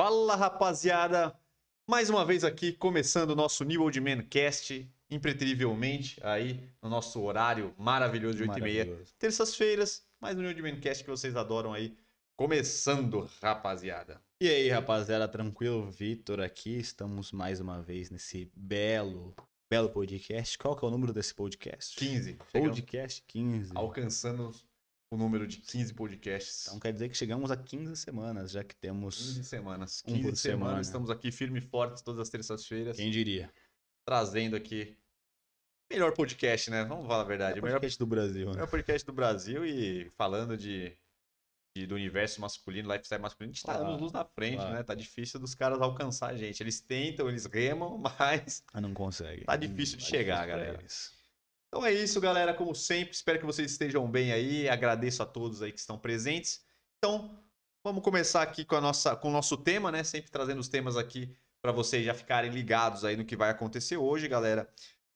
[0.00, 1.36] Fala rapaziada,
[1.84, 7.20] mais uma vez aqui começando o nosso New Old Man Cast, impreterivelmente aí no nosso
[7.20, 9.12] horário maravilhoso de 8 e meia, Maravilhoso.
[9.18, 11.98] terças-feiras, mais um New Old Man Cast que vocês adoram aí,
[12.36, 14.22] começando rapaziada.
[14.40, 15.90] E aí, rapaziada, tranquilo?
[15.90, 19.34] Vitor aqui, estamos mais uma vez nesse belo,
[19.68, 20.56] belo podcast.
[20.58, 21.96] Qual que é o número desse podcast?
[21.96, 23.72] 15, chegamos, Podcast 15.
[23.74, 24.52] alcançando
[25.10, 26.66] o número de 15 podcasts.
[26.66, 29.14] Então quer dizer que chegamos a 15 semanas, já que 15 temos,
[29.46, 30.80] semanas, Um 15 por semanas, semana.
[30.82, 33.52] estamos aqui firme e fortes todas as terças-feiras, quem diria,
[34.04, 34.96] trazendo aqui
[35.90, 36.84] melhor podcast, né?
[36.84, 38.62] Vamos falar a verdade, é o melhor podcast do Brasil, É né?
[38.62, 40.94] o podcast do Brasil e falando de,
[41.74, 44.74] de- do universo masculino, lifestyle masculino, a gente tá Claro, anos luz na frente, claro.
[44.74, 44.82] né?
[44.82, 46.62] Tá difícil dos caras alcançar a gente.
[46.62, 48.62] Eles tentam, eles remam, mas.
[48.74, 49.46] Ah, não consegue.
[49.46, 50.80] Tá difícil de Tá chegar, difícil galera.
[50.82, 51.17] eles.
[51.68, 52.54] Então é isso, galera.
[52.54, 54.68] Como sempre, espero que vocês estejam bem aí.
[54.68, 56.64] Agradeço a todos aí que estão presentes.
[56.98, 57.38] Então,
[57.84, 60.02] vamos começar aqui com, a nossa, com o nosso tema, né?
[60.02, 63.96] Sempre trazendo os temas aqui para vocês já ficarem ligados aí no que vai acontecer
[63.96, 64.68] hoje, galera.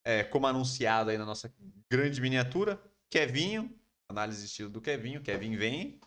[0.05, 1.53] É, como anunciado aí na nossa
[1.89, 3.73] grande miniatura, Kevinho,
[4.07, 5.21] análise de estilo do Kevinho.
[5.21, 5.99] Kevin vem.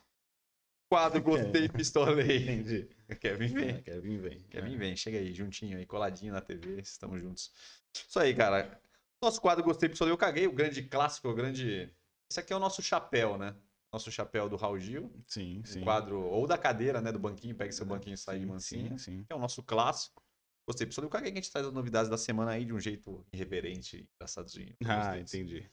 [0.89, 2.43] Quadro Gostei Pistolei.
[2.43, 2.89] Entendi.
[3.21, 3.69] Kevin vem.
[3.71, 4.43] É, Kevin vem.
[4.49, 7.53] Kevin vem, chega aí, juntinho aí, coladinho na TV, estamos juntos.
[7.93, 8.81] Isso aí, cara.
[9.23, 11.91] Nosso quadro Gostei Pistolei, eu caguei, o grande clássico, o grande...
[12.31, 13.57] Esse aqui é o nosso chapéu, né?
[13.93, 15.13] Nosso chapéu do Raul Gil.
[15.27, 15.83] Sim, sim.
[15.83, 17.11] Quadro, ou da cadeira, né?
[17.13, 18.91] Do banquinho, pega seu banquinho e sai de Sim, mansinho.
[18.91, 19.25] Sim, sim.
[19.25, 20.23] Que é o nosso clássico.
[20.69, 22.81] Gostei Pistolei, eu caguei que a gente traz as novidades da semana aí de um
[22.81, 24.75] jeito irreverente, engraçadinho.
[24.85, 25.71] Ah, entendi.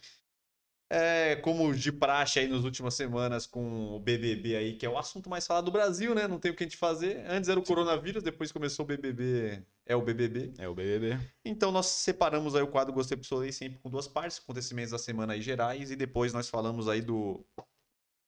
[0.96, 4.96] É, como de praxe aí nas últimas semanas com o BBB aí, que é o
[4.96, 6.28] assunto mais falado do Brasil, né?
[6.28, 7.26] Não tem o que a gente fazer.
[7.28, 10.54] Antes era o coronavírus, depois começou o BBB, é o BBB.
[10.60, 11.20] É o BBB.
[11.44, 15.34] Então nós separamos aí o quadro Gostei Pistolei sempre com duas partes, acontecimentos da semana
[15.34, 17.44] aí gerais, e depois nós falamos aí do,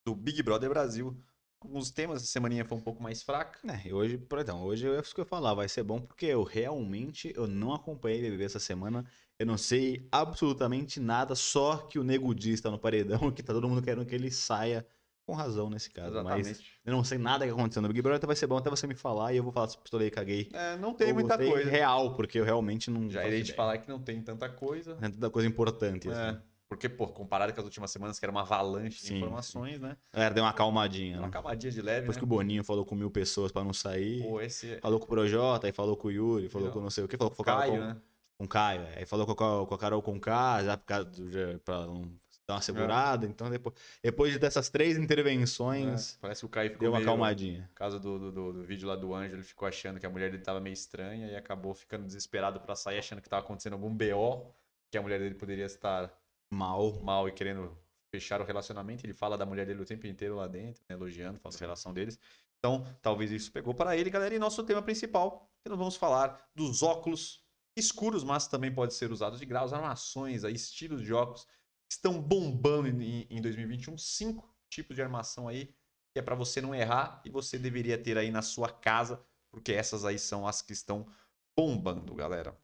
[0.03, 1.15] do Big Brother Brasil.
[1.61, 3.59] Alguns temas, essa semaninha foi um pouco mais fraca.
[3.71, 6.25] É, e hoje, então, hoje é isso que eu ia falar, vai ser bom porque
[6.25, 9.05] eu realmente eu não acompanhei BBB essa semana.
[9.37, 13.53] Eu não sei absolutamente nada, só que o Nego Di está no paredão, que tá
[13.53, 14.85] todo mundo querendo que ele saia
[15.25, 16.71] com razão nesse caso, mas Exatamente.
[16.85, 18.93] eu não sei nada que aconteceu no Big Brother, vai ser bom até você me
[18.93, 20.49] falar e eu vou falar se pistolei e caguei.
[20.53, 21.67] É, não tem muita coisa.
[21.69, 24.93] real, porque eu realmente não Já irei te falar que não tem tanta coisa.
[24.93, 26.37] Não tem tanta coisa importante, É, assim.
[26.69, 29.97] porque, pô, comparado com as últimas semanas, que era uma avalanche de Sim, informações, né?
[30.13, 31.33] A galera deu uma acalmadinha, Uma né?
[31.33, 32.19] camadinha de leve, Depois né?
[32.19, 35.09] que o Boninho falou com mil pessoas pra não sair, Pô, esse falou com o
[35.09, 36.73] Projota, aí falou com o Yuri, falou Não.
[36.73, 37.97] com não sei o que, falou com o Caio, com- né?
[38.37, 38.81] Com o Caio.
[38.83, 38.99] é.
[38.99, 40.75] Aí falou com a, com a Carol por causa
[41.05, 42.03] do- já- pra não
[42.47, 43.25] dar uma segurada.
[43.25, 47.09] Então, depois, depois dessas três intervenções, É, parece que o Caio ficou deu uma meio...
[47.09, 47.67] acalmadinha.
[47.73, 50.29] Por causa do, do, do- vídeo lá do Ângelo, ele ficou achando que a mulher
[50.31, 53.93] dele tava meio estranha e acabou ficando desesperado pra sair, achando que tava acontecendo algum
[53.95, 54.53] BO,
[54.91, 56.11] que a mulher dele poderia estar
[56.51, 57.01] Mal.
[57.01, 57.75] mal e querendo
[58.13, 59.05] fechar o relacionamento.
[59.05, 61.93] Ele fala da mulher dele o tempo inteiro lá dentro, né, elogiando, falando da relação
[61.93, 62.19] deles.
[62.59, 64.33] Então, talvez isso pegou para ele, galera.
[64.33, 67.43] E nosso tema principal, que nós vamos falar dos óculos
[67.75, 71.47] escuros, mas também pode ser usados de graus, armações, aí, estilos de óculos
[71.89, 73.97] estão bombando em, em 2021.
[73.97, 75.73] Cinco tipos de armação aí,
[76.13, 79.73] que é para você não errar e você deveria ter aí na sua casa, porque
[79.73, 81.07] essas aí são as que estão
[81.55, 82.57] bombando, galera.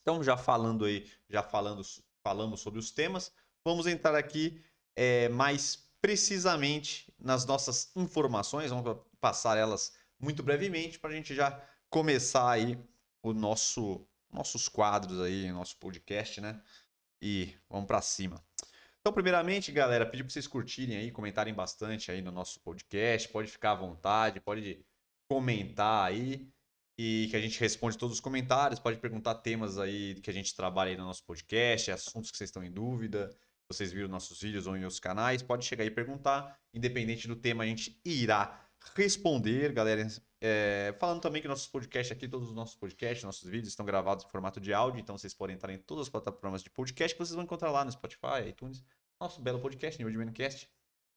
[0.00, 1.82] Então, já falando aí, já falando,
[2.22, 3.32] falamos sobre os temas,
[3.64, 4.62] vamos entrar aqui
[4.94, 11.60] é, mais precisamente nas nossas informações, vamos passar elas muito brevemente para a gente já
[11.90, 12.78] começar aí
[13.22, 16.60] o nosso nossos quadros aí, nosso podcast, né?
[17.22, 18.44] E vamos para cima.
[19.00, 23.50] Então, primeiramente, galera, pedir para vocês curtirem aí, comentarem bastante aí no nosso podcast, pode
[23.50, 24.84] ficar à vontade, pode
[25.26, 26.46] comentar aí
[26.98, 30.54] e que a gente responde todos os comentários, pode perguntar temas aí que a gente
[30.54, 33.34] trabalha aí no nosso podcast, assuntos que vocês estão em dúvida,
[33.70, 37.36] vocês viram nossos vídeos ou em outros canais, pode chegar aí e perguntar, independente do
[37.36, 40.06] tema a gente irá responder, galera.
[40.40, 44.24] É, falando também que nossos podcasts aqui, todos os nossos podcasts, nossos vídeos estão gravados
[44.24, 47.18] em formato de áudio, então vocês podem entrar em todas as plataformas de podcast que
[47.18, 48.84] vocês vão encontrar lá no Spotify, iTunes,
[49.20, 50.68] nosso belo podcast, New Old Cast.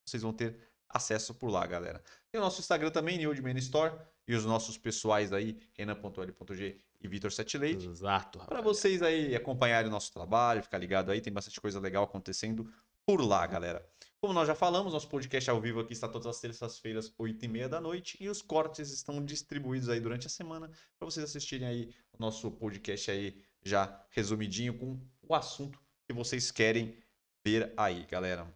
[0.05, 2.01] Vocês vão ter acesso por lá, galera.
[2.31, 3.93] Tem o nosso Instagram também, New Store,
[4.27, 7.87] e os nossos pessoais aí, renan.l.g e Vitor Sete Leite.
[7.87, 12.03] Exato, Para vocês aí acompanharem o nosso trabalho, ficar ligado aí, tem bastante coisa legal
[12.03, 12.71] acontecendo
[13.09, 13.83] por lá, galera.
[14.21, 17.81] Como nós já falamos, nosso podcast ao vivo aqui está todas as terças-feiras, 8h30 da
[17.81, 22.21] noite, e os cortes estão distribuídos aí durante a semana para vocês assistirem aí o
[22.21, 26.95] nosso podcast aí já resumidinho com o assunto que vocês querem
[27.43, 28.47] ver aí, galera.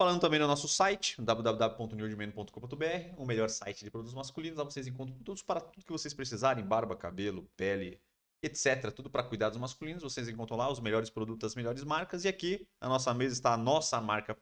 [0.00, 4.56] Falando também no nosso site, www.newdman.com.br, o melhor site de produtos masculinos.
[4.56, 8.00] Lá vocês encontram produtos para tudo que vocês precisarem: barba, cabelo, pele,
[8.42, 8.92] etc.
[8.92, 10.02] Tudo para cuidados masculinos.
[10.02, 12.24] Vocês encontram lá os melhores produtos das melhores marcas.
[12.24, 14.36] E aqui na nossa mesa está a nossa marca.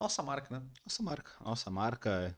[0.00, 0.66] Nossa marca, né?
[0.84, 1.32] Nossa marca.
[1.44, 2.36] Nossa marca é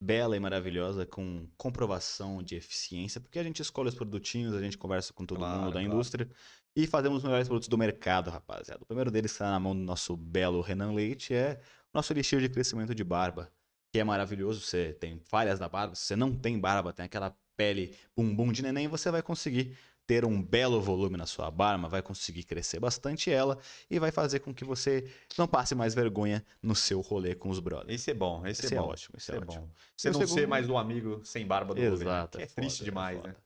[0.00, 4.76] bela e maravilhosa com comprovação de eficiência, porque a gente escolhe os produtinhos, a gente
[4.76, 5.86] conversa com todo Claro, mundo da claro.
[5.86, 6.30] indústria
[6.76, 8.82] e fazemos os melhores produtos do mercado, rapaziada.
[8.82, 11.60] O primeiro deles está na mão do nosso belo Renan Leite, é
[11.92, 13.52] o nosso elixir de crescimento de barba,
[13.92, 14.60] que é maravilhoso.
[14.60, 18.62] Você tem falhas na barba, se você não tem barba, tem aquela pele bumbum de
[18.62, 19.76] neném, você vai conseguir
[20.06, 23.58] ter um belo volume na sua barba, vai conseguir crescer bastante ela
[23.90, 27.58] e vai fazer com que você não passe mais vergonha no seu rolê com os
[27.58, 27.94] brothers.
[27.94, 28.88] Esse é bom, esse, Esse é é bom.
[28.88, 29.62] ótimo, esse Esse é é ótimo.
[29.66, 29.70] bom.
[29.96, 31.94] Você não ser segundo- mais o amigo sem barba do rolê, né?
[31.96, 32.38] Exato.
[32.38, 33.28] É foda, triste demais, foda.
[33.30, 33.36] né?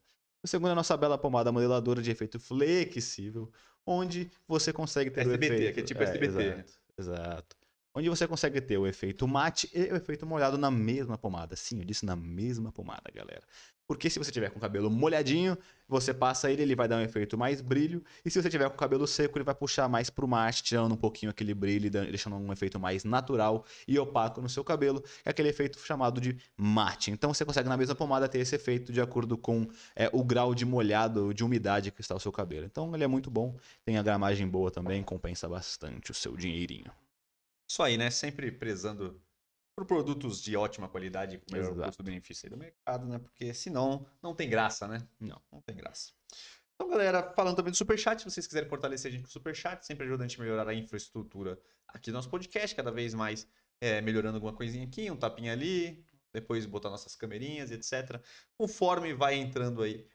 [0.43, 3.51] O segundo é a nossa bela pomada modeladora de efeito flexível,
[3.87, 5.75] onde você consegue ter SBT, o efeito...
[5.75, 6.27] que é tipo SBT.
[6.43, 7.57] Exato, exato.
[7.99, 11.57] Onde você consegue ter o efeito mate e o efeito molhado na mesma pomada.
[11.57, 13.43] Sim, eu disse na mesma pomada, galera.
[13.89, 15.59] Porque se você tiver com o cabelo molhadinho,
[15.89, 18.05] você passa ele, ele vai dar um efeito mais brilho.
[18.25, 20.93] E se você tiver com o cabelo seco, ele vai puxar mais pro mate, tirando
[20.93, 25.31] um pouquinho aquele brilho, deixando um efeito mais natural e opaco no seu cabelo, é
[25.31, 27.11] aquele efeito chamado de mate.
[27.11, 29.67] Então você consegue na mesma pomada ter esse efeito de acordo com
[29.97, 32.65] é, o grau de molhado, de umidade que está o seu cabelo.
[32.65, 36.93] Então ele é muito bom, tem a gramagem boa também, compensa bastante o seu dinheirinho.
[37.69, 38.11] Isso aí, né?
[38.11, 39.21] Sempre prezando
[39.77, 41.89] por produtos de ótima qualidade com melhor Exato.
[41.89, 43.19] custo-benefício aí do mercado, né?
[43.19, 45.07] Porque senão não tem graça, né?
[45.21, 45.41] Não.
[45.53, 46.13] Não tem graça.
[46.75, 49.85] Então, galera, falando também do Superchat, se vocês quiserem fortalecer a gente com o Superchat,
[49.85, 53.49] sempre ajuda a gente a melhorar a infraestrutura aqui do nosso podcast, cada vez mais
[53.81, 58.21] é, melhorando alguma coisinha aqui, um tapinha ali, depois botar nossas camerinhas, etc.
[58.57, 60.07] Conforme vai entrando aí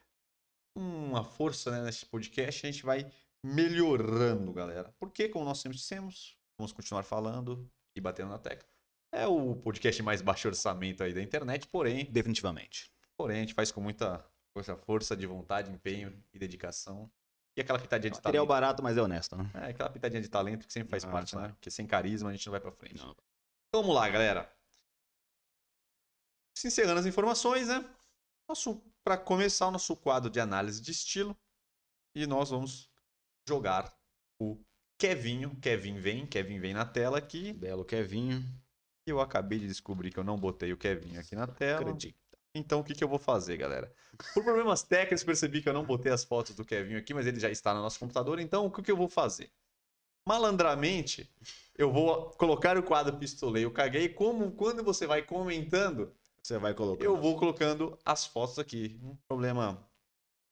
[0.76, 3.10] uma força né, nesse podcast, a gente vai
[3.42, 4.94] melhorando, galera.
[4.98, 8.66] Porque, como nós sempre dissemos, vamos continuar falando e batendo na tecla.
[9.12, 12.90] É o podcast mais baixo orçamento aí da internet, porém, Definitivamente.
[13.16, 14.24] porém a gente faz com muita,
[14.86, 17.10] força de vontade, empenho e dedicação.
[17.56, 18.48] E aquela pitadinha de Material talento.
[18.48, 19.48] barato, mas é honesto, né?
[19.54, 21.48] É, aquela pitadinha de talento que sempre faz Ah, parte, claro.
[21.48, 21.52] né?
[21.54, 22.96] Porque sem carisma a gente não vai pra frente.
[23.04, 23.10] Não.
[23.68, 24.52] Então vamos lá, galera.
[26.56, 27.84] Se encerrando as informações, né?
[28.48, 31.36] Nosso, para começar o nosso quadro de análise de estilo.
[32.16, 32.90] E nós vamos
[33.48, 33.96] jogar
[34.40, 34.56] o
[34.98, 35.56] Kevinho.
[35.60, 37.52] Kevin vem, Kevin vem na tela aqui.
[37.52, 38.44] Belo Kevinho.
[39.06, 41.80] Eu acabei de descobrir que eu não botei o Kevin aqui na tela.
[41.80, 42.16] Acredito.
[42.54, 43.92] Então o que, que eu vou fazer, galera?
[44.32, 47.40] Por problemas técnicos, percebi que eu não botei as fotos do Kevin aqui, mas ele
[47.40, 48.38] já está no nosso computador.
[48.38, 49.50] Então o que, que eu vou fazer?
[50.26, 51.30] Malandramente,
[51.76, 54.08] eu vou colocar o quadro Pistolei, eu caguei.
[54.08, 57.04] Como quando você vai comentando, Você vai colocar.
[57.04, 58.98] eu vou colocando as fotos aqui.
[59.02, 59.84] Um problema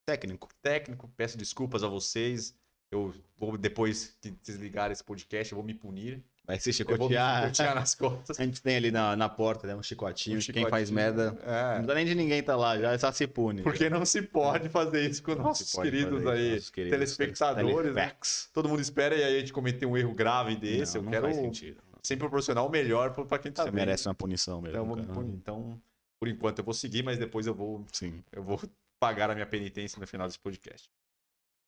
[0.05, 0.49] Técnico.
[0.61, 2.55] técnico, peço desculpas a vocês.
[2.93, 6.23] Eu vou, depois que desligar esse podcast, eu vou me punir.
[6.45, 7.43] Vai se chicotear.
[7.45, 8.39] chicotear nas costas.
[8.39, 9.75] A gente tem ali na, na porta, né?
[9.77, 10.39] Um chicotinho.
[10.39, 10.95] Um Quem faz chicotinho.
[10.95, 11.31] merda.
[11.33, 13.63] Não É, precisa nem de ninguém tá lá, já só se pune.
[13.63, 17.95] porque não se pode fazer isso com Não nossos queridos aí, nossos queridos telespectadores.
[17.95, 18.13] né?
[18.53, 20.95] Todo mundo espera e aí a gente cometer um erro grave desse.
[20.95, 21.81] Não, eu não quero faz sentido.
[22.03, 23.79] sempre proporcionar o melhor pra quem tá Você vendo.
[23.79, 24.99] merece uma punição mesmo.
[24.99, 25.81] Então, então,
[26.19, 28.23] por enquanto eu vou seguir, mas depois eu vou, Sim.
[28.33, 28.61] eu vou
[28.99, 30.91] pagar a minha penitência no final desse podcast.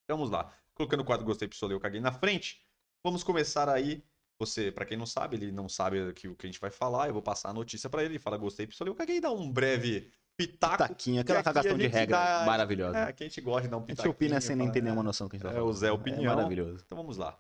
[0.08, 0.52] Vamos lá.
[0.74, 2.60] Colocando o quadro Gostei, Pistolei, eu caguei na frente.
[3.04, 4.02] Vamos começar aí.
[4.40, 7.06] Você, pra quem não sabe, ele não sabe o que a gente vai falar.
[7.06, 8.14] Eu vou passar a notícia pra ele.
[8.14, 9.20] Ele fala Gostei, Pistolei, eu caguei.
[9.20, 10.78] Dá um breve pitaco.
[10.78, 12.98] Taquinho, aquela cagação a de regra dá- maravilhosa.
[12.98, 14.08] É, que a gente gosta de dar um a pitaco.
[14.08, 15.76] gente opina sem nem ter nenhuma noção do que a gente tá É, o falando.
[15.76, 16.32] Zé Opinião.
[16.32, 16.82] É maravilhoso.
[16.84, 17.38] Então vamos lá.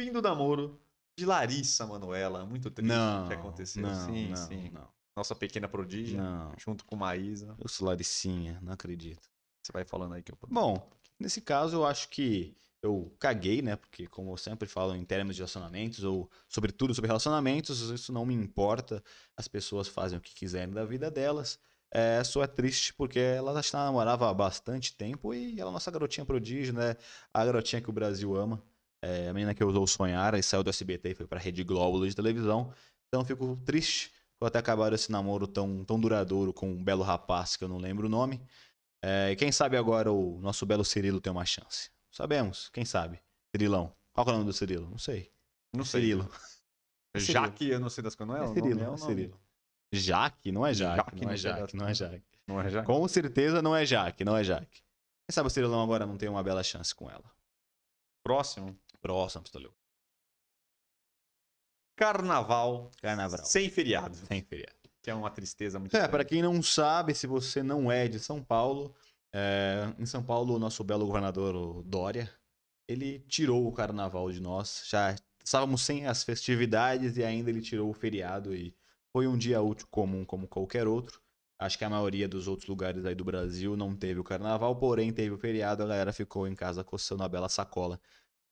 [0.00, 0.80] Fim do namoro
[1.16, 2.44] de Larissa Manoela.
[2.44, 3.82] Muito triste Não, o que aconteceu.
[3.82, 4.70] não, sim, não, sim.
[4.70, 4.88] não.
[5.16, 7.54] Nossa pequena prodígia, Não, junto com Maísa.
[7.60, 9.28] eu sou Laricinha, não acredito.
[9.62, 10.90] Você vai falando aí que eu Bom,
[11.22, 13.76] nesse caso eu acho que eu caguei, né?
[13.76, 18.26] Porque como eu sempre falo em termos de relacionamentos, ou sobretudo sobre relacionamentos, isso não
[18.26, 19.02] me importa.
[19.36, 21.58] As pessoas fazem o que quiserem da vida delas.
[21.94, 25.90] É, só é triste porque ela já namorava há bastante tempo e ela é nossa
[25.90, 26.96] garotinha prodígio, né?
[27.32, 28.62] A garotinha que o Brasil ama.
[29.04, 32.06] É, a menina que usou sonhar e saiu do SBT e foi pra Rede Globo
[32.06, 32.72] de televisão.
[33.08, 37.56] Então fico triste por até acabar esse namoro tão, tão duradouro com um belo rapaz
[37.56, 38.40] que eu não lembro o nome.
[39.02, 41.90] É, e quem sabe agora o nosso belo Cirilo tem uma chance.
[42.10, 43.20] Sabemos, quem sabe.
[43.54, 43.94] Cirilão.
[44.12, 44.88] Qual é o nome do Cirilo?
[44.88, 45.32] Não sei.
[45.74, 46.02] Não sei.
[46.02, 46.30] Cirilo.
[47.16, 48.34] Jaque, eu não sei das coisas.
[48.34, 49.02] Não é, É o Cirilo, nome, é é o nome.
[49.04, 49.40] Cirilo.
[49.92, 52.24] Jaque, não é Jaque, Jaque, não não é sei Jaque, das não é Jaque.
[52.46, 52.86] Não é Jaque?
[52.86, 54.80] Com certeza não é Jaque, não é Jaque.
[54.80, 57.30] Quem sabe o Cirilão agora não tem uma bela chance com ela.
[58.24, 58.78] Próximo.
[59.00, 59.74] Próximo, Pistoleu.
[61.96, 63.44] Carnaval Carnaval.
[63.44, 64.16] sem feriado.
[64.16, 64.76] Sem feriado.
[65.02, 68.20] Que é uma tristeza muito É, para quem não sabe, se você não é de
[68.20, 68.94] São Paulo,
[69.34, 72.30] é, em São Paulo, o nosso belo governador, Dória,
[72.86, 74.84] ele tirou o carnaval de nós.
[74.88, 78.76] Já estávamos sem as festividades e ainda ele tirou o feriado e
[79.12, 81.20] foi um dia útil comum como qualquer outro.
[81.58, 85.12] Acho que a maioria dos outros lugares aí do Brasil não teve o carnaval, porém
[85.12, 88.00] teve o feriado, a galera ficou em casa coçando a bela sacola.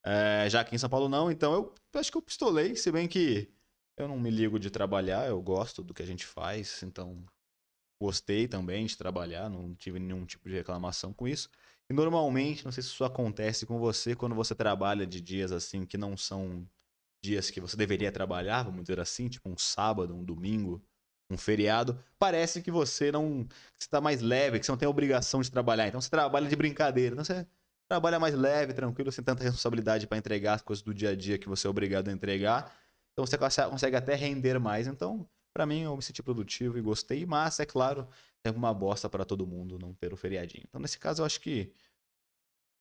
[0.04, 3.08] É, já que em São Paulo não, então eu acho que eu pistolei, se bem
[3.08, 3.52] que
[4.02, 7.24] eu não me ligo de trabalhar, eu gosto do que a gente faz, então
[8.00, 11.50] gostei também de trabalhar, não tive nenhum tipo de reclamação com isso.
[11.90, 15.84] E normalmente, não sei se isso acontece com você, quando você trabalha de dias assim
[15.84, 16.66] que não são
[17.22, 20.82] dias que você deveria trabalhar, vamos dizer assim, tipo um sábado, um domingo,
[21.30, 24.86] um feriado, parece que você não que você tá mais leve, que você não tem
[24.86, 25.86] a obrigação de trabalhar.
[25.86, 27.46] Então você trabalha de brincadeira, então você
[27.88, 31.38] trabalha mais leve, tranquilo, sem tanta responsabilidade para entregar as coisas do dia a dia
[31.38, 32.72] que você é obrigado a entregar.
[33.20, 34.86] Então você consegue até render mais.
[34.86, 38.08] Então, para mim, eu me senti produtivo e gostei, mas é claro,
[38.44, 40.64] é uma bosta para todo mundo não ter o feriadinho.
[40.66, 41.72] Então, nesse caso, eu acho que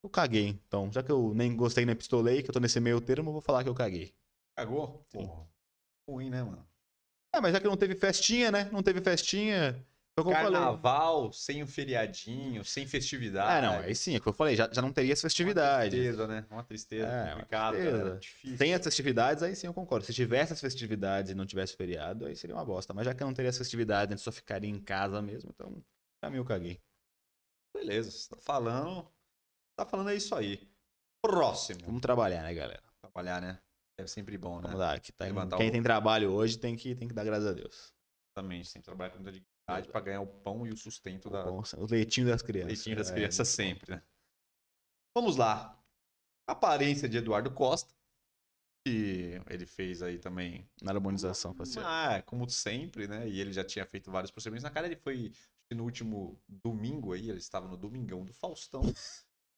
[0.04, 0.60] eu caguei.
[0.68, 3.34] Então, já que eu nem gostei nem pistolei, que eu tô nesse meio termo, eu
[3.34, 4.14] vou falar que eu caguei.
[4.56, 5.04] Cagou?
[5.10, 5.26] Sim.
[5.26, 5.48] Porra.
[6.08, 6.66] Ruim, né, mano?
[7.36, 8.70] É, mas já que não teve festinha, né?
[8.72, 9.86] Não teve festinha.
[10.24, 10.60] Foi como eu falei.
[10.60, 13.66] Carnaval, sem um feriadinho, sem festividade.
[13.66, 15.30] Ah, não, aí sim, é o que eu falei, já, já não teria as Uma
[15.30, 15.90] festividades.
[15.92, 16.46] tristeza, né?
[16.50, 17.08] Uma tristeza.
[17.08, 17.98] É, uma complicado, tristeza.
[18.04, 18.20] cara.
[18.20, 18.58] Difícil.
[18.58, 20.06] Tem as festividades, aí sim eu concordo.
[20.06, 22.94] Se tivesse as festividades e não tivesse feriado, aí seria uma bosta.
[22.94, 25.84] Mas já que não teria as festividades, a gente só ficaria em casa mesmo, então
[26.34, 26.80] eu caguei.
[27.76, 29.08] Beleza, você tá falando.
[29.78, 30.70] Tá falando é isso aí.
[31.24, 31.80] Próximo.
[31.86, 32.84] Vamos trabalhar, né, galera?
[33.02, 33.60] Trabalhar, né?
[33.98, 34.64] É sempre bom, né?
[34.64, 34.98] Vamos lá.
[35.00, 35.26] Que tá,
[35.58, 37.94] quem o- tem trabalho hoje tem que, tem que dar graças a Deus.
[38.32, 38.70] Exatamente.
[38.70, 39.32] Sempre trabalhar com muita
[39.88, 42.68] pra ganhar o pão e o sustento da Bom, o leitinho das crianças.
[42.68, 43.54] leitinho das É, crianças bom.
[43.56, 44.04] sempre, né?
[45.16, 45.78] Vamos lá.
[46.48, 47.94] Aparência de Eduardo Costa.
[48.86, 51.84] Que ele fez aí também Na harmonização facial.
[51.86, 53.28] Ah, como sempre, né?
[53.28, 54.88] E ele já tinha feito vários procedimentos na cara.
[54.88, 55.34] Ele foi
[55.72, 58.82] no último domingo aí, ele estava no Domingão do Faustão.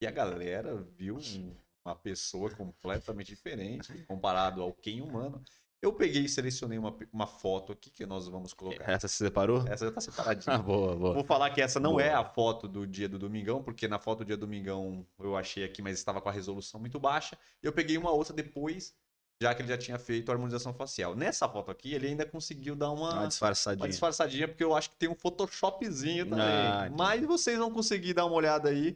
[0.01, 5.41] e a galera viu um- uma pessoa completamente diferente comparado ao Ken humano.
[5.81, 8.87] Eu peguei e selecionei uma, uma foto aqui que nós vamos colocar.
[8.89, 9.65] Essa se separou?
[9.67, 10.55] Essa já tá separadinha.
[10.55, 11.13] Ah, boa, boa.
[11.15, 12.03] Vou falar que essa não Boa.
[12.03, 15.35] é a foto do dia do Domingão, porque na foto do dia do Domingão eu
[15.35, 17.35] achei aqui, mas estava com a resolução muito baixa.
[17.63, 18.93] Eu peguei uma outra depois,
[19.41, 21.15] já que ele já tinha feito a harmonização facial.
[21.15, 23.89] Nessa foto aqui, ele ainda conseguiu dar uma, Uma uma disfarçadinha.
[23.89, 26.45] disfarçadinha, porque eu acho que tem um Photoshopzinho também.
[26.45, 26.95] Ah, entendi.
[26.95, 28.95] mas vocês vão conseguir dar uma olhada aí,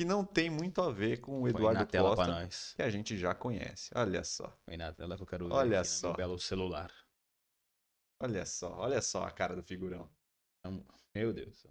[0.00, 3.90] que não tem muito a ver com o Eduardo Costa, que a gente já conhece.
[3.94, 5.52] Olha só, Põe na tela que eu quero ver.
[5.52, 6.14] Olha no só.
[6.14, 6.90] belo celular.
[8.18, 10.10] olha só, olha só a cara do figurão.
[11.14, 11.66] Meu Deus.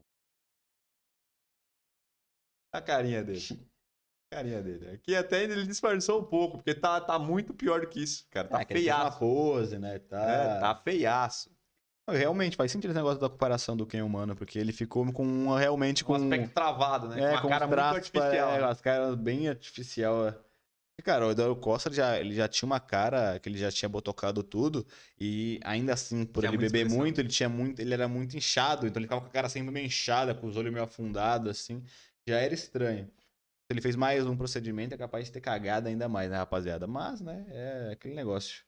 [2.72, 3.68] A carinha dele.
[4.32, 4.92] A carinha dele.
[4.92, 8.48] Aqui até ele disfarçou um pouco, porque tá, tá muito pior do que isso, cara.
[8.48, 9.18] Tá uma feiaço.
[9.18, 9.98] pose, né?
[9.98, 10.22] Tá...
[10.22, 11.50] É, tá feiaço.
[12.12, 15.60] Realmente, faz sentido esse negócio da comparação do Ken humano, porque ele ficou com uma,
[15.60, 17.34] realmente Com um aspecto travado, né?
[17.36, 18.52] é, com uma cara muito artificial.
[18.52, 20.28] É, as caras bem artificial.
[20.28, 20.36] é.
[21.00, 23.88] E, Cara, o Eduardo Costa já, ele já tinha uma cara que ele já tinha
[23.88, 24.86] botocado tudo
[25.18, 26.98] e ainda assim, por Tinha ele beber expressão.
[26.98, 29.72] muito, ele tinha muito, ele era muito inchado, então ele ficava com a cara sempre
[29.72, 31.82] meio inchada, com os olhos meio afundados assim.
[32.28, 33.10] Já era estranho.
[33.70, 36.86] Ele fez mais um procedimento, é capaz de ter cagado ainda mais, né, rapaziada?
[36.86, 38.66] Mas, né, é aquele negócio.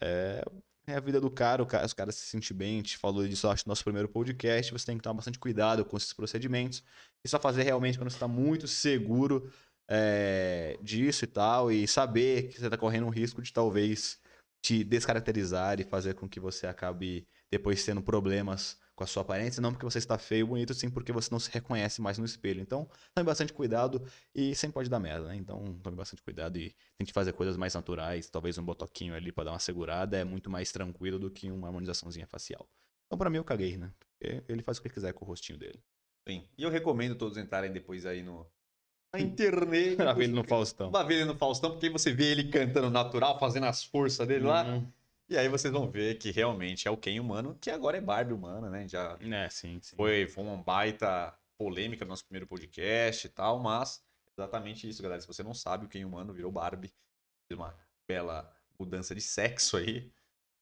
[0.00, 0.42] É,
[0.86, 3.26] é a vida do cara, o cara, os caras se sentem bem, a gente falou
[3.26, 6.82] disso, acho, no nosso primeiro podcast, você tem que tomar bastante cuidado com esses procedimentos
[7.24, 9.50] e só fazer realmente quando você está muito seguro
[9.88, 14.18] é, disso e tal, e saber que você está correndo um risco de talvez
[14.62, 19.60] te descaracterizar e fazer com que você acabe depois tendo problemas com a sua aparência,
[19.60, 22.24] não porque você está feio e bonito, sim porque você não se reconhece mais no
[22.24, 22.60] espelho.
[22.60, 24.02] Então, tome bastante cuidado
[24.34, 25.36] e sempre pode dar merda, né?
[25.36, 29.44] Então, tome bastante cuidado e tente fazer coisas mais naturais, talvez um botoquinho ali para
[29.44, 32.68] dar uma segurada, é muito mais tranquilo do que uma harmonizaçãozinha facial.
[33.06, 33.92] Então, para mim, eu caguei, né?
[33.98, 35.82] Porque ele faz o que quiser com o rostinho dele.
[36.26, 36.48] Sim.
[36.56, 38.46] E eu recomendo todos entrarem depois aí no
[39.12, 39.96] na internet.
[39.96, 40.90] Pra ver ele no Faustão.
[40.90, 44.26] Pra ver ele no Faustão, porque aí você vê ele cantando natural, fazendo as forças
[44.26, 44.64] dele lá.
[45.28, 48.34] E aí vocês vão ver que realmente é o Ken humano, que agora é Barbie
[48.34, 48.86] humana, né?
[48.86, 49.96] Já É, sim, sim.
[49.96, 54.02] foi, foi uma baita polêmica no nosso primeiro podcast e tal, mas
[54.36, 55.20] exatamente isso, galera.
[55.20, 56.92] Se você não sabe, o Ken humano virou Barbie.
[57.48, 57.74] Fez uma
[58.06, 60.12] bela mudança de sexo aí.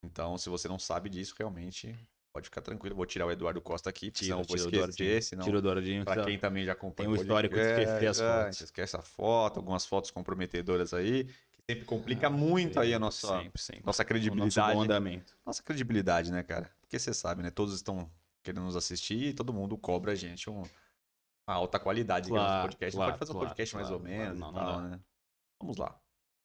[0.03, 1.97] Então, se você não sabe disso, realmente
[2.33, 2.95] pode ficar tranquilo.
[2.95, 5.45] Vou tirar o Eduardo Costa aqui, Tira, senão eu vou esquecer, senão...
[5.45, 6.03] Tira o Douradinho.
[6.03, 8.61] Pra que quem também já acompanha Tem o histórico de esquecer as podcast, fotos.
[8.61, 11.27] é, Esquece a foto, algumas fotos comprometedoras aí,
[11.69, 13.83] sempre complica muito aí a nossa, Sempre, sempre.
[13.85, 14.73] nossa O nosso credibilidade.
[14.75, 15.37] bom andamento.
[15.45, 16.69] Nossa credibilidade, né, cara?
[16.81, 17.49] Porque você sabe, né?
[17.49, 18.09] Todos estão
[18.43, 20.63] querendo nos assistir e todo mundo cobra a gente um-
[21.47, 22.95] uma alta qualidade Claro, podcast.
[22.95, 24.87] claro, não pode fazer um claro, podcast mais claro, ou menos Não, não tal, dá.
[24.89, 24.99] né?
[25.59, 25.99] Vamos lá.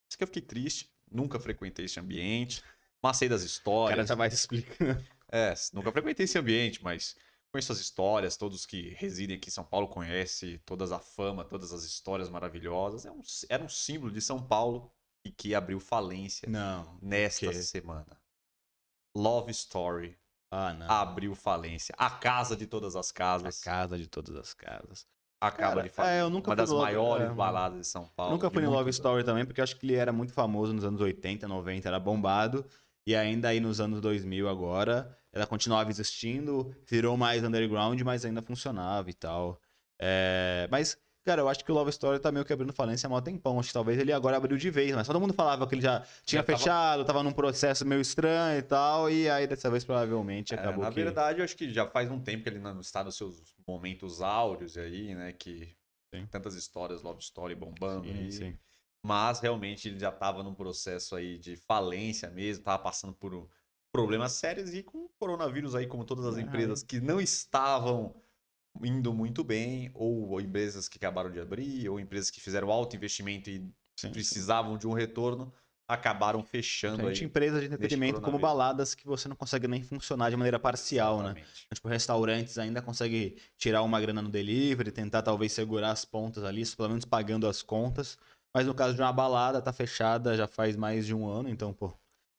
[0.09, 0.89] Isso que eu fiquei triste.
[1.11, 2.63] Nunca frequentei esse ambiente.
[3.01, 3.95] Mas sei das O histórias.
[3.95, 5.05] cara já vai explicando.
[5.31, 7.15] É, nunca frequentei esse ambiente, mas
[7.51, 11.71] conheço as histórias, todos que residem aqui em São Paulo conhecem todas a fama, todas
[11.71, 13.05] as histórias maravilhosas.
[13.05, 14.91] É um, era um símbolo de São Paulo
[15.25, 16.97] e que abriu falência Não.
[17.01, 18.17] nesta semana.
[19.15, 20.17] Love Story
[20.51, 20.89] Ah, não.
[20.89, 21.93] abriu falência.
[21.97, 25.07] A casa de todas as A casas casa de todas as casas.
[25.41, 26.15] acaba Cara, de falência.
[26.17, 28.33] é, eu nunca Uma das Love- maiores é, baladas de São Paulo.
[28.33, 30.99] Nunca fui no Love Story também, porque acho que ele era muito famoso nos anos
[31.01, 32.65] 80, 90, era bombado.
[33.07, 38.41] E ainda aí nos anos 2000 agora, ela continuava existindo, virou mais underground, mas ainda
[38.41, 39.59] funcionava e tal.
[39.99, 43.21] É, Mas, cara, eu acho que o Love Story tá meio quebrando falência há mó
[43.21, 43.59] tempão.
[43.59, 45.99] Acho que talvez ele agora abriu de vez, mas todo mundo falava que ele já
[46.25, 49.83] tinha Já tava- fechado, tava num processo meio estranho e tal, e aí dessa vez
[49.85, 50.95] provavelmente É, acabou na que...
[50.95, 54.21] verdade, eu acho que já faz um tempo que ele não está nos seus momentos
[54.21, 55.31] áureos aí, né?
[55.33, 55.75] Que
[56.13, 56.25] Sim.
[56.31, 58.31] tantas histórias, Love Story bombando Sim, aí.
[58.31, 58.57] sim.
[59.05, 63.47] Mas realmente ele já estava num processo aí de falência mesmo, estava passando por um-
[63.93, 68.15] problemas sérios e com o coronavírus aí, como todas as É, empresas que não estavam
[68.83, 73.49] indo muito bem, ou empresas que acabaram de abrir, ou empresas que fizeram alto investimento
[73.49, 74.11] e sim.
[74.11, 75.51] precisavam de um retorno,
[75.87, 77.25] acabaram fechando Gente, aí.
[77.25, 81.31] empresas de entretenimento como baladas que você não consegue nem funcionar de maneira parcial, né?
[81.31, 81.67] Exatamente.
[81.73, 86.63] Tipo, restaurantes ainda conseguem tirar uma grana no delivery, tentar talvez segurar as pontas ali,
[86.75, 88.19] pelo menos pagando as contas.
[88.53, 91.73] Mas no caso de uma balada, tá fechada já faz mais de um ano, então,
[91.73, 91.93] pô,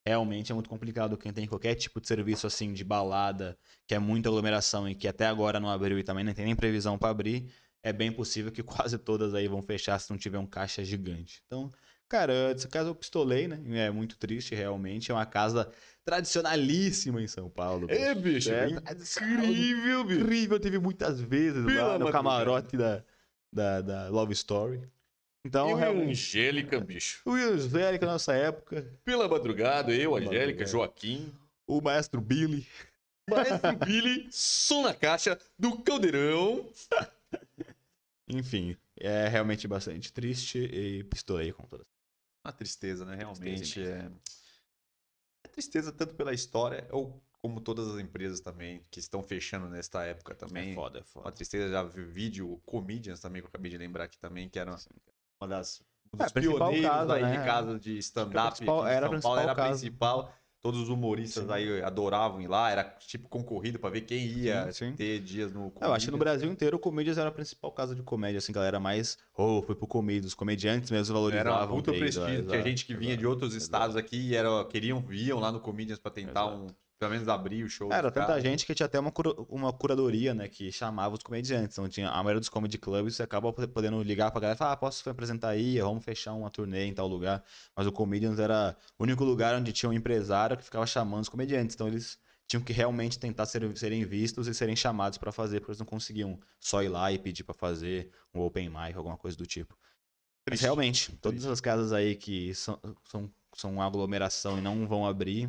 [0.07, 3.99] realmente é muito complicado quem tem qualquer tipo de serviço assim de balada, que é
[3.99, 7.11] muita aglomeração e que até agora não abriu e também não tem nem previsão para
[7.11, 7.53] abrir.
[7.83, 11.43] É bem possível que quase todas aí vão fechar se não tiver um caixa gigante.
[11.47, 11.71] Então,
[12.09, 13.61] cara, essa casa eu pistolei, né?
[13.87, 15.11] É muito triste, realmente.
[15.11, 15.71] É uma casa
[16.05, 17.87] tradicionalíssima em São Paulo.
[17.87, 18.01] bicho.
[18.01, 20.21] É, bicho, É, incrível, bicho.
[20.21, 23.05] incrível, teve muitas vezes lá no camarote da,
[23.53, 24.83] da, da Love Story.
[25.45, 27.23] Então, eu e a realmente, Angélica, bicho.
[27.25, 30.71] o Angélica, nossa época, Pela madrugada, eu, Pela Angélica, madrugada.
[30.71, 31.35] Joaquim,
[31.67, 32.67] o maestro Billy.
[33.29, 36.69] Maestro Billy, som na caixa do Caldeirão.
[38.29, 41.87] Enfim, é realmente bastante triste e pistolei com todas.
[42.45, 43.17] Uma tristeza, né?
[43.17, 44.13] Realmente Tristeza
[45.45, 45.47] é...
[45.47, 50.05] é tristeza tanto pela história, ou como todas as empresas também, que estão fechando nesta
[50.05, 50.73] época também.
[50.73, 51.33] É foda, é Uma foda.
[51.33, 54.71] tristeza, já vi vídeo Comedians também, que eu acabei de lembrar aqui também, que era
[54.71, 54.79] uma
[55.47, 55.83] das
[56.13, 57.39] um É, dos principal pioneiros caso, aí né?
[57.39, 60.41] de casa de stand-up principal- em era São a Paulo, era a principal principal.
[60.63, 61.53] Todos os humoristas Sim.
[61.55, 64.95] aí adoravam ir lá, era tipo concorrido pra ver quem ia Sim, sim.
[64.95, 66.19] ter dias no Eu acho que no.
[66.19, 69.75] Brasil inteiro o Comedians era a principal casa de comédia, assim, galera mais, oh, foi
[69.75, 71.79] pro Comedians, os comediantes mesmo valorizavam.
[71.79, 72.29] Era ido, prestígio.
[72.29, 73.65] é, Tinha exato, gente que vinha de exato, outros exato.
[73.65, 76.67] estados aqui e era, queriam, iam lá no Comedians pra tentar um,
[77.01, 77.91] pelo menos abrir o show.
[77.91, 78.43] Era tanta caras.
[78.43, 80.47] gente que tinha até uma, cura- uma curadoria, né?
[80.49, 81.77] Que chamava os comediantes.
[81.79, 84.73] Então tinha a maioria dos comedy clubs, você acaba podendo ligar pra galera e falar,
[84.73, 87.43] ah, posso apresentar aí, vamos fechar uma turnê em tal lugar.
[87.75, 91.29] Mas o Comedians era o único lugar onde tinha um empresário que ficava chamando os
[91.31, 91.75] comediantes.
[91.75, 95.71] Então eles tinham que realmente tentar ser- serem vistos e serem chamados pra fazer, porque
[95.71, 99.39] eles não conseguiam só ir lá e pedir pra fazer um open mic, alguma coisa
[99.39, 99.75] do tipo.
[100.51, 105.07] Mas realmente, todas as casas aí que são, são, são uma aglomeração e não vão
[105.07, 105.49] abrir,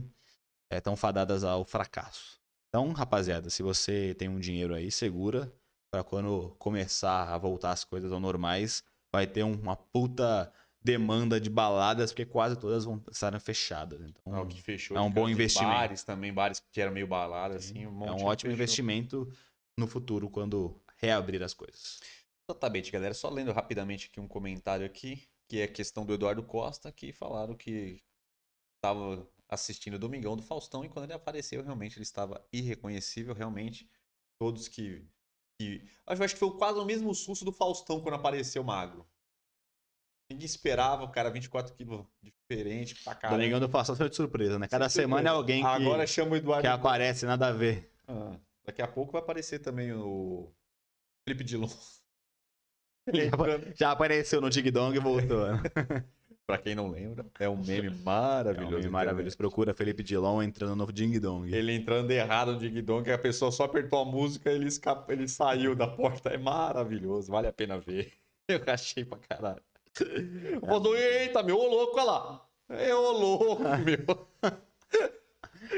[0.78, 2.40] estão fadadas ao fracasso.
[2.70, 5.52] Então, rapaziada, se você tem um dinheiro aí, segura
[5.94, 8.82] para quando começar a voltar as coisas ao normais,
[9.14, 14.02] vai ter um- uma puta demanda de baladas, porque quase todas vão estar fechadas.
[14.02, 15.74] Então, Ah, o que fechou é um bom investimento.
[15.74, 17.86] Bares também, bares que eram meio balada, assim.
[17.86, 18.54] Um é um ótimo fechou.
[18.54, 19.32] investimento
[19.78, 22.00] no futuro, quando reabrir as coisas.
[22.50, 23.14] Exatamente, galera.
[23.14, 27.12] Só lendo rapidamente aqui um comentário aqui, que é a questão do Eduardo Costa, que
[27.12, 28.02] falaram que
[28.78, 33.88] estava assistindo o Domingão do Faustão e quando ele apareceu, realmente ele estava irreconhecível, realmente.
[34.40, 35.06] Todos que.
[35.60, 35.86] que...
[36.08, 39.06] Acho, acho que foi quase o mesmo susto do Faustão quando apareceu magro.
[40.32, 43.38] Ninguém esperava, o cara 24 quilos diferente pra caramba.
[43.38, 44.68] Domingão do Faustão foi de surpresa, né?
[44.70, 47.92] Cada Sempre semana é alguém que, Agora chama o Eduardo que aparece, nada a ver.
[48.08, 50.50] Ah, daqui a pouco vai aparecer também o
[51.28, 51.68] Felipe Dilon.
[53.12, 55.52] Lembrando, Já apareceu no Dig Dong e voltou.
[55.52, 55.62] né?
[56.52, 58.76] pra quem não lembra, é um meme É um maravilhoso.
[58.78, 59.38] meme maravilhoso.
[59.38, 61.54] Procura Felipe Dilon entrando no Ding Dong.
[61.54, 64.68] Ele entrando errado no Ding Dong, que a pessoa só apertou a música e ele,
[64.68, 66.30] escapa, ele saiu da porta.
[66.30, 68.12] É maravilhoso, vale a pena ver.
[68.50, 69.62] Eu achei pra caralho.
[70.66, 72.46] Falou, eita, meu, ô louco, olha lá.
[72.70, 74.28] É ô louco, meu.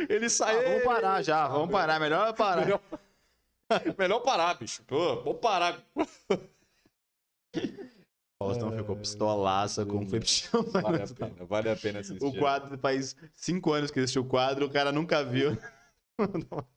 [0.09, 0.63] Ele Ah, saiu.
[0.69, 1.99] vamos parar já, vamos parar.
[1.99, 2.63] Melhor parar.
[2.65, 2.81] Melhor,
[3.97, 4.83] melhor parar, bicho.
[4.87, 5.79] Pô, vou parar.
[8.45, 10.63] Faustão ficou pistolaça com o Felipe Dilon.
[10.81, 12.23] Vale a pena, vale a pena assistir.
[12.25, 15.57] O quadro faz cinco anos que existe o quadro, o cara nunca viu.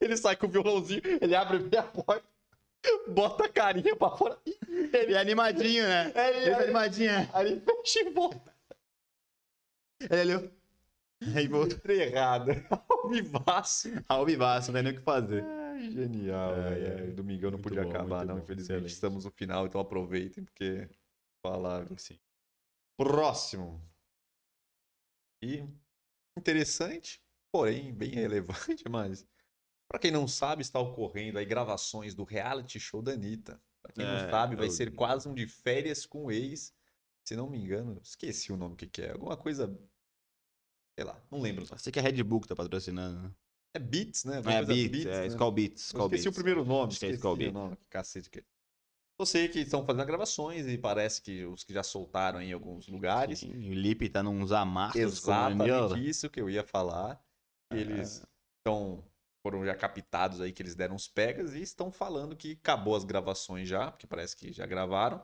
[0.00, 2.22] Ele sai com o violãozinho, ele abre a porta,
[3.08, 4.38] bota a carinha pra fora.
[4.66, 6.12] Ele é animadinho, né?
[6.14, 7.10] É, ele- Ele é animadinho.
[7.10, 7.28] é.
[7.32, 8.54] Aí ele fecha e volta.
[10.10, 10.50] Ele olhou.
[11.34, 12.50] Aí voltou Errado.
[13.10, 13.90] Vivaço.
[14.08, 15.44] ao vivaço, não tem nem o que fazer.
[15.44, 17.08] Ai, genial, É, é.
[17.10, 18.36] O Domingão não podia bom, acabar, não.
[18.36, 18.42] bom.
[18.42, 18.92] Infelizmente, Excelente.
[18.92, 20.88] estamos no final, então aproveitem, porque
[21.42, 21.96] falaram.
[21.98, 22.18] Sim.
[22.96, 23.80] Próximo.
[25.42, 25.64] E
[26.36, 27.22] interessante,
[27.52, 29.26] porém bem relevante, mas
[29.88, 33.60] para quem não sabe, está ocorrendo aí gravações do reality show da Anitta.
[33.82, 36.74] Pra quem não É, sabe, vai eu- ser quase um de férias com o ex.
[37.26, 39.12] Se não me engano, esqueci o nome que que é.
[39.12, 39.66] Alguma coisa
[40.98, 41.64] Sei lá, não lembro.
[41.70, 43.22] Eu sei que é Red Bull que tá patrocinando.
[43.22, 43.34] né?
[43.74, 44.36] É Beats, né?
[44.38, 45.26] Alguma É coisa Beats, é né?
[45.28, 45.86] Skull Beats.
[45.86, 46.34] Skull esqueci o Beats.
[46.34, 46.88] primeiro nome.
[46.88, 47.54] Acho é esqueci Skull o Beats.
[47.54, 48.44] nome, que cacete que é.
[49.20, 52.88] Eu sei que estão fazendo gravações e parece que os que já soltaram em alguns
[52.88, 53.40] lugares.
[53.40, 54.98] Sim, o Lipe tá nos amassos.
[54.98, 57.22] Exatamente isso que eu ia falar.
[57.70, 57.76] É.
[57.76, 58.26] Eles
[58.58, 59.04] estão
[59.42, 63.04] foram já captados aí que eles deram os pegas e estão falando que acabou as
[63.04, 65.22] gravações já, porque parece que já gravaram.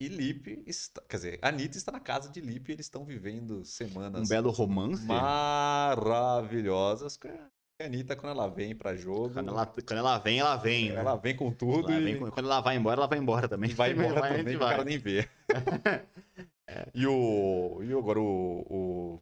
[0.00, 3.04] E Lipe está, quer dizer, a Anitta está na casa de Lipe e eles estão
[3.04, 5.06] vivendo semanas Um belo romance.
[5.06, 7.16] maravilhosas.
[7.80, 11.00] A Anitta, quando ela vem pra jogo, Quando ela, quando ela vem, ela vem, né?
[11.00, 13.48] ela vem com tudo Ela e vem com- Quando ela vai embora, ela vai embora
[13.48, 13.70] também.
[13.74, 14.70] vai embora gente também, o vai.
[14.70, 15.28] cara nem vê.
[16.94, 17.80] E o.
[17.82, 19.20] E agora o.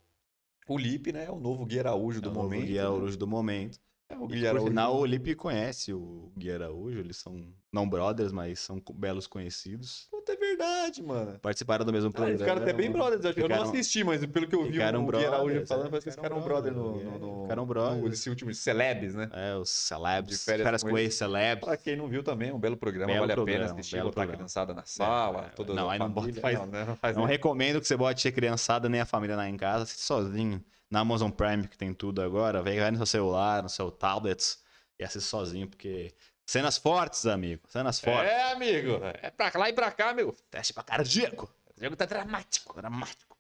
[0.69, 1.25] O, o Lipe, né?
[1.27, 2.71] É o novo Gui Araújo do É o novo momento.
[2.71, 2.79] Né?
[2.79, 3.79] Araújo do momento.
[4.13, 4.73] É o Gui Araújo.
[5.01, 6.99] o Lipe conhece o Gui Araújo.
[6.99, 10.07] Eles são não brothers, mas são belos conhecidos.
[10.11, 11.39] Puta, é verdade, mano.
[11.41, 12.31] Participaram do mesmo Ah, programa.
[12.33, 13.25] eles ficaram até bem brothers.
[13.25, 15.65] Eu Ficaram- não assisti, mas pelo que eu vi o Gui Araújo brothers, falando, é,
[15.67, 18.03] parece que eles ficaram brother no, brothers, no, é, no, ficaram no- brothers.
[18.11, 19.31] nesse último Celebs, né?
[19.33, 20.31] É, os celebs.
[20.31, 21.01] De férias Férias com ex.
[21.01, 21.65] ex-celebs.
[21.65, 24.03] Pra quem não viu também, é um belo programa, Belo vale a programa, pena assistir,
[24.03, 26.85] botar a criançada na sala, é, toda não, a aí não bota- faz- não, né?
[26.85, 29.87] Não faz Não recomendo que você bote a criançada nem a família lá em casa,
[29.87, 30.63] sozinho.
[30.93, 34.59] Na Amazon Prime, que tem tudo agora, vai no seu celular, no seu tablet
[34.99, 36.15] e assiste sozinho, porque.
[36.45, 37.63] Cenas fortes, amigo.
[37.67, 38.31] Cenas fortes.
[38.31, 39.01] É, amigo.
[39.03, 40.37] É pra lá e pra cá, meu.
[40.51, 41.51] Teste pra cardíaco.
[41.75, 42.77] O jogo tá dramático.
[42.77, 43.39] Dramático.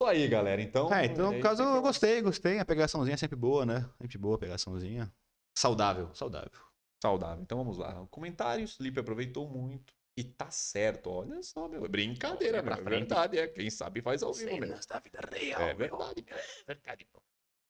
[0.00, 0.62] Isso aí, galera.
[0.62, 0.90] Então.
[0.90, 2.58] É, então, é no caso, isso que eu gostei, gostei.
[2.58, 3.86] A pegaçãozinha é sempre boa, né?
[4.00, 5.12] Sempre boa a pegaçãozinha.
[5.58, 6.50] Saudável, saudável.
[7.02, 7.42] Saudável.
[7.42, 8.06] Então vamos lá.
[8.10, 8.78] Comentários.
[8.80, 9.92] Lipe aproveitou muito.
[10.16, 11.84] E tá certo, olha só, meu.
[11.84, 12.82] É Brincadeira, É pra meu.
[12.82, 12.98] É frente.
[13.08, 13.48] verdade, é.
[13.48, 14.68] Quem sabe faz ao vivo, meu.
[14.88, 15.60] Da vida real.
[15.62, 16.36] É verdade, meu.
[16.38, 16.42] É
[16.74, 17.22] verdade, meu.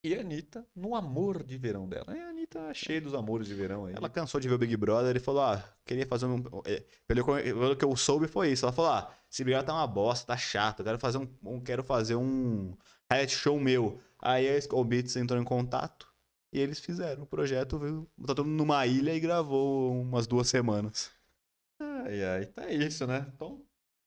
[0.07, 2.15] E a Anitta, no amor de verão dela.
[2.15, 3.95] É, a Anitta cheia dos amores de verão aí.
[3.97, 6.45] Ela cansou de ver o Big Brother e falou: Ah, queria fazer um.
[6.67, 8.67] é, Pelo que eu- pelo que eu soube, foi isso.
[8.67, 10.85] Ela falou: Ah, esse Big Brother tá uma bosta, tá chato.
[10.85, 12.77] Quero fazer um, um- quero fazer um
[13.11, 13.99] reality show meu.
[14.21, 16.07] Aí a Skull Beats entrou em contato
[16.53, 17.79] e eles fizeram o projeto.
[17.79, 18.07] Viu?
[18.27, 21.11] Tá todo mundo numa ilha e gravou umas duas semanas.
[22.05, 23.27] Ai, ai, tá isso, né?
[23.35, 23.63] Então,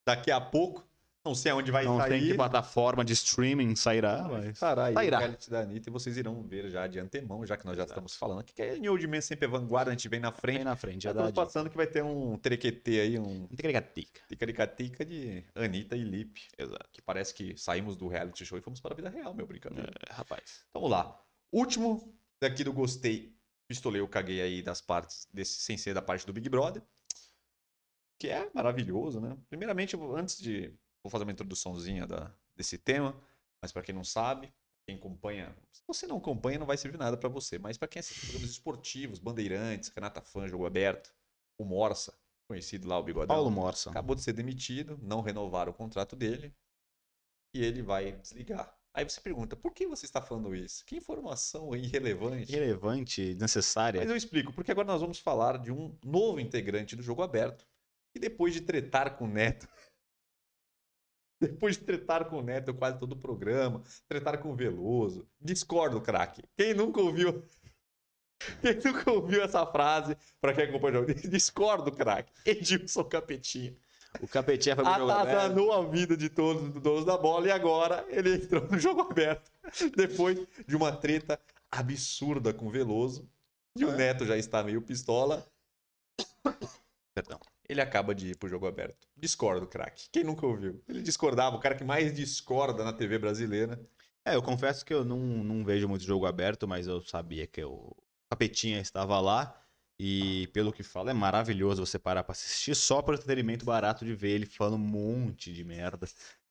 [0.05, 0.87] daqui a pouco,
[1.25, 2.09] não sei aonde vai Não sair.
[2.11, 4.57] tem que plataforma de streaming sairá, mas.
[4.57, 4.89] Sairá.
[4.89, 7.83] o reality da Anitta e vocês irão ver já de antemão, já que nós já
[7.83, 10.29] estamos falando aqui, que é New Old Man sempre é vanguarda, a gente vem na
[10.29, 10.63] Vem frente.
[10.63, 13.67] na frente, já estamos passando que vai ter um trequetê aí, um Não tem que
[13.67, 14.21] ligar tica.
[14.29, 16.43] ticaricatica de Anitta e Lipe.
[16.57, 16.87] Exato.
[16.93, 19.91] Que parece que saímos do reality show e fomos para a vida real, meu brincadeira.
[20.09, 20.63] É, rapaz.
[20.69, 21.19] Então vamos lá.
[21.51, 23.35] Último daqui do gostei,
[23.67, 26.81] pistolei, eu caguei aí das partes desse, sem ser da parte do Big Brother.
[28.19, 29.37] Que é maravilhoso, né?
[29.49, 30.73] Primeiramente, antes de.
[31.03, 33.15] Vou fazer uma introduçãozinha da, desse tema,
[33.61, 34.51] mas para quem não sabe,
[34.87, 35.55] quem acompanha.
[35.71, 37.59] Se você não acompanha, não vai servir nada para você.
[37.59, 41.13] Mas para quem assiste programas esportivos, Bandeirantes, Renata Fã, Jogo Aberto,
[41.59, 42.13] o Morsa,
[42.47, 43.35] conhecido lá, o Bigodão.
[43.35, 43.89] Paulo Morsa.
[43.89, 46.53] Acabou de ser demitido, não renovaram o contrato dele
[47.53, 48.75] e ele vai desligar.
[48.93, 50.83] Aí você pergunta, por que você está falando isso?
[50.83, 52.51] Que informação irrelevante.
[52.51, 54.01] Irrelevante, desnecessária.
[54.01, 57.66] Mas eu explico, porque agora nós vamos falar de um novo integrante do jogo aberto
[58.17, 59.67] que depois de tretar com o Neto,
[61.39, 66.01] depois de tretar com o Neto quase todo o programa, tretar com o Veloso, discordo,
[66.01, 66.43] craque.
[66.57, 67.47] Quem nunca ouviu
[68.61, 72.33] quem nunca ouviu essa frase, pra quem acompanha o jogo, discordo, craque.
[72.43, 73.75] Edilson Capetinha.
[74.21, 75.71] O Capetinha foi pro jogo aberto.
[75.73, 79.51] A vida de todos os donos da bola e agora ele entrou no jogo aberto.
[79.95, 83.29] Depois de uma treta absurda com o Veloso.
[83.75, 83.97] E o É.
[83.97, 85.45] Neto já está meio pistola.
[87.13, 87.39] Perdão.
[87.69, 89.07] Ele acaba de ir pro jogo aberto.
[89.15, 90.07] Discordo, craque.
[90.11, 90.81] Quem nunca ouviu?
[90.87, 93.79] Ele discordava, o cara que mais discorda na TV brasileira.
[94.25, 97.63] É, eu confesso que eu não, não vejo muito jogo aberto, mas eu sabia que
[97.63, 97.95] o
[98.29, 99.63] Capetinha estava lá.
[99.99, 104.13] E pelo que fala, é maravilhoso você parar pra assistir só por entretenimento barato de
[104.13, 106.07] ver ele falando um monte de merda.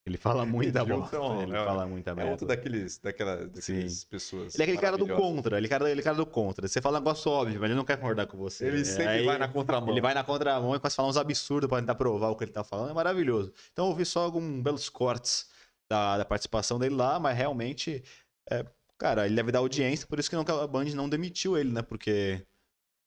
[0.06, 1.42] Ele fala muita Edilson, bosta.
[1.42, 2.30] Ele é- fala muita É merda.
[2.30, 4.54] outro daqueles, daquela, daqueles pessoas.
[4.54, 6.68] Ele é aquele cara do contra, ele é cara, ele é cara do contra.
[6.68, 8.66] Você fala um negócio óbvio, mas ele não quer concordar com você.
[8.66, 9.90] Ele sempre Aí vai na contramão.
[9.90, 12.44] Ele vai na contramão e começa a falar uns absurdos pra tentar provar o que
[12.44, 12.90] ele tá falando.
[12.90, 13.52] É maravilhoso.
[13.72, 15.48] Então eu vi só alguns belos cortes
[15.90, 18.02] da, da participação dele lá, mas realmente,
[18.50, 18.64] é,
[18.98, 21.82] cara, ele deve dar audiência, por isso que não, a Band não demitiu ele, né?
[21.82, 22.44] Porque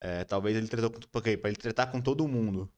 [0.01, 2.69] é, talvez ele tretou com, porque, pra ele tretar com todo mundo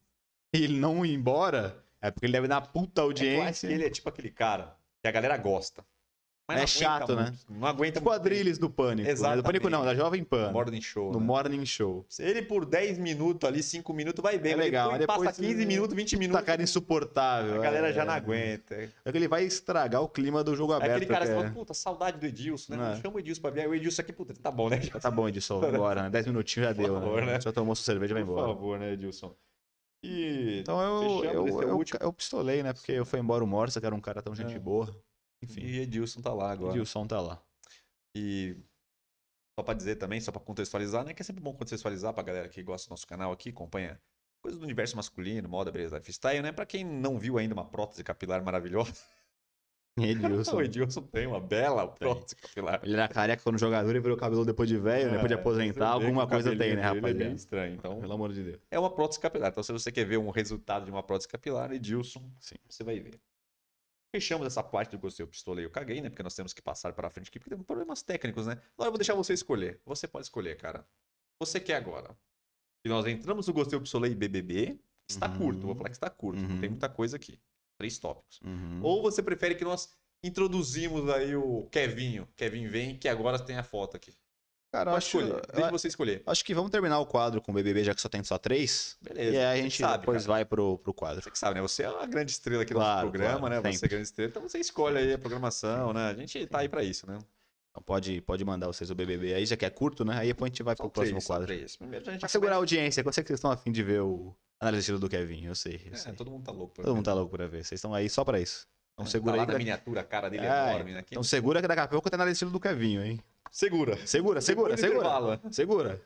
[0.54, 3.24] e ele não ir embora, é porque ele deve dar puta É que eu acho
[3.24, 3.70] audiência.
[3.70, 5.84] que ele é tipo aquele cara que a galera gosta.
[6.50, 7.24] É não aguenta chato, né?
[7.24, 9.08] muito, Não aguenta Tipo a muito Drilis do Pânico.
[9.08, 9.36] né?
[9.38, 9.44] Do.
[9.44, 10.48] Pânico não, da Jovem Pan.
[10.48, 11.14] no Morning Show.
[11.14, 11.26] no né?
[11.26, 12.06] Morning Show.
[12.10, 14.52] Se ele por 10 minutos ali, 5 minutos, vai bem.
[14.52, 16.40] É mas legal, Depois, mas passa depois 15 minutos, 20 minutos.
[16.42, 17.56] Puta cara insuportável.
[17.56, 17.94] a galera é.
[17.94, 18.76] já não aguenta.
[18.76, 20.92] É É que ele vai estragar o clima do jogo aberto.
[20.92, 22.98] aquele cara que que é- fala, puta, saudade do Edilson, né?
[22.98, 23.02] É.
[23.02, 23.62] chama o Edilson pra.
[23.62, 24.78] Aí o Edilson aqui, puta, tá bom, né?
[25.02, 26.10] Tá bom, Edilson, vai embora, né?
[26.10, 27.34] 10 minutinhos já Por deu, favor, né?
[27.46, 27.52] né?
[27.54, 28.48] Tomou sua cerveja e vai Por embora.
[28.48, 29.34] favor, né, Edilson?
[30.04, 32.00] E Então eu, eu, eu, último.
[32.02, 32.74] eu pistolei, né?
[32.74, 34.60] Porque eu fui embora o Morsa, que era um cara tão gente É.
[34.60, 34.88] boa.
[35.44, 36.72] Enfim, E Edilson tá lá agora.
[36.72, 37.44] Edilson tá lá.
[38.16, 38.56] E
[39.58, 41.14] só pra dizer também, só pra contextualizar, né?
[41.14, 44.02] Que é sempre bom contextualizar pra galera que gosta do nosso canal aqui, acompanha
[44.42, 46.52] coisas do universo masculino, moda, beleza, lifestyle, né?
[46.52, 49.04] Pra quem não viu ainda uma prótese capilar maravilhosa,
[50.00, 50.56] Edilson.
[50.56, 52.80] o Edilson tem uma bela prótese capilar.
[52.84, 55.94] Ele era careca quando jogador e virou cabelo depois de velho, depois de É, aposentar,
[55.94, 57.76] você vê alguma coisa tem, né, dele é estranho.
[57.76, 58.62] Então, Pelo amor de Deus.
[58.72, 59.52] é uma prótese capilar.
[59.52, 62.56] Então, se você quer ver um resultado de uma prótese capilar, Edilson, Sim.
[62.70, 63.20] você vai ver.
[64.16, 66.10] Fechamos essa parte do gostei, eu pistolei, eu caguei, né?
[66.10, 68.54] Porque nós temos que passar para frente aqui, porque tem problemas técnicos, né?
[68.74, 69.80] Agora eu vou deixar você escolher.
[69.86, 70.86] Você pode escolher, cara.
[71.40, 72.16] Você quer agora.
[72.86, 74.80] E nós entramos no gostei, eu pistolei BBB.
[75.10, 75.38] Está Uhum.
[75.38, 76.42] curto, vou falar que está curto.
[76.42, 76.70] Não tem Uhum.
[76.72, 77.40] muita coisa aqui.
[77.82, 78.40] Três tópicos.
[78.46, 78.80] Uhum.
[78.84, 79.90] Ou você prefere que nós
[80.24, 82.28] introduzimos aí o Kevinho.
[82.38, 84.14] Kevin vem, que agora tem a foto aqui.
[84.72, 85.42] Cara, acho, escolher.
[85.54, 86.24] Deixa você escolher.
[86.26, 88.98] acho que vamos terminar o quadro com o BBB, já que só tem só três.
[89.02, 89.36] Beleza.
[89.36, 90.34] E aí a gente sabe, depois cara.
[90.34, 91.22] vai pro, pro quadro.
[91.22, 91.62] Você que sabe, né?
[91.62, 93.62] Você é uma grande estrela aqui do Claro, nosso programa, claro, né?
[93.62, 93.90] Você é sempre.
[93.90, 96.08] grande estrela, então você escolhe aí a programação, né?
[96.10, 97.18] A gente tá aí pra isso, né?
[97.72, 100.18] Então pode, pode mandar vocês o BBB aí, já que é curto, né?
[100.20, 101.48] Aí depois a gente vai pro São próximo três, são quadro.
[101.48, 101.76] três.
[101.76, 103.84] Primeiro a gente Pra já segurar a audiência, eu sei que vocês estão afim de
[103.84, 105.82] ver o análise de estilo do Kevin, eu sei.
[105.86, 106.14] Eu É, sei.
[106.14, 106.74] todo mundo tá louco.
[106.76, 106.96] pra Todo ver.
[106.98, 107.64] mundo tá louco pra ver.
[107.64, 108.68] Vocês estão aí só pra isso.
[108.94, 109.48] Então segura tá lá aí.
[109.48, 111.02] daqui- miniatura, a cara dele é, É, enorme, né?
[111.02, 113.20] Quem- Então segura que daqui a pouco tá análise de estilo do Kevin, hein?
[113.52, 113.98] Segura.
[114.06, 115.00] Segura, segura, do segura.
[115.08, 115.40] intervalo.
[115.52, 116.02] Segura.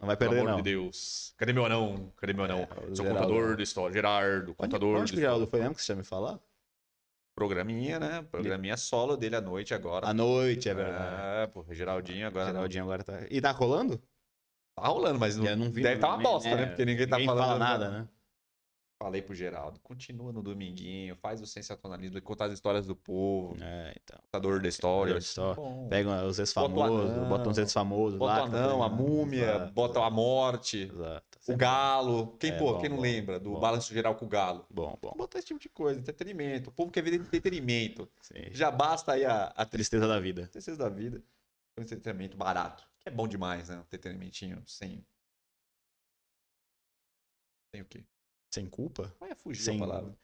[0.00, 0.62] Não vai Pelo perder, amor não.
[0.62, 1.34] de Deus.
[1.36, 2.12] Cadê meu anão?
[2.16, 2.60] Cadê meu anão?
[2.60, 3.14] É, Sou Geraldo.
[3.20, 3.92] contador de história.
[3.92, 6.38] Gerardo, Onde, contador onde de que o Geraldo foi mesmo que você tinha me falar?
[7.34, 8.22] Programinha, né?
[8.30, 10.06] Programinha solo dele à noite agora.
[10.08, 11.16] À noite, é verdade.
[11.42, 12.46] É, pô, Geraldinho agora.
[12.46, 13.20] Geraldinho agora tá.
[13.30, 14.00] E tá rolando?
[14.80, 16.66] Tá rolando, mas não, não vi, deve estar uma nem- bosta, é, né?
[16.66, 17.46] Porque ninguém tá Ninguém falando.
[17.46, 18.08] fala nada, né?
[19.00, 23.94] Falei pro Geraldo, continua no dominguinho, faz o sensacionalismo, conta as histórias do povo, É,
[24.02, 24.18] então.
[24.22, 25.16] contador da história.
[25.54, 25.86] Bom.
[25.88, 28.50] Pega os Bota o ex-famosos, anão, bota uns ex-famosos Bota lá.
[28.50, 31.38] tá anão, a múmia, Exato, bota a morte, Exato.
[31.46, 32.36] o galo.
[32.40, 34.66] Quem, É, pô, bom, quem não bom, lembra do balanço geral com o galo?
[34.68, 35.12] Bom, bom.
[35.16, 36.70] Botar esse tipo de coisa, entretenimento.
[36.70, 38.10] O povo quer ver entretenimento.
[38.20, 38.46] Sim.
[38.50, 40.48] Já basta aí a, a Tristeza da vida.
[40.48, 41.22] tristeza da vida.
[41.78, 42.82] Um entretenimento barato.
[43.00, 43.76] Que é bom demais, né?
[43.76, 45.04] Um entretenimentinho sem.
[47.74, 48.04] Sem o quê?
[48.52, 49.14] Sem culpa?
[49.20, 50.18] Vai fugir Sem a palavra.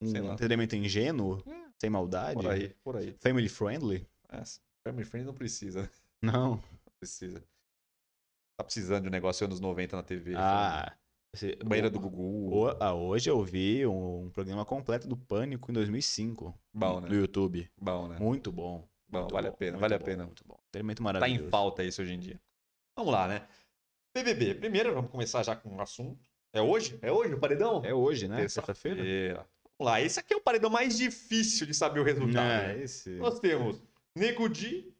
[0.00, 1.42] Um entretenimento ingênuo?
[1.48, 1.70] É.
[1.80, 2.34] Sem maldade?
[2.34, 3.16] Por aí, por aí.
[3.20, 4.06] Family friendly?
[4.28, 4.60] Essa.
[4.86, 5.90] Family Friends não precisa?
[6.22, 6.56] Não.
[6.56, 7.40] Não precisa.
[8.58, 10.34] Tá precisando de um negócio anos 90 na TV.
[10.36, 10.94] Ah.
[11.32, 12.54] esse- Banheira do Gugu.
[12.54, 16.54] o- ah, hoje eu vi um, um programa completo do Pânico em 2005.
[16.72, 17.16] Bom, No né?
[17.16, 17.68] YouTube.
[17.80, 18.18] Bom, né?
[18.18, 18.86] Muito bom.
[19.14, 20.26] Bom, muito vale a bom, pena, muito vale a bom, pena.
[20.26, 20.56] Muito bom.
[20.68, 21.44] Entretenimento Tá maravilhoso.
[21.44, 22.40] em falta isso hoje em dia.
[22.96, 23.46] Vamos lá, né?
[24.16, 24.54] BBB.
[24.54, 26.18] Primeiro, vamos começar já com um assunto.
[26.52, 26.98] É hoje?
[27.02, 27.82] É hoje o paredão?
[27.84, 28.46] É hoje, né?
[28.48, 29.02] Sexta-feira?
[29.02, 29.48] Terça-feira.
[29.78, 30.00] Vamos lá.
[30.00, 32.38] Esse aqui é o paredão mais difícil de saber o resultado.
[32.38, 32.82] É, né?
[32.82, 33.10] esse.
[33.16, 33.82] Nós temos
[34.16, 34.94] Nego Di,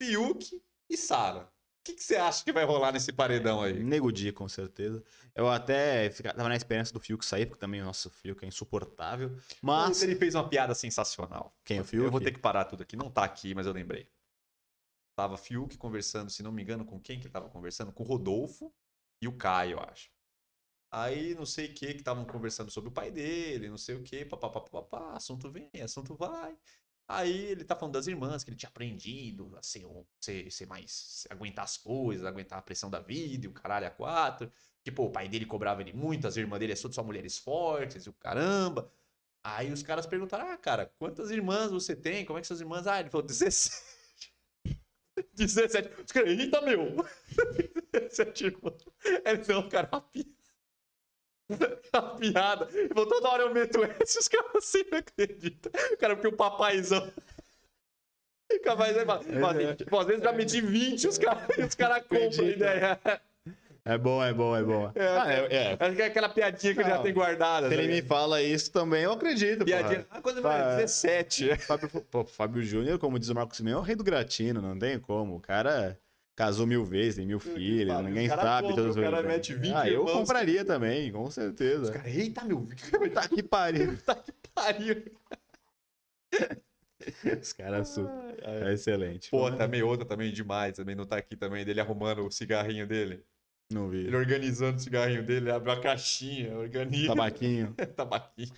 [0.00, 1.52] Fiuk e Sara.
[1.84, 3.74] O que, que você acha que vai rolar nesse paredão aí?
[3.84, 5.04] Nego Di, com certeza.
[5.34, 8.48] Eu até fica- tava na esperança do Fiuk sair, porque também o nosso Fiuk é
[8.48, 9.36] insuportável.
[9.60, 10.02] Mas.
[10.02, 11.54] Ele fez uma piada sensacional.
[11.62, 12.10] Quem, o Eu Fiuk?
[12.10, 12.96] vou ter que parar tudo aqui.
[12.96, 14.08] Não tá aqui, mas eu lembrei.
[15.14, 17.92] Tava Fiuk conversando, se não me engano, com quem que ele tava conversando?
[17.92, 18.72] Com o Rodolfo
[19.20, 20.08] e o Caio, eu acho.
[20.90, 24.02] Aí, não sei o que, que estavam conversando sobre o pai dele, não sei o
[24.02, 26.56] que, papapá, assunto vem, assunto vai.
[27.06, 29.86] Aí ele tá falando das irmãs, que ele tinha aprendido a ser,
[30.20, 31.26] ser, ser mais.
[31.30, 34.50] aguentar as coisas, aguentar a pressão da vida e o caralho a quatro.
[34.94, 38.10] Pô, o pai dele cobrava ele muito, as irmãs dele são só mulheres fortes e
[38.10, 38.90] o caramba.
[39.42, 42.24] Aí os caras perguntaram: Ah, cara, quantas irmãs você tem?
[42.24, 42.86] Como é que suas irmãs?
[42.86, 43.94] Ah, ele falou: 17.
[45.34, 45.88] 17.
[46.04, 47.04] Os caras, eita, meu!
[47.92, 48.84] 17 irmãs.
[49.24, 50.00] Ele não, cara, uma
[51.92, 52.66] Uma piada.
[52.88, 55.72] Falou: toda hora eu meto essa, os caras assim não acreditam.
[55.92, 57.10] O cara, porque o papaizão.
[58.52, 62.00] O papaizão fala, fala assim, pô, às vezes já meti 20, os caras os cara
[62.00, 63.00] compram a ideia.
[63.86, 64.90] É bom, é bom, é bom.
[64.94, 65.76] É, Ah, é, é.
[65.78, 67.68] Acho que é aquela piadinha que ele já tem guardada.
[67.68, 68.08] Se tá ele me ligado?
[68.08, 69.64] fala isso também, eu acredito.
[69.64, 70.04] Piadinha.
[70.04, 70.18] porra.
[70.18, 71.56] Ah, quando vai 17.
[71.58, 74.78] Fábio, pô, Fábio Júnior, como diz o Marcos Simeão, é o rei do gratino, não
[74.78, 75.36] tem como.
[75.36, 75.98] O cara
[76.36, 79.72] casou mil vezes, tem mil filhos, ninguém sabe compra, todos o cara os mete 20
[79.72, 81.92] Ah, eu compraria também, com Os certeza.
[81.92, 82.66] caras, eita, meu.
[83.14, 83.96] Tá que pariu.
[84.04, 85.04] Tá que pariu.
[87.40, 88.08] Os caras são.
[88.42, 89.30] É excelente.
[89.30, 93.22] Pô, também outra também demais, também não tá aqui também, dele arrumando o cigarrinho dele.
[93.70, 94.06] Não vi.
[94.06, 97.08] Ele organizando o cigarrinho dele, abre uma caixinha, organiza.
[97.08, 97.74] Tabaquinho.
[97.94, 98.52] Tabaquinho.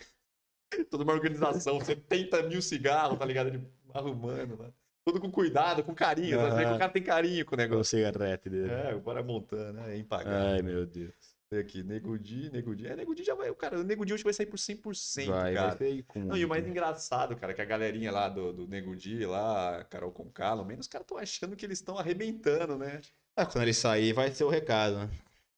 [0.91, 3.49] Toda uma organização, 70 mil cigarros, tá ligado?
[3.49, 4.73] Ele arrumando lá.
[5.07, 6.37] Tudo com cuidado, com carinho.
[6.39, 6.75] Que Aham.
[6.75, 7.97] o cara tem carinho com o Com o negócio.
[7.97, 8.73] cigarrete dele.
[8.73, 10.55] É, o cara montando, é impagável.
[10.55, 11.15] Ai, meu Deus.
[11.53, 12.89] Olha aqui, Nego Di, Nego Di.
[12.89, 13.49] É, Nego Di já vai.
[13.49, 15.69] O cara, o Nego Di hoje vai sair por 100%, Vai, cara.
[15.69, 16.19] vai ser com.
[16.25, 19.85] Não, e o mais engraçado, cara, que a galerinha lá do, do Nego Di, lá,
[19.85, 23.01] Carol com Calo, menos os caras estão achando que eles estão arrebentando, né?
[23.37, 25.11] Ah, quando ele sair, vai ser o recado, né?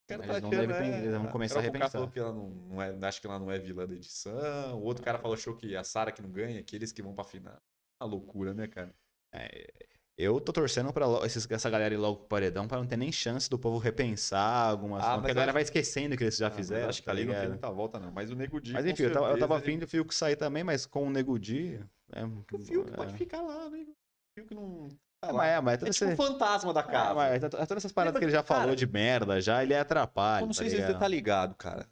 [0.07, 1.89] Cara Eles tá não achando, devem ter- é, eles vão começar a Carol repensar.
[1.91, 4.75] falou que ela não, não é, acho que ela não é vilã da edição.
[4.79, 7.15] O outro cara falou, achou que a Sara que não ganha, que eles que vão
[7.15, 7.59] pra final.
[7.99, 8.93] Uma loucura, né, cara?
[10.17, 11.05] Eu tô torcendo pra
[11.49, 14.99] essa galera ir logo pro paredão pra não ter nem chance do povo repensar algumas
[15.01, 15.19] Ah, coisas.
[15.21, 16.89] Porque a galera acho- vai esquecendo que eles já Ah, fizeram.
[16.89, 17.49] Acho que tá ali não tem ligado?
[17.51, 18.11] muita volta, não.
[18.11, 18.73] Mas o Nego Di.
[18.73, 21.39] Mas enfim, eu tava, eu tava afim do Fiuk sair também, mas com o Nego
[21.39, 21.79] Di.
[22.11, 22.95] É, ele- O Fiuk é.
[22.95, 23.85] pode ficar lá, né?
[23.87, 23.95] O
[24.35, 24.89] Fiuk não.
[25.21, 25.37] tá É, lá.
[25.37, 27.13] mas é, mas É todo tipo esse- fantasma da é, casa.
[27.15, 30.41] mas todas essas paradas Lembra que ele já que, falou de merda, já ele atrapalha.
[30.43, 30.99] Eu não tá sei se você ligado?
[30.99, 31.87] tá ligado, cara.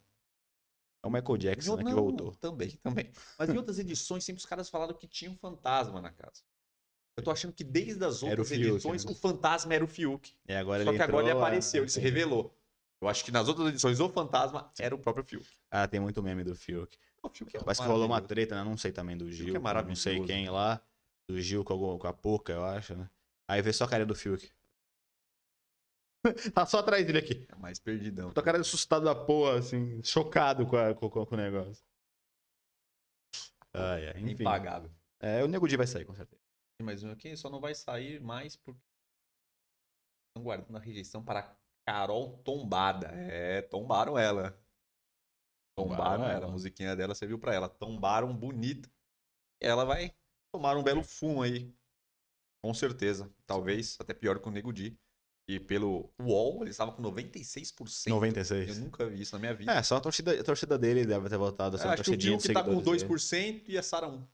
[1.01, 2.35] É o Michael Jackson né, que Não, voltou.
[2.35, 3.09] Também, também.
[3.39, 6.41] Mas em outras edições, sempre os caras falaram que tinha um fantasma na casa.
[7.17, 9.11] Eu tô achando que desde as outras Fiuk, edições, né?
[9.11, 10.31] o fantasma era o Fiuk.
[10.47, 12.55] E agora Só que agora ele apareceu, ah, ele se revelou.
[13.01, 15.47] Eu acho que nas outras edições, o fantasma era o próprio Fiuk.
[15.71, 16.95] Ah, tem muito meme do Fiuk.
[17.23, 18.63] O Fiuk é Parece que rolou uma treta, né?
[18.63, 19.55] Não sei também do Gil.
[19.55, 20.79] é com não sei quem lá.
[21.27, 23.09] Do Gil com, algum- com a Poca, eu acho, né?
[23.49, 24.51] Aí vê só a cara do Fiuk.
[26.53, 27.45] tá só atrás dele aqui.
[27.49, 28.31] É mais perdidão.
[28.31, 31.83] Tô cara assustado da porra, assim, chocado com, a- com- com- o negócio.
[33.73, 34.43] Ai, ai, enfim.
[34.43, 34.91] Impagável.
[35.19, 36.41] É, o Nego Di vai sair, com certeza.
[36.81, 38.79] Mas aqui só não vai sair mais porque
[40.29, 43.07] estão guardando a rejeição para Carol Tombada.
[43.07, 44.51] É, tombaram ela.
[45.75, 46.33] Tombaram, Tombaram ela.
[46.33, 46.45] ela.
[46.47, 47.67] A musiquinha dela serviu pra ela.
[47.67, 48.89] Tombaram bonita.
[49.59, 50.13] Ela vai
[50.51, 51.73] tomar um belo fumo aí.
[52.63, 53.31] Com certeza.
[53.45, 54.97] Talvez até pior que o Nego Di.
[55.49, 58.09] E pelo UOL, ele estava com 96%.
[58.09, 58.77] 96.
[58.77, 59.71] Eu nunca vi isso na minha vida.
[59.71, 61.77] É, só a torcida, a torcida dele deve ter votado.
[61.77, 64.27] É, acho que o de que tá com seguidores 2% e a Sara 1%.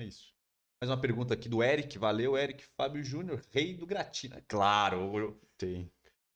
[0.00, 0.34] É isso.
[0.80, 1.98] Mais uma pergunta aqui do Eric.
[1.98, 4.40] Valeu, Eric Fábio Júnior, rei do Gratina.
[4.46, 5.36] Claro, o, dele.
[5.60, 5.90] Sim.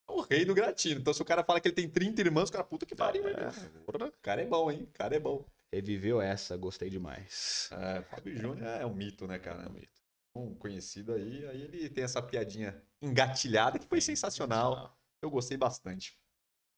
[0.08, 1.00] o rei do Gratino.
[1.00, 3.28] Então, se o cara fala que ele tem 30 irmãos, o cara, puta que pariu?
[3.28, 3.48] É.
[3.86, 4.82] O cara é bom, hein?
[4.82, 5.46] O cara é bom.
[5.72, 7.70] Reviveu essa, gostei demais.
[7.72, 9.62] É, Fábio Júnior é um mito, né, cara?
[9.62, 10.02] É um mito.
[10.34, 14.98] Um conhecido aí, aí ele tem essa piadinha engatilhada que foi sensacional.
[15.22, 16.18] Eu gostei bastante.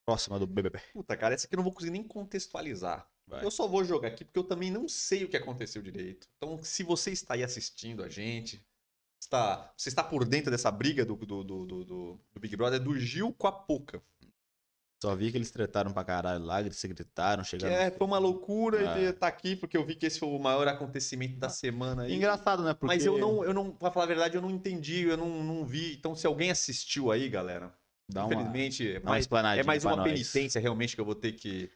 [0.04, 0.80] Próxima do BBB.
[0.92, 3.08] Puta, cara, essa aqui eu não vou conseguir nem contextualizar.
[3.26, 3.44] Vai.
[3.44, 6.28] Eu só vou jogar aqui porque eu também não sei o que aconteceu direito.
[6.36, 8.62] Então, se você está aí assistindo a gente,
[9.20, 12.98] está, você está por dentro dessa briga do, do, do, do, do- Big Brother, do
[12.98, 14.02] Gil com a Poca.
[15.02, 17.74] Só vi que eles tretaram pra caralho lá, eles se gritaram, chegaram.
[17.74, 20.66] é, foi uma loucura ele tá aqui porque eu vi que esse foi o maior
[20.66, 22.14] acontecimento da semana aí.
[22.14, 22.72] Engraçado, né?
[22.72, 22.86] Porque...
[22.86, 25.64] Mas eu não, eu não, pra falar a verdade, eu não entendi, eu não, não
[25.66, 25.94] vi.
[25.94, 27.70] Então, se alguém assistiu aí, galera,
[28.08, 30.10] Dá uma, infelizmente, é uma mais, explanadinha é mais uma nós.
[30.10, 31.70] penitência realmente que eu vou ter que.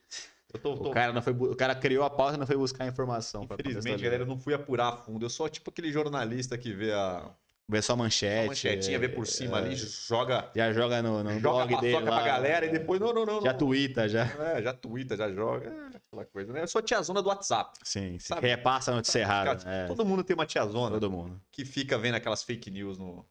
[0.53, 2.85] Tô, tô- O cara, não foi, o cara criou a pauta e não foi buscar
[2.85, 3.47] a informação.
[3.59, 5.25] Infelizmente, galera, eu não fui apurar a fundo.
[5.27, 7.31] Eu sou tipo aquele jornalista que vê a,
[7.71, 8.47] Vê só a a manchete.
[8.49, 11.99] manchetinha, vê por cima é, ali, joga, Já joga no, no joga blog a dele
[12.01, 12.17] lá.
[12.17, 13.43] pra galera e depois, não, não, não.
[13.43, 13.59] Já não.
[13.59, 14.23] tuita, já.
[14.25, 15.69] É, já twitta, já joga.
[15.69, 16.63] É, aquela coisa, né?
[16.63, 17.79] Eu sou a tiazona do WhatsApp.
[17.85, 18.19] Sim.
[18.19, 18.49] Sabe?
[18.49, 19.63] Repassa a notícia errada.
[19.69, 21.39] É, Todo mundo tem uma tiazona todo mundo.
[21.53, 23.23] que fica vendo aquelas fake news no,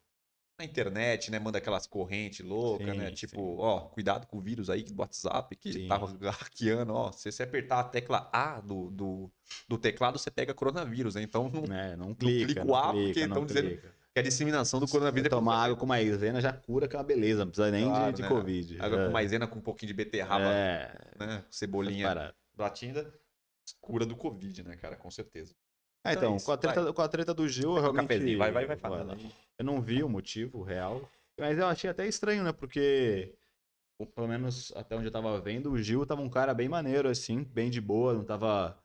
[0.58, 1.38] na internet, né?
[1.40, 3.10] Manda aquelas correntes loucas, Sim, né?
[3.10, 3.14] sim.
[3.16, 5.88] Tipo, ó, cuidado com o vírus aí do WhatsApp que Sim.
[5.88, 5.98] tá
[6.32, 7.12] hackeando, ó.
[7.12, 9.32] Se você apertar a tecla A do, do,
[9.68, 11.22] do teclado, você pega coronavírus, né?
[11.22, 12.46] Então, não, É, não clica.
[12.46, 13.94] clica não o A, clica, porque não tão dizendo clica.
[14.14, 17.06] que a disseminação do coronavírus é Tomar água com maisena já cura, que é uma
[17.06, 17.46] beleza.
[17.46, 18.28] Não precisa nem de- Claro, de, né?
[18.28, 18.82] Covid.
[18.82, 19.06] Água é.
[19.06, 21.46] com maisena com um pouquinho de beterraba, É, né?
[21.52, 23.14] Cebolinha batinda.
[23.80, 24.96] Cura do Covid, né, cara?
[24.96, 25.54] Com certeza.
[26.08, 27.82] Ah, Então é então, isso, com, a treta, com a treta do Gil, eu um
[27.82, 28.36] realmente...
[28.38, 29.18] vai, vai, vai falando.
[29.60, 31.02] Eu não vi o motivo real,
[31.38, 32.54] mas eu achei até estranho, né?
[32.54, 33.36] Porque,
[34.16, 37.44] pelo menos até onde eu tava vendo, o Gil tava um cara bem maneiro, assim,
[37.44, 38.78] bem de boa, não tava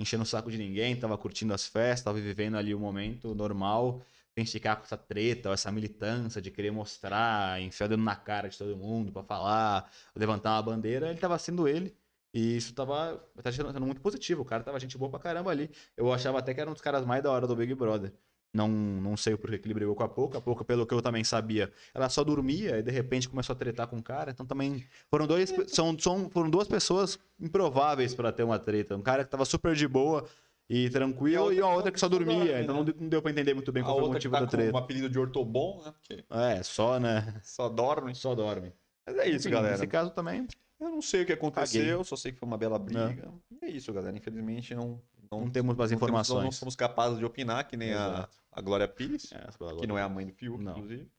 [0.00, 4.00] enchendo o saco de ninguém, tava curtindo as festas, tava vivendo ali o momento normal,
[4.34, 8.16] sem ficar com essa treta, ou essa militância de querer mostrar, enfiar o dedo na
[8.16, 11.94] cara de todo mundo pra falar, levantar uma bandeira, ele tava sendo ele.
[12.32, 14.42] E isso tava, tá sendo muito positivo.
[14.42, 15.70] O cara tava gente boa pra caramba ali.
[15.96, 18.12] Eu achava até que era um dos caras mais da hora do Big Brother.
[18.52, 20.38] Não, não sei o porquê que ele brigou com a Pouca.
[20.38, 23.56] A Pouca, pelo que eu também sabia, ela só dormia e de repente começou a
[23.56, 24.30] tretar com o cara.
[24.32, 28.96] Então também foram, dois, são, são, foram duas pessoas improváveis pra ter uma treta.
[28.96, 30.24] Um cara que tava super de boa
[30.68, 32.60] e tranquilo e a outra, que só dormia.
[32.62, 34.40] Então não, deu- não deu pra entender muito bem A qual foi o motivo tá
[34.40, 34.72] da com treta.
[34.72, 35.92] um apelido de ortobon, né?
[35.92, 37.40] Porque É, só, né?
[37.44, 38.14] só dorme.
[38.14, 38.72] Só dorme.
[39.06, 39.74] Mas é isso, galera.
[39.74, 40.46] Nesse caso também,
[40.80, 42.04] Eu não sei o que aconteceu, Caguei.
[42.04, 43.32] só sei que foi uma bela briga.
[43.50, 44.16] E é isso, galera.
[44.16, 46.44] Infelizmente não, não temos mais não temos- informações.
[46.44, 49.46] não somos capazes de opinar, que nem a, a Glória Pires, É,
[49.78, 50.72] que não é a mãe do Fiuk, Não.
[50.72, 51.10] inclusive.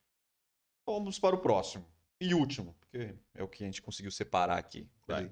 [0.88, 1.86] Vamos para o próximo.
[2.20, 4.88] E último, porque é o que a gente conseguiu separar aqui.
[5.07, 5.32] Vai.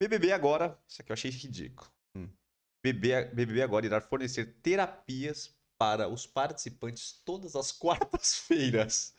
[0.00, 1.90] BBB agora, isso aqui eu achei ridículo.
[2.16, 2.28] Hum.
[2.82, 9.14] BBB agora irá fornecer terapias para os participantes todas as quartas-feiras.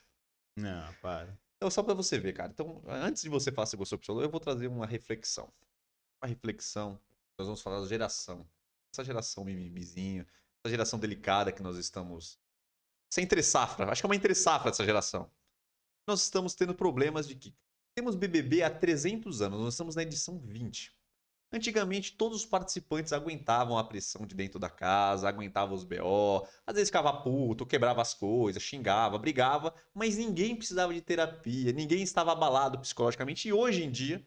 [0.57, 1.37] Não, para.
[1.59, 2.49] Então, só pra você ver, cara.
[2.53, 5.51] Então, antes de você falar se gostou ou não, eu vou trazer uma reflexão.
[6.23, 6.97] Uma reflexão.
[7.37, 8.47] Nós vamos falar da geração.
[8.93, 10.25] Essa geração mimimizinho,
[10.63, 12.39] essa geração delicada que nós estamos.
[13.11, 13.91] Essa entre safra.
[13.91, 15.29] Acho que é uma entre safra essa geração.
[16.07, 17.53] Nós estamos tendo problemas de que
[17.93, 19.59] temos BBB há 300 anos.
[19.59, 20.97] Nós estamos na edição 20.
[21.51, 26.75] Antigamente, todos os participantes aguentavam a pressão de dentro da casa, aguentavam os BO, às
[26.75, 32.31] vezes ficava puto, quebrava as coisas, xingava, brigava, mas ninguém precisava de terapia, ninguém estava
[32.33, 33.47] abalado psicologicamente.
[33.47, 34.23] E hoje em dia,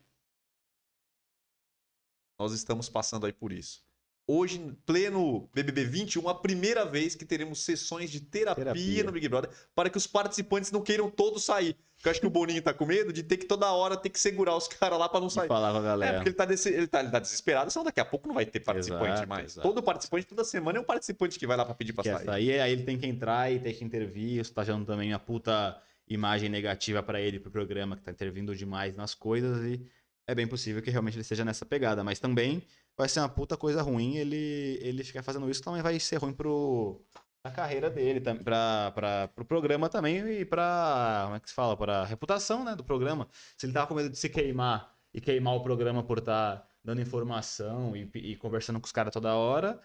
[2.39, 3.85] nós estamos passando aí por isso.
[4.27, 9.05] Hoje, pleno BBB 21, a primeira vez que teremos sessões de terapia, Terapia.
[9.05, 11.77] no Big Brother para que os participantes não queiram todos sair.
[11.97, 14.09] Porque eu acho que o Boninho tá com medo de ter que toda hora ter
[14.11, 15.49] que segurar os caras lá para não E sair.
[15.49, 16.15] falava, É, galera.
[16.15, 18.47] porque ele tá, desse- ele, tá, ele tá desesperado, senão daqui a pouco não vai
[18.47, 19.53] ter participante Exato, mais.
[19.53, 19.69] exato.
[19.69, 22.25] Todo participante, toda semana, é um participante que vai lá pra pedir pra quer sair.
[22.27, 24.41] sair, aí ele tem que entrar e tem que intervir.
[24.41, 28.55] Isso tá gerando também uma puta imagem negativa pra ele, pro programa, que tá intervindo
[28.55, 29.65] demais nas coisas.
[29.65, 29.85] E
[30.27, 32.03] é bem possível que realmente ele esteja nessa pegada.
[32.03, 32.63] Mas também
[32.97, 35.63] vai ser uma puta coisa ruim ele, ele ficar fazendo isso.
[35.63, 37.01] Também vai ser ruim pro.
[37.45, 41.23] A carreira dele, pra, pra, pro programa também e pra.
[41.25, 41.77] Como é que se fala?
[41.77, 43.29] Pra reputação né, do programa.
[43.57, 47.01] Se ele tava com medo de se queimar e queimar o programa por estar dando
[47.01, 49.81] informação e, e conversando com os caras toda hora,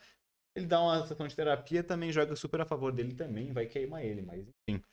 [0.56, 4.04] ele dá uma sessão de terapia, também joga super a favor dele também, vai queimar
[4.04, 4.84] ele, mas enfim.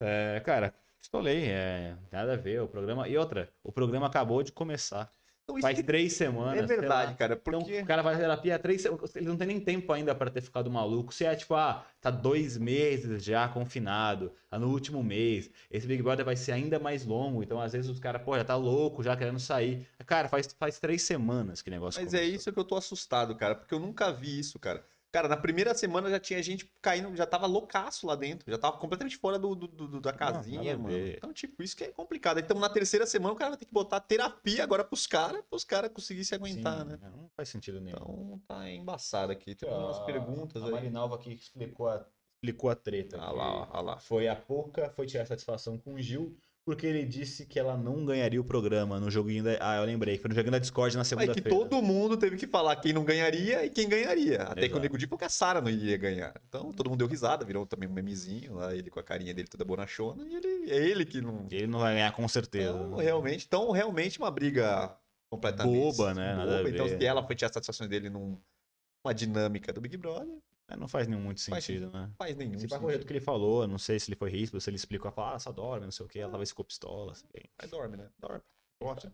[0.00, 3.08] É, cara, pistolei, é, nada a ver, o programa.
[3.08, 5.12] E outra, o programa acabou de começar.
[5.44, 6.70] Então, Faz três semanas.
[6.70, 7.34] é verdade, cara.
[7.40, 9.14] Então, Porque o cara vai terapia há três semanas.
[9.16, 11.12] Ele não tem nem tempo ainda pra ter ficado maluco.
[11.12, 15.50] Se é tipo, ah, tá dois meses já confinado, tá no último mês.
[15.70, 17.42] Esse Big Brother vai ser ainda mais longo.
[17.42, 19.86] Então, às vezes, os caras, pô, já tá louco, já querendo sair.
[20.06, 22.36] Cara, faz, faz três semanas que negócio Mas é começou.
[22.36, 24.84] isso que eu tô assustado, cara, porque eu nunca vi isso, cara.
[25.12, 28.78] Cara, na primeira semana já tinha gente caindo, já tava loucaço lá dentro, já tava
[28.78, 31.06] completamente fora do, do- do- da casinha, nada a mano.
[31.08, 32.40] Então, tipo, isso que é complicado.
[32.40, 35.64] Então, na terceira semana, o cara vai ter que botar terapia agora pros caras, pros
[35.64, 36.98] caras conseguirem se aguentar, Sim, né?
[37.14, 37.94] Não faz sentido nenhum.
[37.98, 39.54] Então, tá embaçado aqui.
[39.54, 40.72] Tem umas A- perguntas a aí.
[40.72, 42.06] Marinalva aqui explicou a,
[42.36, 43.18] explicou a treta.
[43.20, 43.98] Ah lá, ah lá.
[43.98, 46.34] Foi a Pouca, foi tirar satisfação com o Gil,
[46.64, 49.56] porque ele disse que ela não ganharia o programa no joguinho da...
[49.60, 51.50] Ah, eu lembrei, foi no joguinho da Discord na Mas que segunda-feira.
[51.50, 54.42] todo mundo teve que falar quem não ganharia e quem ganharia.
[54.42, 54.80] Até que o Exato.
[54.80, 56.32] Nego Di falou que a Sara não iria ganhar.
[56.48, 59.48] Então todo mundo deu risada, virou também um memezinho lá, ele com a carinha dele
[59.48, 60.24] toda bonachona.
[60.28, 61.48] E ele, é ele que não.
[61.50, 62.70] Ele não vai ganhar com certeza.
[62.70, 64.96] Então, realmente, então, realmente uma briga
[65.28, 66.36] completamente Boba, né?
[66.36, 66.70] Boba.
[66.70, 70.28] Então, se ela foi tirar satisfações dele numa dinâmica do Big Brother,
[70.70, 72.06] É, Não faz nenhum muito Faz sentido, né?
[72.06, 72.80] não faz nenhum Se vai sentido.
[72.80, 75.14] correr do que ele falou, não sei se ele foi ríspido, se ele explicou, ela
[75.14, 77.12] falou, ah, só dorme, não sei o que, ela talvez ficou pistola.
[77.12, 77.26] Assim.
[77.60, 78.10] Mas dorme, né?
[78.18, 78.42] Dorme.
[78.80, 79.12] Pode,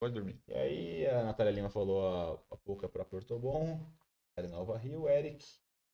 [0.00, 0.40] pode dormir.
[0.48, 3.84] E aí a Natália Lima falou a, a pouca pra Porto Bom,
[4.38, 5.44] a Nova Rio, o Eric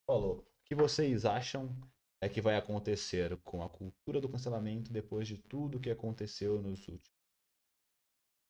[0.09, 1.69] falou, o que vocês acham
[2.23, 6.87] é que vai acontecer com a cultura do cancelamento depois de tudo que aconteceu nos
[6.89, 7.11] últimos,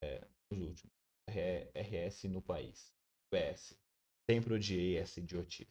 [0.02, 0.92] é, nos últimos
[1.28, 2.92] RS no país.
[3.32, 3.76] PS.
[4.30, 5.68] Sempre odiei essa idiotice.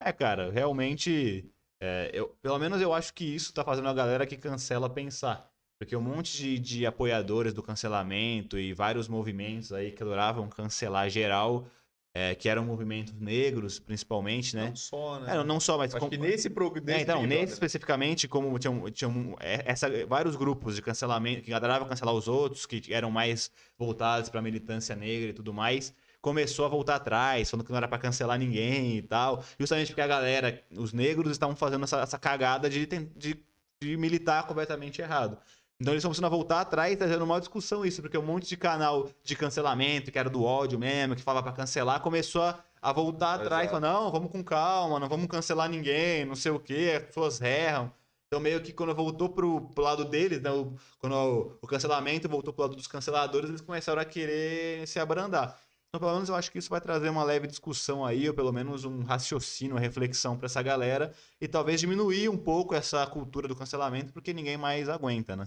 [0.00, 4.26] É, cara, realmente, é, eu, pelo menos eu acho que isso tá fazendo a galera
[4.26, 5.50] que cancela pensar.
[5.78, 11.08] Porque um monte de, de apoiadores do cancelamento e vários movimentos aí que adoravam cancelar
[11.08, 11.66] geral,
[12.14, 14.68] é, que eram movimentos negros, principalmente, né?
[14.70, 15.36] Não só, né?
[15.36, 16.90] É, não só, mas Acho com- que nesse programa.
[16.90, 21.88] é, então, nesse especificamente, como tinham, tinham é, essa, vários grupos de cancelamento que adoravam
[21.88, 26.68] cancelar os outros, que eram mais voltados para militância negra e tudo mais, começou a
[26.68, 30.62] voltar atrás, falando que não era para cancelar ninguém e tal, justamente porque a galera,
[30.76, 33.44] os negros, estavam fazendo essa, essa cagada de, de,
[33.80, 35.38] de militar completamente errado.
[35.80, 38.56] Então eles estão começando a voltar atrás, trazendo uma discussão isso, porque um monte de
[38.56, 42.92] canal de cancelamento, que era do ódio mesmo, que falava pra cancelar, começou a, a
[42.92, 43.80] voltar atrás, Exato.
[43.80, 47.40] falando, não, vamos com calma, não vamos cancelar ninguém, não sei o quê, as pessoas
[47.40, 47.92] erram.
[48.26, 52.28] Então meio que quando voltou pro, pro lado deles, né, o- quando o, o cancelamento
[52.28, 55.56] voltou pro lado dos canceladores, eles começaram a querer se abrandar.
[55.88, 58.52] Então pelo menos eu acho que isso vai trazer uma leve discussão aí, ou pelo
[58.52, 63.48] menos um raciocínio, uma reflexão pra essa galera, e talvez diminuir um pouco essa cultura
[63.48, 65.46] do cancelamento, porque ninguém mais aguenta, né?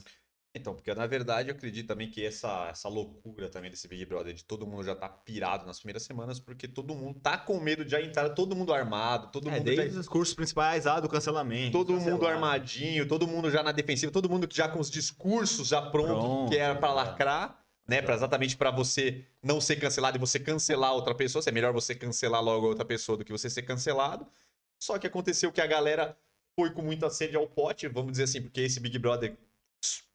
[0.53, 4.33] Então, porque na verdade eu acredito também que essa, essa loucura também desse Big Brother,
[4.33, 7.85] de todo mundo já tá pirado nas primeiras semanas, porque todo mundo tá com medo
[7.85, 10.99] de já entrar, todo mundo armado, todo É, mundo desde já, os cursos principais, ah,
[10.99, 11.71] do cancelamento.
[11.71, 12.33] todo mundo cancelar.
[12.33, 16.49] armadinho, todo mundo já na defensiva, todo mundo já com os discursos já prontos, Pronto,
[16.49, 16.91] que era pra é.
[16.91, 17.60] lacrar,
[17.91, 21.51] né, para exatamente pra você não ser cancelado e você cancelar outra pessoa, se é
[21.51, 24.25] melhor você cancelar logo a outra pessoa do que você ser cancelado.
[24.79, 26.17] Só que aconteceu que a galera
[26.55, 29.35] foi com muita sede ao pote, vamos dizer assim, porque esse Big Brother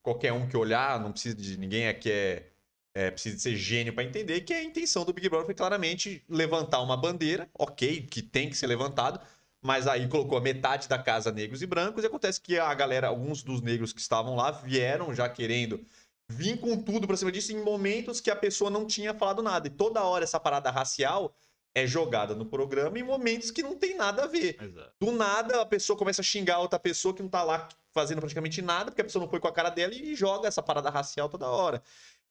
[0.03, 2.47] qualquer um que olhar, não precisa de ninguém aqui é,
[2.95, 6.25] é precisa de ser gênio para entender que a intenção do Big Brother foi claramente
[6.31, 9.21] levantar uma bandeira, ok, que tem que ser levantado,
[9.61, 13.09] mas aí colocou a metade da casa negros e brancos e acontece que a galera,
[13.09, 15.85] alguns dos negros que estavam lá vieram já querendo
[16.29, 19.67] vir com tudo pra cima disso em momentos que a pessoa não tinha falado nada.
[19.69, 21.35] E toda hora essa parada racial
[21.75, 24.57] é jogada no programa em momentos que não tem nada a ver.
[24.61, 24.93] Exato.
[24.99, 28.61] Do nada, a pessoa começa a xingar outra pessoa que não tá lá fazendo praticamente
[28.63, 31.29] nada, porque a pessoa não foi com a cara dela e joga essa parada racial
[31.29, 31.83] toda hora.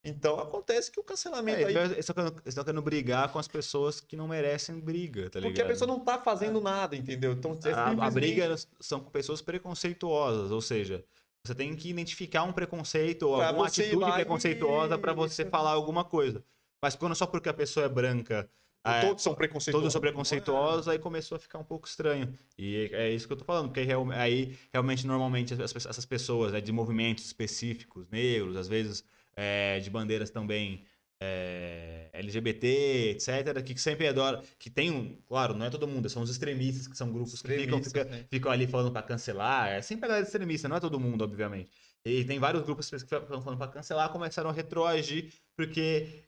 [0.04, 1.76] Então acontece que o cancelamento É, aí.
[1.76, 5.50] eles estão querendo, brigar com as pessoas que não merecem briga, tá ligado?
[5.52, 7.32] Porque a pessoa não tá fazendo nada, entendeu?
[7.32, 11.04] Então, é a, a simplesmente- briga são com pessoas preconceituosas, ou seja,
[11.46, 16.04] você tem que identificar um preconceito ou Pra alguma atitude preconceituosa pra você falar alguma
[16.04, 16.44] coisa.
[16.82, 18.48] Mas quando só porque a pessoa é branca,
[18.84, 19.82] é, Todos são preconceituosos.
[19.82, 22.38] todos são preconceituosos, aí começou a ficar um pouco estranho.
[22.56, 23.80] E é isso que eu tô falando, porque
[24.14, 29.80] aí realmente normalmente as- as- essas pessoas né, de movimentos específicos, negros, às vezes é,
[29.80, 30.84] de bandeiras também
[31.20, 36.22] é, LGBT, etc., que sempre adoram, que tem um, claro, não é todo mundo, são
[36.22, 38.24] os extremistas, que são grupos que ficam, fica- né?
[38.30, 41.70] ficam ali falando pra cancelar, é sempre a galera extremista, não é todo mundo, obviamente.
[42.04, 46.24] E tem vários grupos que ficam falando pra cancelar, começaram a retroagir, porque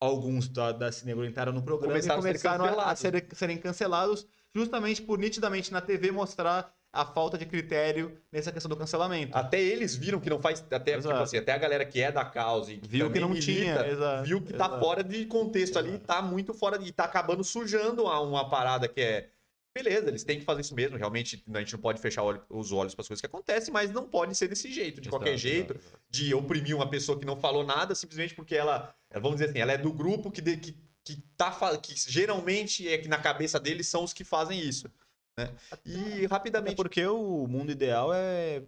[0.00, 3.56] alguns da, da se entraram no programa Começaram a e começaram a, a ser- serem
[3.58, 9.34] cancelados justamente por nitidamente na TV mostrar a falta de critério nessa questão do cancelamento.
[9.36, 10.60] Até eles viram que não faz.
[10.70, 11.22] Até, tipo Exato.
[11.22, 14.24] assim, até a galera que é da causa e Viu que não milita, tinha, exato,
[14.28, 14.80] viu que tá exato.
[14.84, 16.92] fora de contexto ali, tá muito fora de.
[16.92, 19.30] tá acabando sujando a- uma parada que é.
[19.74, 20.98] Beleza, eles têm que fazer isso mesmo.
[20.98, 24.06] Realmente, a gente não pode fechar os olhos para as coisas que acontecem, mas não
[24.06, 26.02] pode ser desse jeito, de qualquer Exato, jeito, exato, exato.
[26.10, 29.72] de oprimir uma pessoa que não falou nada, simplesmente porque ela, vamos dizer assim, ela
[29.72, 33.86] é do grupo que, de- que, que, tá, que geralmente é que na cabeça deles
[33.86, 34.90] são os que fazem isso.
[35.38, 35.54] Né?
[35.84, 36.76] E rapidamente.
[36.76, 38.62] porque o mundo ideal é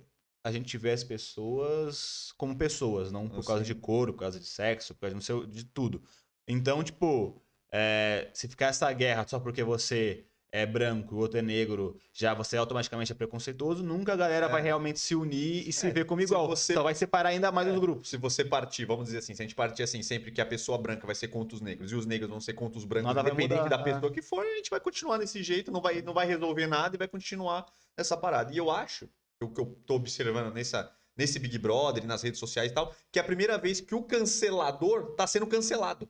[0.44, 3.74] a gente as pessoas como pessoas, não por Eu causa sei.
[3.74, 6.02] de cor, por causa de sexo, por causa de, de tudo.
[6.46, 7.42] Então, tipo,
[7.72, 10.26] é, se ficar essa guerra só porque você
[10.56, 14.46] é branco e o outro é negro, já você automaticamente é preconceituoso, nunca a galera
[14.46, 14.48] É.
[14.48, 16.46] vai realmente se unir e se É, ver como igual.
[16.46, 18.08] você- Só vai separar ainda mais os grupos.
[18.08, 20.78] Se você partir, vamos dizer assim, se a gente partir assim, sempre que a pessoa
[20.78, 23.28] branca vai ser contra os negros e os negros vão ser contra os brancos, Nada
[23.28, 23.82] independente da é.
[23.82, 26.94] pessoa que for, a gente vai continuar desse jeito, não vai, não vai resolver nada
[26.94, 28.52] e vai continuar essa parada.
[28.54, 29.08] E eu acho,
[29.42, 33.18] o que eu tô observando nessa, nesse Big Brother nas redes sociais e tal, que
[33.18, 36.08] é a primeira vez que o cancelador tá sendo cancelado.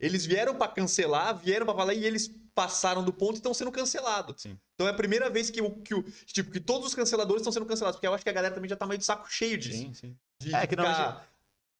[0.00, 3.70] Eles vieram pra cancelar, vieram pra falar e eles passaram do ponto e estão sendo
[3.72, 4.42] cancelados.
[4.42, 4.58] Sim.
[4.74, 7.52] Então é a primeira vez que, o, que, o, tipo, que todos os canceladores estão
[7.52, 9.58] sendo cancelados, porque eu acho que a galera também já tá meio de saco cheio
[9.58, 10.16] disso Sim, sim.
[10.40, 11.28] de É, que não- ficar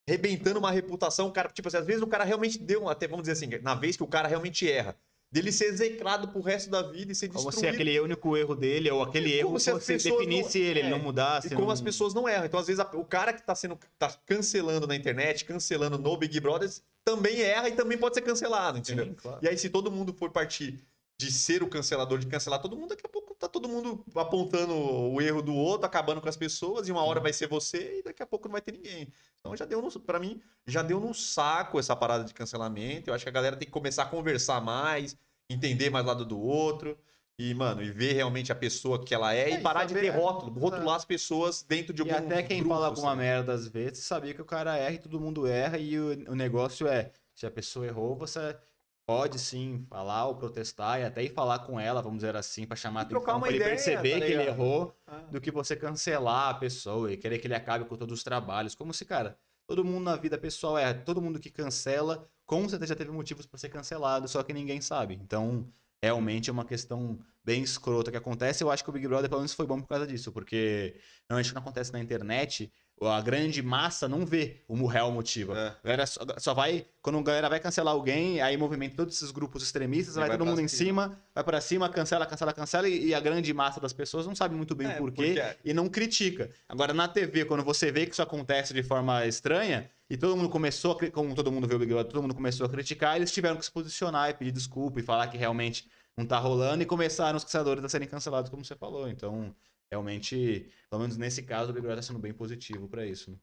[0.08, 3.22] rebentando uma reputação, o cara, tipo assim, às vezes o cara realmente deu, até vamos
[3.28, 4.96] dizer assim, na vez que o cara realmente erra,
[5.30, 7.74] dele ser execrado pro resto da vida e ser Como se destruído.
[7.74, 10.66] aquele único erro dele, ou aquele erro como que se as você pessoas definisse não-
[10.66, 10.90] ele, ele é.
[10.90, 11.48] não mudasse.
[11.48, 12.46] E como não- as pessoas não erram.
[12.46, 16.16] Então, às vezes, a- o cara que tá sendo tá cancelando na internet, cancelando no
[16.16, 16.70] Big Brother,
[17.08, 19.06] também erra e também pode ser cancelado, entendeu?
[19.06, 19.38] Sim, claro.
[19.40, 20.78] E aí, se todo mundo for partir
[21.18, 24.74] de ser o cancelador, de cancelar todo mundo, daqui a pouco tá todo mundo apontando
[24.74, 28.02] o erro do outro, acabando com as pessoas, e uma hora vai ser você, e
[28.02, 29.08] daqui a pouco não vai ter ninguém.
[29.40, 33.08] Então já deu pra mim, já deu no saco essa parada de cancelamento.
[33.08, 35.16] Eu acho que a galera tem que começar a conversar mais,
[35.50, 36.96] entender mais lado do outro.
[37.40, 39.94] E, mano, e ver realmente a pessoa que ela é, É, e e parar de
[39.94, 43.18] ter rótulo, rotular as pessoas dentro de E algum até quem grupo, fala alguma assim.
[43.20, 46.34] merda às vezes sabia que o cara erra e todo mundo erra, e o, o
[46.34, 48.58] negócio é: se a pessoa errou, você
[49.06, 52.76] pode sim falar ou protestar e até ir falar com ela, vamos dizer assim, pra
[52.76, 55.22] chamar E trocar atenção, uma pra ele ideia, perceber tá que ele errou, Ah.
[55.30, 58.74] do que você cancelar a pessoa e querer que ele acabe com todos os trabalhos.
[58.74, 62.96] Como se, cara, todo mundo na vida pessoal erra, todo mundo que cancela, com certeza
[62.96, 65.14] teve motivos pra ser cancelado, só que ninguém sabe.
[65.14, 65.72] Então,
[66.02, 68.62] realmente é uma questão bem escrota que acontece.
[68.62, 70.96] Eu acho que o Big Brother, pelo menos, foi bom por causa disso, porque
[71.28, 72.70] normalmente quando acontece na internet,
[73.00, 75.54] a grande massa não vê o real motivo.
[75.54, 75.68] É.
[75.68, 79.30] A galera só, só vai, quando a galera vai cancelar alguém, aí movimenta todos esses
[79.30, 81.18] grupos extremistas, vai, vai todo mundo em cima.
[81.34, 84.54] vai pra cima, cancela, cancela, cancela, e, e a grande massa das pessoas não sabe
[84.54, 86.50] muito bem É, o porquê porque- e não critica.
[86.68, 90.48] Agora, na TV, quando você vê que isso acontece de forma estranha, e todo mundo
[90.50, 93.32] começou, a, como todo mundo vê o Big Brother, todo mundo começou a criticar, eles
[93.32, 96.86] tiveram que se posicionar e pedir desculpa e falar que realmente não tá rolando, e
[96.86, 99.08] começaram os caçadores a serem cancelados, como você falou.
[99.08, 99.54] Então,
[99.90, 103.30] realmente, pelo menos nesse caso, o Big Brother tá sendo bem positivo pra isso.
[103.30, 103.38] né?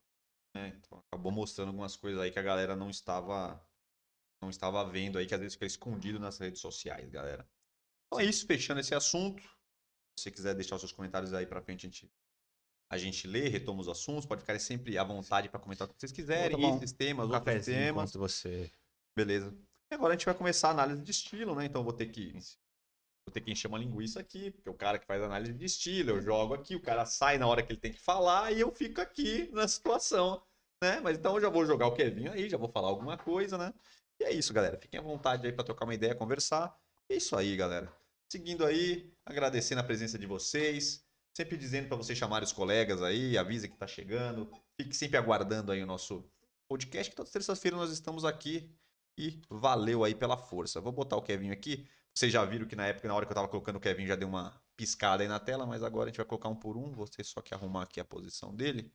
[0.56, 3.62] É, então acabou mostrando algumas coisas aí que a galera não estava
[4.42, 7.48] não estava vendo aí, que às vezes fica escondido nas redes sociais, galera.
[8.08, 9.42] Então é isso, fechando esse assunto.
[10.18, 12.12] Se você quiser deixar os seus comentários aí pra frente, a gente,
[12.90, 14.26] a gente lê, retoma os assuntos.
[14.26, 17.34] Pode ficar sempre à vontade pra comentar o que vocês quiserem, Vou esses temas, Um
[17.34, 18.14] outros temas.
[18.14, 18.72] você...
[19.18, 19.56] Beleza.
[19.92, 21.66] E agora a gente vai começar a análise de estilo, né?
[21.66, 22.34] Então eu vou ter que
[23.28, 26.12] vou ter que encher uma linguiça aqui, porque o cara que faz análise de estilo,
[26.12, 28.72] eu jogo aqui, o cara sai na hora que ele tem que falar e eu
[28.72, 30.44] fico aqui na situação,
[30.84, 31.00] né?
[31.00, 33.74] Mas então eu já vou jogar o Kevin aí, já vou falar alguma coisa, né?
[34.20, 34.78] E é isso, galera.
[34.80, 36.76] Fiquem à vontade aí para trocar uma ideia, conversar.
[37.10, 37.92] É isso aí, galera.
[38.32, 41.05] Seguindo aí, agradecendo a presença de vocês,
[41.36, 44.50] sempre dizendo para vocês chamarem os colegas aí, avisa que tá chegando.
[44.80, 46.24] Fique sempre aguardando aí o nosso
[46.68, 48.74] podcast, que todas as terças-feiras nós estamos aqui
[49.18, 50.80] e valeu aí pela força.
[50.80, 51.88] Vou botar o Kevin aqui.
[52.14, 54.16] Vocês já viram que na época, na hora que eu tava colocando o Kevin, já
[54.16, 56.94] deu uma piscada aí na tela, mas agora a gente vai colocar um por um.
[56.94, 58.90] Você só que arrumar aqui a posição dele.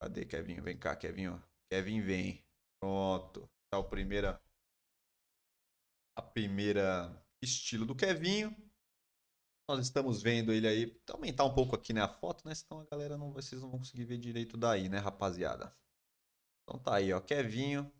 [0.00, 0.60] Cadê, Kevin?
[0.60, 1.38] Vem cá, Kevin, ó.
[1.68, 2.44] Kevin vem.
[2.80, 3.50] Pronto.
[3.68, 4.40] Tá o primeira.
[6.14, 8.54] A primeira estilo do Kevinho.
[9.68, 10.96] Nós estamos vendo ele aí.
[11.10, 12.54] Aumentar um pouco aqui, né, a foto, né?
[12.54, 15.74] Senão a galera não, vocês não vão conseguir ver direito daí, né, rapaziada?
[16.62, 17.90] Então tá aí, ó, Kevinho,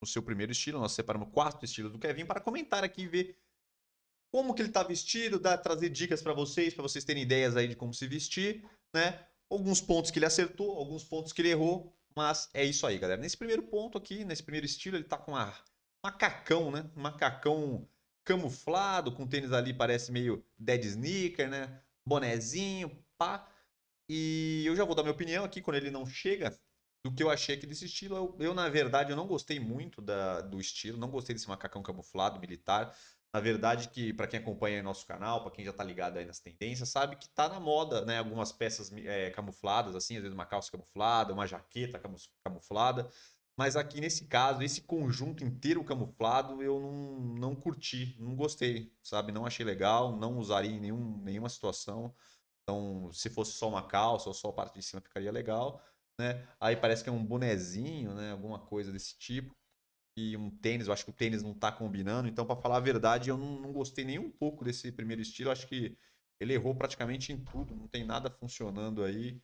[0.00, 0.80] no seu primeiro estilo.
[0.80, 3.38] Nós separamos quatro estilos do Kevin para comentar aqui e ver
[4.32, 7.68] como que ele tá vestido, dar, trazer dicas para vocês, para vocês terem ideias aí
[7.68, 9.24] de como se vestir, né?
[9.48, 13.20] Alguns pontos que ele acertou, alguns pontos que ele errou, mas é isso aí, galera.
[13.20, 15.54] Nesse primeiro ponto aqui, nesse primeiro estilo, ele tá com uma
[16.02, 16.90] macacão, né?
[16.96, 17.88] Macacão
[18.24, 21.82] camuflado, com tênis ali, parece meio dead sneaker, né?
[22.06, 23.48] Bonezinho, pá.
[24.08, 26.58] E eu já vou dar minha opinião aqui quando ele não chega
[27.04, 28.16] do que eu achei aqui desse estilo.
[28.16, 31.82] Eu, eu na verdade, eu não gostei muito da, do estilo, não gostei desse macacão
[31.82, 32.96] camuflado militar.
[33.32, 36.38] Na verdade, que para quem acompanha nosso canal, para quem já tá ligado aí nas
[36.38, 38.18] tendências, sabe que tá na moda, né?
[38.18, 42.00] Algumas peças é, camufladas, assim, às vezes uma calça camuflada, uma jaqueta
[42.44, 43.10] camuflada.
[43.56, 49.30] Mas aqui nesse caso, esse conjunto inteiro camuflado, eu não, não curti, não gostei, sabe?
[49.32, 52.14] Não achei legal, não usaria em nenhum, nenhuma situação.
[52.62, 55.82] Então, se fosse só uma calça ou só a parte de cima, ficaria legal,
[56.18, 56.46] né?
[56.60, 58.32] Aí parece que é um bonezinho, né?
[58.32, 59.54] Alguma coisa desse tipo.
[60.16, 62.28] E um tênis, eu acho que o tênis não tá combinando.
[62.28, 65.48] Então, para falar a verdade, eu não, não gostei nem um pouco desse primeiro estilo.
[65.48, 65.96] Eu acho que
[66.40, 69.40] ele errou praticamente em tudo, não tem nada funcionando aí.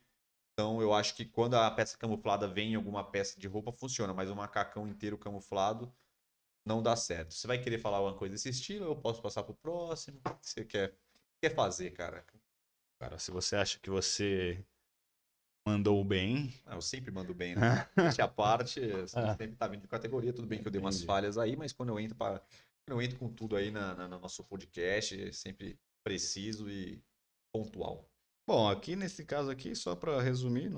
[0.53, 4.12] Então eu acho que quando a peça camuflada vem em alguma peça de roupa, funciona,
[4.12, 5.92] mas o macacão inteiro camuflado
[6.64, 7.34] não dá certo.
[7.34, 8.84] Você vai querer falar alguma coisa desse estilo?
[8.84, 10.20] Eu posso passar pro próximo?
[10.26, 10.94] O que você quer,
[11.40, 12.24] quer fazer, cara?
[12.98, 14.62] Cara, se você acha que você
[15.66, 16.53] mandou bem.
[16.66, 17.88] Ah, eu sempre mando bem, né?
[17.96, 20.32] Deixa a parte, sempre tá vindo de categoria.
[20.32, 22.42] Tudo bem que eu dei umas falhas aí, mas quando eu entro para
[22.86, 27.01] eu entro com tudo aí na, na, no nosso podcast, é sempre preciso e
[27.53, 28.09] pontual.
[28.53, 30.72] Bom, aqui nesse caso aqui, só para resumir,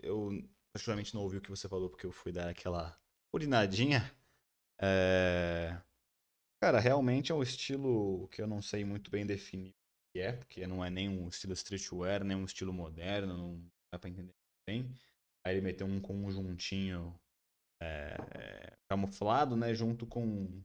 [0.00, 0.30] eu
[0.72, 2.96] praticamente não ouvi o que você falou porque eu fui dar aquela
[3.34, 4.14] urinadinha.
[4.80, 5.76] É...
[6.62, 9.74] Cara, realmente é um estilo que eu não sei muito bem definir o
[10.14, 13.98] que é, porque não é nem um estilo streetwear, nem um estilo moderno, não dá
[13.98, 14.32] pra entender
[14.64, 14.88] bem.
[15.44, 17.12] Aí ele meteu um conjuntinho
[17.82, 18.16] é,
[18.88, 20.62] camuflado, né, junto com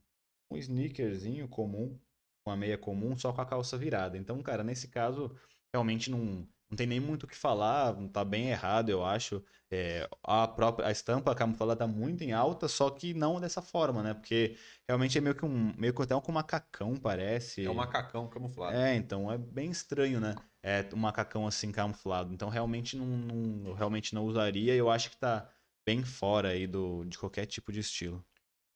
[0.52, 2.00] um sneakerzinho comum,
[2.46, 4.16] uma meia comum, só com a calça virada.
[4.16, 5.36] Então, cara, nesse caso,
[5.74, 9.44] realmente não, não tem nem muito o que falar, tá bem errado, eu acho.
[9.70, 14.02] É, a própria a estampa camuflada tá muito em alta, só que não dessa forma,
[14.02, 14.14] né?
[14.14, 14.58] Porque
[14.88, 17.66] realmente é meio que um meio que até um macacão, parece.
[17.66, 18.76] É um macacão camuflado.
[18.76, 20.36] É, então é bem estranho, né?
[20.64, 22.34] É um macacão assim camuflado.
[22.34, 25.50] Então realmente não, não eu realmente não usaria, eu acho que tá
[25.86, 28.24] bem fora aí do de qualquer tipo de estilo.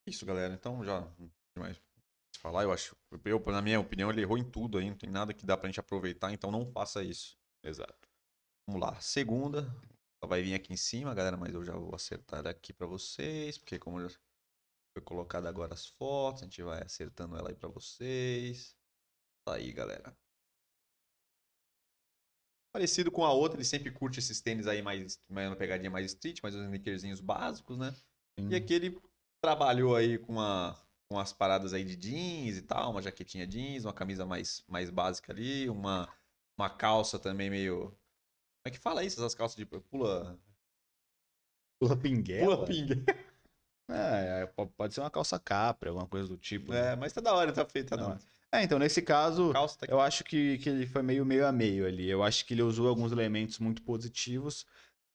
[0.06, 0.54] Isso, galera.
[0.54, 1.78] Então já não tem mais
[2.46, 5.34] falar, eu acho, eu, na minha opinião, ele errou em tudo aí, não tem nada
[5.34, 7.36] que dá pra gente aproveitar, então não faça isso.
[7.64, 8.08] Exato.
[8.68, 9.62] Vamos lá, segunda,
[10.22, 13.58] ela vai vir aqui em cima, galera, mas eu já vou acertar aqui para vocês,
[13.58, 18.78] porque como foi colocado agora as fotos, a gente vai acertando ela aí para vocês.
[19.44, 20.16] Tá aí, galera.
[22.72, 26.06] Parecido com a outra, ele sempre curte esses tênis aí mais, mais uma pegadinha mais
[26.08, 27.92] street, mais os sneakerzinhos básicos, né?
[28.38, 28.50] Sim.
[28.50, 29.02] E aqui ele
[29.42, 33.86] trabalhou aí com uma com as paradas aí de jeans e tal, uma jaquetinha jeans,
[33.86, 36.10] uma camisa mais, mais básica ali, uma,
[36.58, 37.90] uma calça também meio.
[37.90, 39.20] Como é que fala isso?
[39.20, 40.40] Essas calças de pula.
[41.80, 42.56] Pula pinguela?
[42.56, 43.06] Pula pinguela.
[43.88, 46.74] É, é pode ser uma calça capra, alguma coisa do tipo.
[46.74, 48.20] É, mas tá da hora, tá feito, tá da hora.
[48.52, 51.86] É, então, nesse caso, tá eu acho que, que ele foi meio meio a meio
[51.86, 52.10] ali.
[52.10, 54.66] Eu acho que ele usou alguns elementos muito positivos,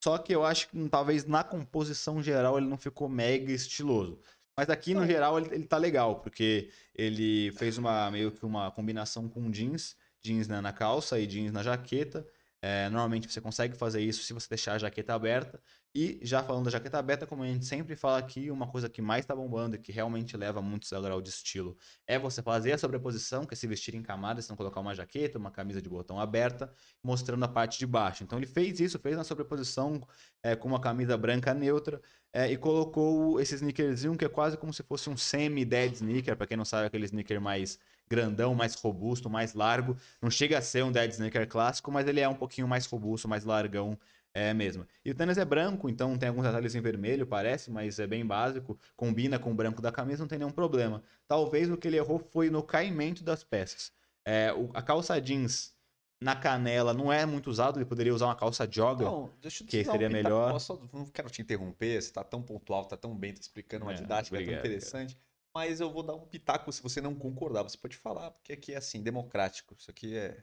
[0.02, 4.20] só que eu acho que talvez na composição geral ele não ficou mega estiloso.
[4.60, 8.70] Mas aqui, no geral, ele, ele tá legal, porque ele fez uma meio que uma
[8.70, 12.26] combinação com jeans, jeans né, na calça e jeans na jaqueta.
[12.60, 15.58] É, normalmente você consegue fazer isso se você deixar a jaqueta aberta.
[15.94, 19.00] E já falando da jaqueta aberta, como a gente sempre fala aqui, uma coisa que
[19.00, 21.74] mais está bombando e que realmente leva muito ao grau de estilo
[22.06, 25.38] é você fazer a sobreposição, que é se vestir em camadas, não colocar uma jaqueta,
[25.38, 26.70] uma camisa de botão aberta,
[27.02, 28.22] mostrando a parte de baixo.
[28.24, 30.06] Então ele fez isso, fez uma sobreposição
[30.42, 32.00] é, com uma camisa branca neutra
[32.32, 36.46] é, e colocou esse sneakerzinho que é quase como se fosse um semi-dead sneaker, para
[36.46, 37.78] quem não sabe, aquele sneaker mais
[38.08, 39.96] grandão, mais robusto, mais largo.
[40.20, 43.28] Não chega a ser um dead sneaker clássico, mas ele é um pouquinho mais robusto,
[43.28, 43.98] mais largão
[44.32, 44.86] é mesmo.
[45.04, 48.24] E o tênis é branco, então tem alguns detalhes em vermelho, parece, mas é bem
[48.24, 48.78] básico.
[48.96, 51.02] Combina com o branco da camisa, não tem nenhum problema.
[51.26, 53.92] Talvez o que ele errou foi no caimento das peças.
[54.24, 55.74] É, o, a calça jeans
[56.20, 60.08] na canela não é muito usado, ele poderia usar uma calça jogger, não, que seria
[60.08, 60.52] um melhor.
[60.52, 63.92] Posso, não quero te interromper, você está tão pontual, está tão bem, tá explicando uma
[63.92, 65.14] é, didática obrigado, tão interessante.
[65.14, 65.30] Cara.
[65.54, 67.62] Mas eu vou dar um pitaco se você não concordar.
[67.62, 69.74] Você pode falar, porque aqui é assim, democrático.
[69.76, 70.36] Isso aqui é,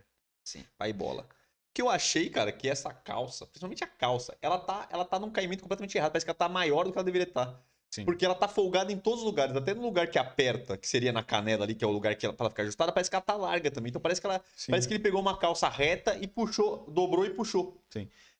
[0.43, 1.27] sim, pai bola.
[1.73, 5.31] que eu achei, cara, que essa calça, principalmente a calça, ela tá, ela tá num
[5.31, 6.11] caimento completamente errado.
[6.11, 7.63] Parece que ela tá maior do que ela deveria estar.
[7.89, 8.05] Sim.
[8.05, 11.11] Porque ela tá folgada em todos os lugares, até no lugar que aperta, que seria
[11.11, 13.15] na canela ali, que é o lugar que ela, pra ela ficar ajustada, parece que
[13.15, 13.89] ela tá larga também.
[13.89, 14.41] Então parece que ela.
[14.55, 14.71] Sim.
[14.71, 17.81] Parece que ele pegou uma calça reta e puxou, dobrou e puxou.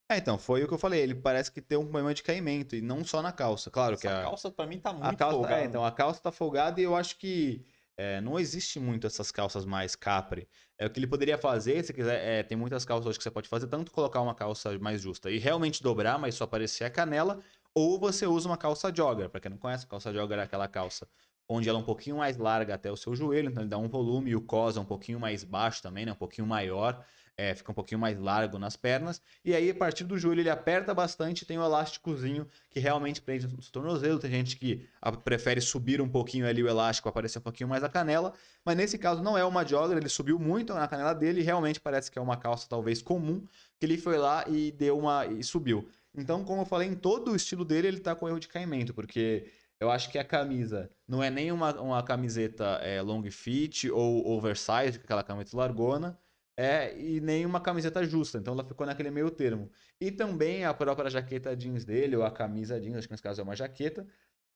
[0.10, 1.02] É, então, foi o que eu falei.
[1.02, 3.70] Ele parece que tem um problema de caimento, e não só na calça.
[3.70, 5.36] Claro que Essa a, calça pra mim tá muito a calça.
[5.36, 5.62] folgada.
[5.62, 7.66] É, então, a calça tá folgada e eu acho que
[7.98, 10.48] é, não existe muito essas calças mais capri.
[10.78, 12.24] É o que ele poderia fazer, se quiser.
[12.24, 15.32] é, tem muitas calças hoje que você pode fazer, tanto colocar uma calça mais justa
[15.32, 17.40] e realmente dobrar, mas só aparecer a canela,
[17.78, 19.30] ou você usa uma calça jogger.
[19.30, 21.08] Pra quem não conhece, a calça jogger é aquela calça
[21.48, 23.88] onde ela é um pouquinho mais larga até o seu joelho, então ele dá um
[23.88, 26.12] volume, e o cos é um pouquinho mais baixo também, né?
[26.12, 27.06] Um pouquinho maior,
[27.38, 29.22] é, fica um pouquinho mais largo nas pernas.
[29.46, 33.48] E aí, a partir do joelho, ele aperta bastante, tem um elásticozinho que realmente prende
[33.48, 34.18] no tornozelo.
[34.18, 34.90] Tem gente que
[35.24, 38.34] prefere subir um pouquinho ali o elástico, aparecer um pouquinho mais a canela.
[38.66, 41.80] Mas nesse caso não é uma jogger, ele subiu muito na canela dele e realmente
[41.80, 43.48] parece que é uma calça talvez comum,
[43.80, 45.28] que ele foi lá e deu uma.
[45.28, 45.88] e subiu.
[46.18, 48.94] Então, como eu falei, em todo o estilo dele, ele tá com erro de caimento,
[48.94, 53.90] porque eu acho que a camisa não é nem uma, uma camiseta é, long fit
[53.92, 56.20] ou oversized, aquela camiseta largona,
[56.58, 58.40] é, e nem uma camiseta justa.
[58.40, 59.70] Então ela ficou naquele meio termo.
[60.02, 63.40] E também a própria jaqueta jeans dele, ou a camisa jeans, acho que nesse caso
[63.40, 64.08] é uma jaqueta,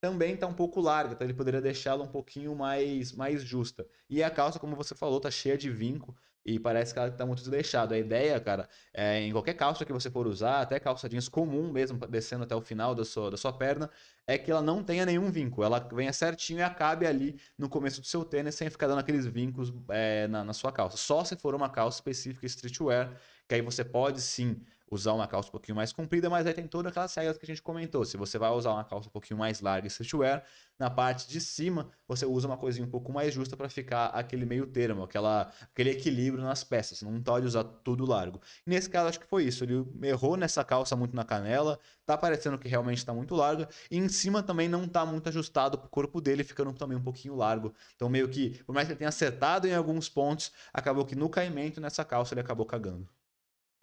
[0.02, 3.88] também tá um pouco larga, então ele poderia deixá-la um pouquinho mais, mais justa.
[4.10, 7.24] E a calça, como você falou, tá cheia de vinco e parece que ela tá
[7.24, 7.93] muito desleixada.
[7.93, 11.72] A ideia, cara, é em qualquer calça que você for usar, até calça jeans comum
[11.72, 13.91] mesmo, descendo até o final da sua, da sua perna,
[14.26, 15.64] é que ela não tenha nenhum vinco.
[15.64, 19.28] Ela venha certinho e acabe ali no começo do seu tênis, sem ficar dando aqueles
[19.28, 20.97] vincos é, na, na sua calça.
[20.97, 23.16] Só se for uma calça específica streetwear,
[23.47, 24.60] que aí você pode sim
[24.91, 27.47] usar uma calça um pouquinho mais comprida, mas aí tem todas aquelas regras que a
[27.47, 28.03] gente comentou.
[28.03, 30.43] Se você vai usar uma calça um pouquinho mais larga e streetwear,
[30.77, 34.45] na parte de cima você usa uma coisinha um pouco mais justa para ficar aquele
[34.45, 36.97] meio termo, aquela, aquele equilíbrio nas peças.
[36.99, 38.41] Você não pode usar tudo largo.
[38.67, 39.63] E nesse caso, acho que foi isso.
[39.63, 43.97] Ele errou nessa calça muito na canela, tá parecendo que realmente está muito larga, e
[43.97, 47.73] em cima também não tá muito ajustado pro corpo dele, ficando também um pouquinho largo.
[47.95, 51.29] Então, meio que, por mais que ele tenha acertado em alguns pontos, acabou que no
[51.29, 53.07] caimento nessa calça ele acabou cagando.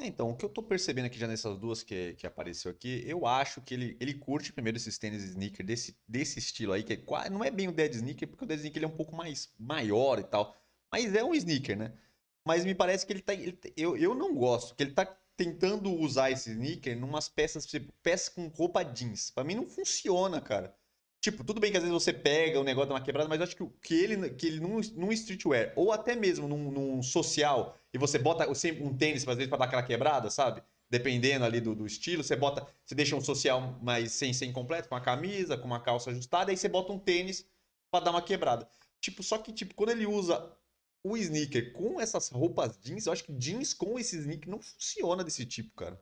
[0.00, 3.02] É, então, o que eu tô percebendo aqui já nessas duas que, que apareceu aqui,
[3.04, 6.92] eu acho que ele, ele curte primeiro esses tênis sneaker desse, desse estilo aí, que
[6.92, 8.96] é, qua- não é bem o dead sneaker, porque o dead sneaker ele é um
[8.96, 10.56] pouco mais maior e tal,
[10.92, 11.92] mas é um sneaker, né?
[12.46, 15.04] Mas me parece que ele tá, ele tá- eu, eu não gosto, que ele tá
[15.36, 19.30] tentando usar esse sneaker numas peças, tipo, peças com roupa jeans.
[19.30, 20.74] Pra mim não funciona, cara.
[21.20, 23.44] Tipo, tudo bem que às vezes você pega o negócio dá uma quebrada, mas eu
[23.44, 27.77] acho que, que ele, que ele num, num streetwear, ou até mesmo num, num social,
[27.92, 28.46] e você bota
[28.80, 30.62] um tênis, às vezes, pra dar aquela quebrada, sabe?
[30.90, 32.66] Dependendo ali do, do estilo, você bota.
[32.84, 36.50] Você deixa um social mais sem ser incompleto, com a camisa, com uma calça ajustada,
[36.50, 37.46] aí você bota um tênis
[37.90, 38.68] pra dar uma quebrada.
[39.00, 40.50] Tipo, só que, tipo, quando ele usa
[41.02, 45.24] o sneaker com essas roupas jeans, eu acho que jeans com esse sneaker não funciona
[45.24, 46.00] desse tipo, cara.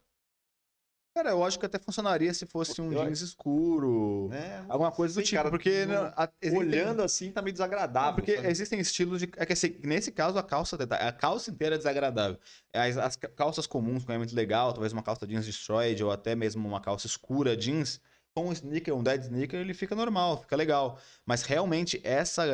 [1.17, 4.29] Cara, eu acho que até funcionaria se fosse um Eu- jeans escuro?
[4.31, 8.13] Não alguma coisa do tipo, cara, porque não- a- existem- Olhando assim tá meio desagradável.
[8.17, 8.49] porque sabe?
[8.49, 9.31] existem estilos de.
[9.39, 12.39] É que assim, nesse caso a calça, a calça inteira é desagradável.
[12.71, 16.11] As, as ca- calças comuns com é muito legal, talvez uma calça jeans destroyed ou
[16.13, 17.99] até mesmo uma calça escura jeans,
[18.37, 20.99] com um sneaker, um dead sneaker, ele fica normal, fica legal.
[21.25, 22.45] Mas realmente essa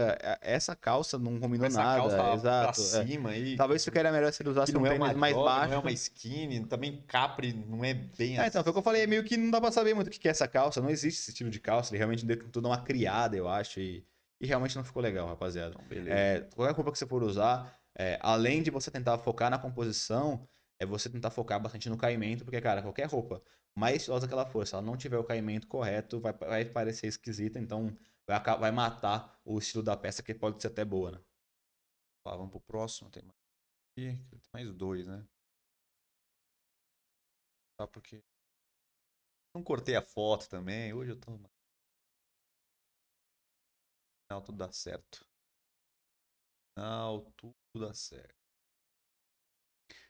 [0.41, 2.01] essa calça não combinou essa nada.
[2.01, 2.81] calça pra exato.
[2.81, 2.85] é.
[3.05, 3.57] cima aí.
[3.57, 5.71] Talvez ficaria melhor se ele usasse um é tênis mais baixo.
[5.71, 8.83] não é uma skinny, também capri não é bem É, então, foi o que eu
[8.85, 10.81] falei, meio que não dá pra saber muito o que é essa calça.
[10.81, 14.07] Não existe esse estilo de calça, ele realmente deu tudo uma criada, eu acho, e,
[14.41, 15.71] e realmente não ficou legal, rapaziada.
[15.75, 16.17] Então, beleza.
[16.17, 20.47] É, qualquer roupa que você for usar, é, além de você tentar focar na composição,
[20.83, 23.43] é você tentar focar bastante no caimento, porque, cara, qualquer roupa,
[23.75, 27.07] mais estilosa que ela for, se ela não tiver o caimento correto, vai, vai parecer
[27.07, 31.21] esquisita, então vai, vai matar o estilo da peça, que pode ser até boa, né?
[32.25, 33.11] Vamos pro próximo.
[33.11, 33.37] Tem mais,
[33.93, 35.27] aqui, tem mais dois, né?
[37.77, 38.23] Tá, porque.
[39.55, 40.93] Não cortei a foto também.
[40.93, 41.39] Hoje eu tô.
[44.29, 45.25] Não, tudo dá certo.
[46.77, 48.42] Não, tudo dá certo.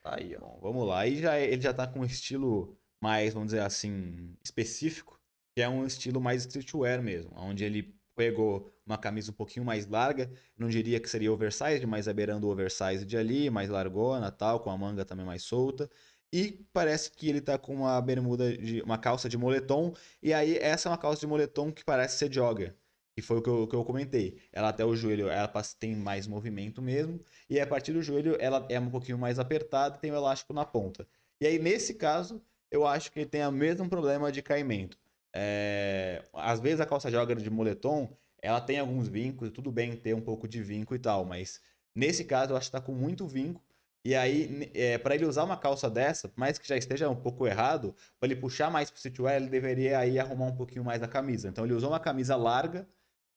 [0.03, 0.41] Tá aí, ó.
[0.41, 1.01] Bom, vamos lá.
[1.01, 5.21] Aí já, é- ele já tá com um estilo mais, vamos dizer assim, específico,
[5.55, 9.87] que é um estilo mais streetwear mesmo, onde ele pegou uma camisa um pouquinho mais
[9.87, 14.61] larga, não diria que seria oversized, mas é beirando o oversized ali, mais largona, tal,
[14.61, 15.89] com a manga também mais solta.
[16.33, 20.57] E parece que ele tá com uma bermuda de uma calça de moletom, e aí
[20.59, 22.77] essa é uma calça de moletom que parece ser jogger.
[23.15, 24.41] Que foi o que eu, que eu comentei.
[24.53, 27.21] Ela até o joelho, ela tem mais movimento mesmo.
[27.49, 30.53] E a partir do joelho, ela é um pouquinho mais apertada e tem o elástico
[30.53, 31.07] na ponta.
[31.41, 34.99] E aí, nesse caso, eu acho que tem o mesmo problema de caimento.
[35.35, 40.15] É, Às vezes a calça jogger de moletom, ela tem alguns vincos, tudo bem ter
[40.15, 41.61] um pouco de vinco e tal, mas
[41.95, 43.63] nesse caso eu acho que tá com muito vinco.
[44.05, 47.47] E aí, é, para ele usar uma calça dessa, mais que já esteja um pouco
[47.47, 51.09] errado, para ele puxar mais pro streetwear, ele deveria aí arrumar um pouquinho mais a
[51.09, 51.49] camisa.
[51.49, 52.89] Então ele usou uma camisa larga,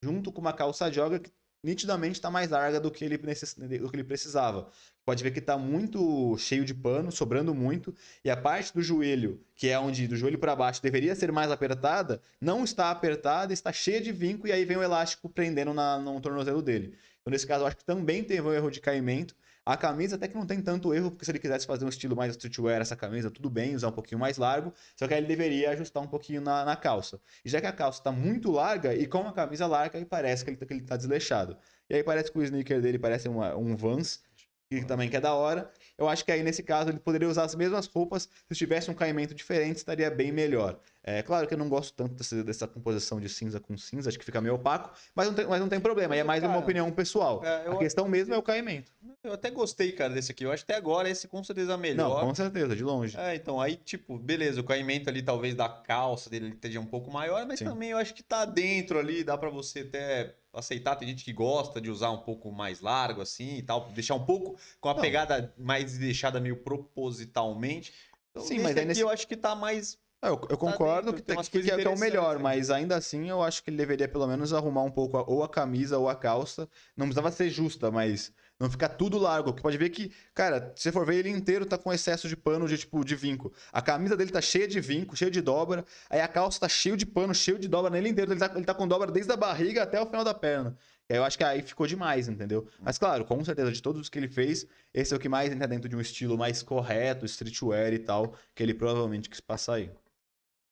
[0.02, 1.32] junto com uma calça jogger que
[1.62, 3.54] nitidamente está mais larga do que, ele necess...
[3.54, 4.70] do que ele precisava.
[5.04, 7.94] Pode ver que está muito cheio de pano, sobrando muito,
[8.24, 11.50] e a parte do joelho, que é onde do joelho para baixo deveria ser mais
[11.50, 15.98] apertada, não está apertada, está cheia de vinco, e aí vem o elástico prendendo na,
[15.98, 16.96] no tornozelo dele.
[17.20, 19.34] Então, nesse caso, eu acho que também teve um erro de caimento.
[19.66, 22.14] A camisa até que não tem tanto erro, porque se ele quisesse fazer um estilo
[22.14, 25.26] mais streetwear, essa camisa, tudo bem, usar um pouquinho mais largo, só que aí ele
[25.26, 27.20] deveria ajustar um pouquinho na, na calça.
[27.44, 30.44] E já que a calça está muito larga, e com a camisa larga, aí parece
[30.44, 31.58] que ele, tá, ele tá desleixado.
[31.90, 34.22] E aí parece que o sneaker dele parece uma, um Vans,
[34.70, 35.68] que também que é da hora.
[35.98, 38.94] Eu acho que aí nesse caso ele poderia usar as mesmas roupas, se tivesse um
[38.94, 40.78] caimento diferente, estaria bem melhor.
[41.08, 44.18] É claro que eu não gosto tanto dessa, dessa composição de cinza com cinza, acho
[44.18, 46.52] que fica meio opaco, mas não tem, mas não tem problema, aí é mais cara,
[46.52, 47.44] uma opinião pessoal.
[47.44, 47.68] É.
[47.68, 48.90] A questão mesmo é o caimento.
[49.22, 50.44] Eu até gostei, cara, desse aqui.
[50.44, 52.20] Eu acho que até agora esse com certeza é melhor.
[52.20, 53.16] Não, com certeza, de longe.
[53.16, 57.08] É, então, aí, tipo, beleza, o caimento ali talvez da calça dele esteja um pouco
[57.08, 57.66] maior, mas Sim.
[57.66, 60.96] também eu acho que tá dentro ali, dá para você até aceitar.
[60.96, 64.24] Tem gente que gosta de usar um pouco mais largo assim e tal, deixar um
[64.24, 65.00] pouco com a Não.
[65.00, 67.94] pegada mais deixada meio propositalmente.
[68.30, 69.00] Então, Sim, mas aí nesse...
[69.00, 71.86] eu acho que tá mais eu, eu tá concordo dentro, que, que, que, é, que,
[71.86, 74.90] é o melhor, mas ainda assim eu acho que ele deveria pelo menos arrumar um
[74.90, 76.68] pouco a, ou a camisa ou a calça.
[76.96, 79.52] Não precisava ser justa, mas não ficar tudo largo.
[79.52, 82.36] Porque pode ver que, cara, se você for ver, ele inteiro tá com excesso de
[82.36, 83.52] pano de tipo de vinco.
[83.72, 85.84] A camisa dele tá cheia de vinco, cheia de dobra.
[86.08, 88.32] Aí a calça tá cheio de pano, cheio de dobra nele inteiro.
[88.32, 90.76] Ele tá, ele tá com dobra desde a barriga até o final da perna.
[91.08, 92.66] E aí eu acho que aí ficou demais, entendeu?
[92.80, 95.52] Mas claro, com certeza, de todos os que ele fez, esse é o que mais
[95.52, 99.74] entra dentro de um estilo mais correto, streetwear e tal, que ele provavelmente quis passar
[99.74, 99.90] aí.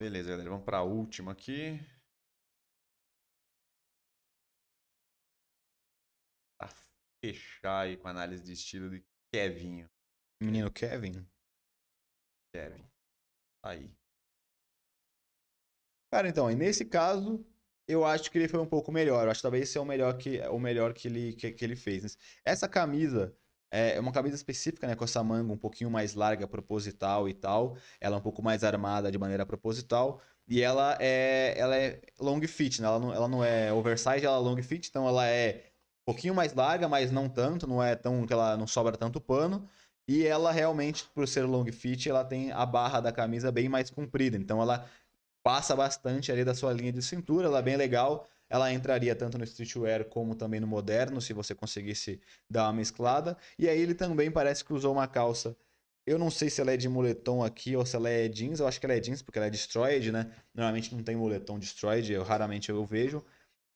[0.00, 0.50] Beleza, galera.
[0.50, 1.78] Vamos para a última aqui.
[6.58, 6.68] Pra
[7.24, 9.88] fechar aí com a análise de estilo de Kevinho.
[10.42, 11.26] Menino Kevin?
[12.52, 12.84] Kevin.
[13.64, 13.90] Aí.
[16.12, 17.44] Cara, então, e nesse caso,
[17.88, 19.24] eu acho que ele foi um pouco melhor.
[19.24, 21.64] Eu acho que talvez esse é o melhor que, o melhor que, ele, que, que
[21.64, 22.16] ele fez.
[22.44, 23.36] Essa camisa
[23.74, 24.94] é uma camisa específica, né?
[24.94, 27.76] Com essa manga um pouquinho mais larga, proposital e tal.
[28.00, 30.20] Ela é um pouco mais armada de maneira proposital.
[30.46, 32.86] E ela é, ela é long fit, né?
[32.86, 35.64] Ela não, ela não é oversize, ela é long fit, então ela é
[36.02, 39.20] um pouquinho mais larga, mas não tanto, não é tão que ela não sobra tanto
[39.20, 39.68] pano.
[40.06, 43.90] E ela realmente, por ser long fit, ela tem a barra da camisa bem mais
[43.90, 44.36] comprida.
[44.36, 44.86] Então ela
[45.42, 48.26] passa bastante ali da sua linha de cintura, ela é bem legal.
[48.54, 53.36] Ela entraria tanto no streetwear como também no moderno, se você conseguisse dar uma mesclada.
[53.58, 55.56] E aí ele também parece que usou uma calça.
[56.06, 58.60] Eu não sei se ela é de moletom aqui ou se ela é jeans.
[58.60, 60.30] Eu acho que ela é jeans porque ela é destroyed, né?
[60.54, 63.24] Normalmente não tem moletom destroyed, eu raramente eu vejo.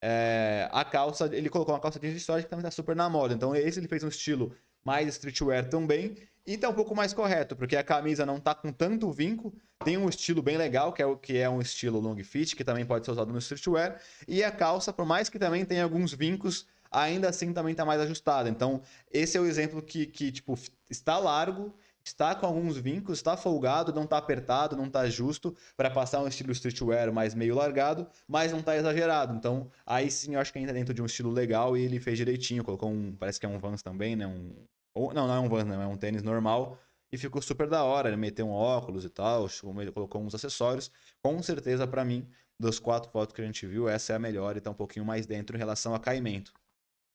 [0.00, 3.34] É, a calça, ele colocou uma calça jeans destroyed que também tá super na moda.
[3.34, 4.54] Então esse ele fez um estilo
[4.88, 6.16] mais streetwear também.
[6.46, 9.52] E tá um pouco mais correto, porque a camisa não tá com tanto vinco,
[9.84, 12.64] tem um estilo bem legal, que é, o, que é um estilo long fit, que
[12.64, 14.00] também pode ser usado no streetwear.
[14.26, 18.00] E a calça, por mais que também tenha alguns vincos, ainda assim também tá mais
[18.00, 18.48] ajustada.
[18.48, 18.80] Então,
[19.12, 20.58] esse é o exemplo que, que tipo,
[20.88, 25.90] está largo, está com alguns vincos, está folgado, não está apertado, não está justo para
[25.90, 29.34] passar um estilo streetwear mais meio largado, mas não está exagerado.
[29.34, 32.16] Então, aí sim eu acho que ainda dentro de um estilo legal e ele fez
[32.16, 34.50] direitinho, colocou um, parece que é um Vans também, né, um
[34.98, 36.78] ou, não, não é um Vans, não, é um tênis normal.
[37.10, 38.08] E ficou super da hora.
[38.08, 39.46] Ele meteu um óculos e tal,
[39.94, 40.90] colocou uns acessórios.
[41.22, 42.28] Com certeza, para mim,
[42.60, 45.04] das quatro fotos que a gente viu, essa é a melhor e tá um pouquinho
[45.04, 46.52] mais dentro em relação a caimento.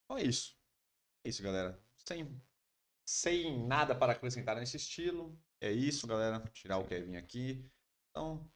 [0.10, 0.58] Só isso.
[1.24, 1.80] É isso, galera.
[2.08, 2.42] Sem,
[3.06, 5.38] sem nada para acrescentar nesse estilo.
[5.62, 6.40] É isso, galera.
[6.54, 7.70] Tirar o Kevin aqui.
[8.10, 8.50] Então,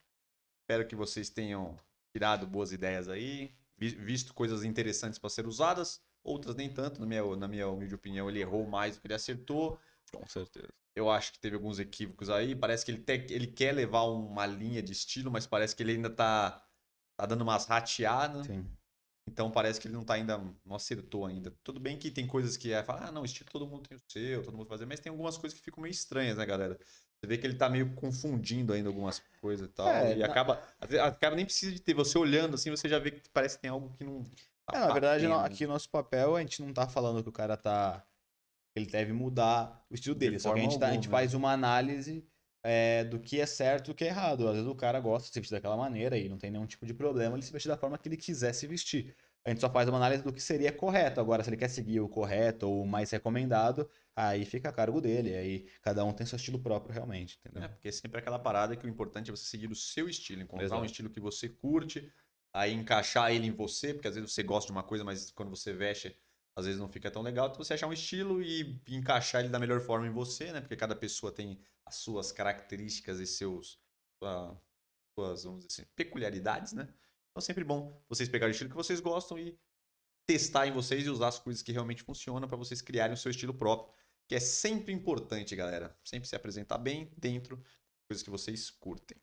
[0.61, 1.77] espero que vocês tenham
[2.15, 7.35] tirado boas ideias aí, visto coisas interessantes para ser usadas outras nem tanto, na minha,
[7.35, 9.79] na minha humilde opinião, ele errou mais do que ele acertou.
[10.11, 10.69] Com certeza.
[10.95, 12.55] Eu acho que teve alguns equívocos aí.
[12.55, 15.93] Parece que ele, te, ele quer levar uma linha de estilo, mas parece que ele
[15.93, 16.63] ainda tá,
[17.15, 18.47] tá dando umas rateadas.
[18.47, 18.65] Sim.
[19.27, 21.53] Então parece que ele não tá ainda, não acertou ainda.
[21.63, 24.01] Tudo bem que tem coisas que é falar, ah, não, estilo todo mundo tem o
[24.07, 26.79] seu, todo mundo fazer, mas tem algumas coisas que ficam meio estranhas, né, galera?
[27.19, 29.89] Você vê que ele tá meio confundindo ainda algumas coisas e tal.
[29.89, 30.27] É, e na...
[30.27, 30.61] acaba,
[31.03, 31.93] acaba nem precisa de ter.
[31.93, 34.23] Você olhando assim, você já vê que parece que tem algo que não,
[34.73, 37.55] é, na verdade, aqui o nosso papel, a gente não tá falando que o cara
[37.55, 38.05] tá.
[38.75, 40.35] Ele deve mudar o estilo dele.
[40.35, 42.23] De só que a gente, tá, a gente faz uma análise
[42.63, 44.47] é, do que é certo e do que é errado.
[44.47, 46.85] Às vezes o cara gosta de se vestir daquela maneira e não tem nenhum tipo
[46.85, 49.15] de problema ele se vestir da forma que ele quiser se vestir.
[49.47, 51.21] A gente só faz uma análise do que seria correto.
[51.21, 54.99] Agora, se ele quer seguir o correto ou o mais recomendado, aí fica a cargo
[54.99, 55.33] dele.
[55.33, 57.63] Aí cada um tem seu estilo próprio realmente, entendeu?
[57.63, 60.41] É, porque é sempre aquela parada que o importante é você seguir o seu estilo,
[60.41, 60.81] encontrar Exato.
[60.81, 62.11] um estilo que você curte,
[62.57, 65.49] aí encaixar ele em você, porque às vezes você gosta de uma coisa, mas quando
[65.49, 66.17] você veste,
[66.55, 67.47] às vezes não fica tão legal.
[67.47, 70.59] Então você achar um estilo e encaixar ele da melhor forma em você, né?
[70.59, 73.79] Porque cada pessoa tem as suas características e seus
[74.17, 74.59] sua,
[75.13, 76.83] suas, vamos dizer assim, peculiaridades, né?
[76.83, 79.57] Então é sempre bom vocês pegarem o estilo que vocês gostam e
[80.25, 83.29] testar em vocês e usar as coisas que realmente funcionam para vocês criarem o seu
[83.29, 83.93] estilo próprio,
[84.27, 85.95] que é sempre importante, galera.
[86.03, 89.17] Sempre se apresentar bem dentro das coisas que vocês curtem.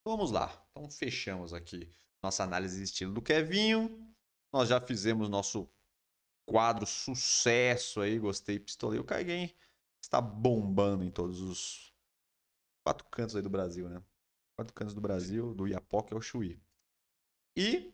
[0.00, 0.66] Então vamos lá.
[0.72, 1.94] Então fechamos aqui
[2.26, 4.04] nossa análise de estilo do Kevinho.
[4.52, 5.68] Nós já fizemos nosso
[6.46, 8.98] quadro sucesso aí, gostei, pistolei.
[8.98, 9.54] O Kaigen
[10.02, 11.94] está bombando em todos os
[12.84, 14.02] quatro cantos aí do Brasil, né?
[14.56, 16.60] Quatro cantos do Brasil, do Iapoque ao Chuí.
[17.56, 17.92] E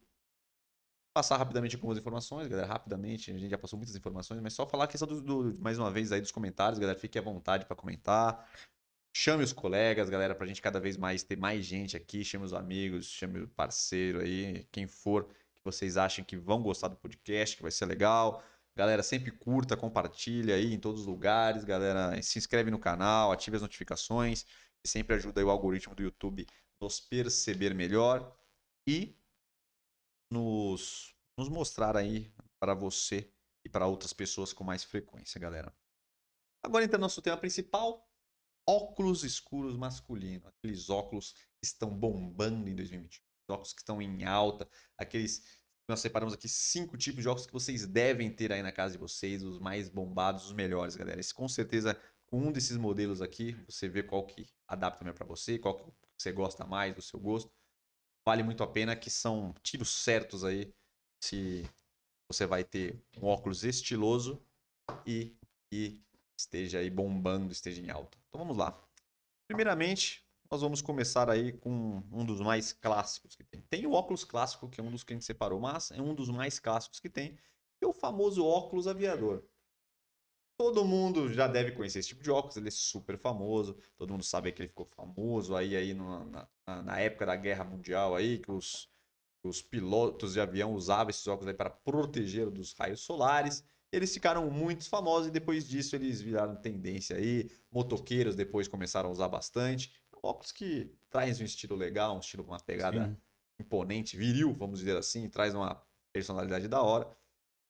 [1.14, 4.84] passar rapidamente algumas informações, galera, rapidamente, a gente já passou muitas informações, mas só falar
[4.84, 7.76] a questão do, do mais uma vez aí dos comentários, galera, fique à vontade para
[7.76, 8.50] comentar.
[9.14, 12.54] Chame os colegas, galera, pra gente cada vez mais ter mais gente aqui, chame os
[12.54, 17.56] amigos, chame o parceiro aí, quem for que vocês acham que vão gostar do podcast,
[17.56, 18.42] que vai ser legal.
[18.74, 23.56] Galera, sempre curta, compartilha aí em todos os lugares, galera, se inscreve no canal, ative
[23.56, 24.46] as notificações,
[24.84, 26.46] sempre ajuda o algoritmo do YouTube
[26.82, 28.36] nos perceber melhor
[28.86, 29.16] e
[30.30, 33.30] nos, nos mostrar aí para você
[33.64, 35.72] e para outras pessoas com mais frequência, galera.
[36.60, 38.08] Agora entra no nosso tema principal,
[38.66, 44.68] óculos escuros masculinos, aqueles óculos que estão bombando em 2021, óculos que estão em alta,
[44.96, 48.92] aqueles nós separamos aqui cinco tipos de óculos que vocês devem ter aí na casa
[48.92, 51.20] de vocês, os mais bombados, os melhores, galera.
[51.20, 55.26] Esse, com certeza, com um desses modelos aqui, você vê qual que adapta melhor para
[55.26, 57.52] você, qual que você gosta mais do seu gosto
[58.24, 60.72] vale muito a pena, que são tiros certos aí,
[61.22, 61.68] se
[62.30, 64.42] você vai ter um óculos estiloso
[65.06, 65.36] e
[65.70, 66.02] que
[66.36, 68.18] esteja aí bombando, esteja em alta.
[68.28, 68.78] Então vamos lá.
[69.46, 73.62] Primeiramente, nós vamos começar aí com um dos mais clássicos que tem.
[73.62, 76.14] Tem o óculos clássico, que é um dos que a gente separou, mas é um
[76.14, 77.36] dos mais clássicos que tem,
[77.78, 79.42] que é o famoso óculos aviador.
[80.58, 83.76] Todo mundo já deve conhecer esse tipo de óculos, ele é super famoso.
[83.96, 86.48] Todo mundo sabe que ele ficou famoso aí, aí no, na,
[86.82, 88.88] na, época da Guerra Mundial aí, que os,
[89.42, 93.64] os pilotos de avião usavam esses óculos aí para proteger dos raios solares.
[93.92, 97.50] Eles ficaram muito famosos e depois disso eles viraram tendência aí.
[97.70, 99.92] Motoqueiros depois começaram a usar bastante.
[100.22, 103.16] Óculos que traz um estilo legal, um estilo com uma pegada Sim.
[103.60, 107.06] imponente, viril, vamos dizer assim, traz uma personalidade da hora.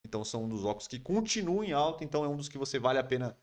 [0.06, 2.78] Então são um dos óculos que continuam em alta, então é um dos que você
[2.78, 3.36] vale a pena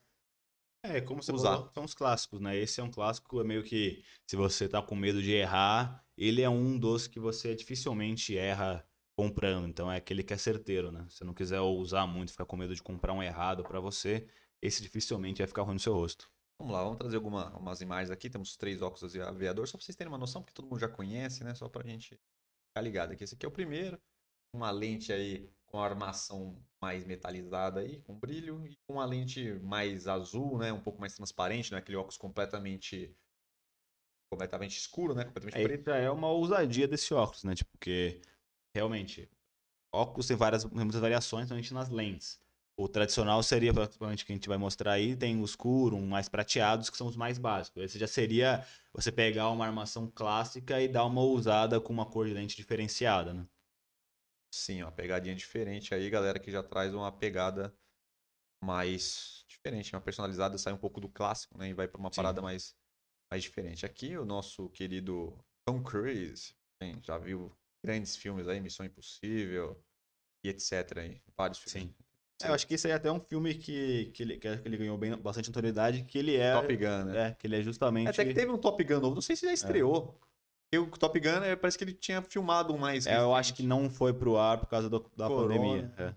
[0.82, 1.56] é, como você usar.
[1.56, 2.56] falou, são os clássicos, né?
[2.56, 6.40] Esse é um clássico, é meio que se você tá com medo de errar, ele
[6.40, 8.86] é um dos que você dificilmente erra
[9.20, 9.68] comprando.
[9.68, 11.04] Então é aquele que é certeiro, né?
[11.08, 14.26] Se você não quiser usar muito, ficar com medo de comprar um errado para você,
[14.62, 16.30] esse dificilmente vai ficar ruim no seu rosto.
[16.58, 18.30] Vamos lá, vamos trazer algumas imagens aqui.
[18.30, 20.88] Temos três óculos de aviador, só para vocês terem uma noção, porque todo mundo já
[20.88, 21.54] conhece, né?
[21.54, 22.18] Só pra gente
[22.68, 23.24] ficar ligado aqui.
[23.24, 23.98] Esse aqui é o primeiro.
[24.54, 29.52] Uma lente aí com a armação mais metalizada aí, com brilho, e com a lente
[29.60, 30.72] mais azul, né?
[30.72, 31.78] Um pouco mais transparente, né?
[31.78, 33.14] Aquele óculos completamente
[34.32, 35.24] completamente escuro, né?
[35.24, 35.90] Completamente aí preto.
[35.90, 37.54] é uma ousadia desse óculos, né?
[37.54, 38.20] Tipo, porque
[38.74, 39.28] realmente
[39.94, 42.40] óculos tem várias muitas variações, principalmente nas lentes.
[42.76, 46.28] O tradicional seria, provavelmente, que a gente vai mostrar aí, tem o escuro, um mais
[46.28, 47.82] prateados, que são os mais básicos.
[47.82, 52.26] Esse já seria você pegar uma armação clássica e dar uma ousada com uma cor
[52.26, 53.46] de lente diferenciada, né?
[54.52, 57.76] Sim, uma pegadinha diferente aí, galera, que já traz uma pegada
[58.62, 61.68] mais diferente, uma personalizada, sai um pouco do clássico, né?
[61.68, 62.16] E vai para uma Sim.
[62.16, 62.76] parada mais,
[63.30, 63.86] mais diferente.
[63.86, 66.54] Aqui o nosso querido Tom Cruise,
[67.02, 67.52] já viu
[67.82, 69.80] grandes filmes aí, Missão Impossível
[70.44, 70.98] e etc.
[70.98, 71.88] Aí, vários filmes.
[71.88, 71.94] Sim.
[72.42, 74.76] É, eu acho que esse aí é até um filme que, que, ele, que ele
[74.76, 76.54] ganhou bem, bastante notoriedade, que ele é...
[76.54, 77.28] Top Gun, né?
[77.28, 78.08] É, que ele é justamente...
[78.08, 79.54] Até que teve um Top Gun novo, não sei se já é.
[79.54, 80.18] estreou.
[80.26, 80.30] É.
[80.72, 83.06] E o Top Gun, é, parece que ele tinha filmado um mais.
[83.06, 85.54] É, eu acho que não foi pro ar por causa do, da Corona.
[85.54, 85.92] pandemia.
[85.98, 86.14] É.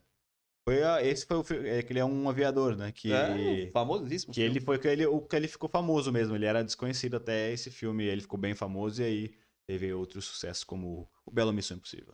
[0.66, 2.92] Foi esse foi o é que ele é um aviador, né?
[2.92, 4.34] Que é, famosíssimo.
[4.34, 6.36] Que ele foi que ele o que ele ficou famoso mesmo.
[6.36, 8.06] Ele era desconhecido até esse filme.
[8.06, 9.34] Ele ficou bem famoso e aí
[9.74, 12.14] teve outros sucessos como o Belo Missão Impossível.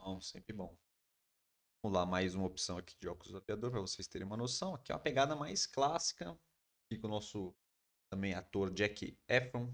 [0.00, 0.76] Não, sempre bom.
[1.80, 4.74] Vamos lá, mais uma opção aqui de óculos aviador para vocês terem uma noção.
[4.74, 6.30] Aqui é uma pegada mais clássica.
[6.30, 7.54] Aqui com o nosso
[8.10, 9.72] também ator Jack Efron,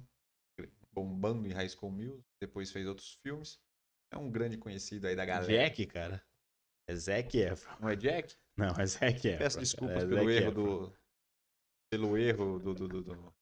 [0.93, 3.59] bombando em High School Music, depois fez outros filmes.
[4.13, 5.51] É um grande conhecido aí da galera.
[5.51, 6.23] Jack, cara.
[6.87, 7.77] É Zac Efron.
[7.81, 8.37] Não é Jack?
[8.55, 9.39] Não, é Zac Efron.
[9.39, 10.99] Peço desculpas é pelo, erro do,
[11.91, 13.35] pelo erro do, do, do, do,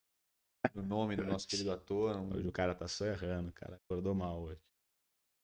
[0.75, 2.17] do nome do nosso querido ator.
[2.35, 3.77] Hoje o cara tá só errando, cara.
[3.77, 4.61] Acordou mal hoje.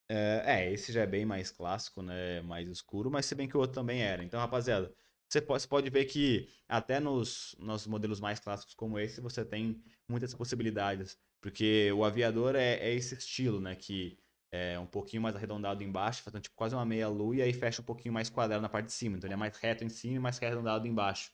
[0.07, 2.41] É, é, esse já é bem mais clássico, né?
[2.41, 4.23] Mais escuro, mas se bem que o outro também era.
[4.23, 4.93] Então, rapaziada,
[5.27, 9.45] você pode, você pode ver que até nos, nos modelos mais clássicos como esse, você
[9.45, 13.75] tem muitas possibilidades porque o aviador é, é esse estilo, né?
[13.75, 14.17] Que
[14.51, 17.81] é um pouquinho mais arredondado embaixo, fazendo tipo quase uma meia lua, e aí fecha
[17.81, 19.17] um pouquinho mais quadrado na parte de cima.
[19.17, 21.31] Então ele é mais reto em cima e mais arredondado embaixo.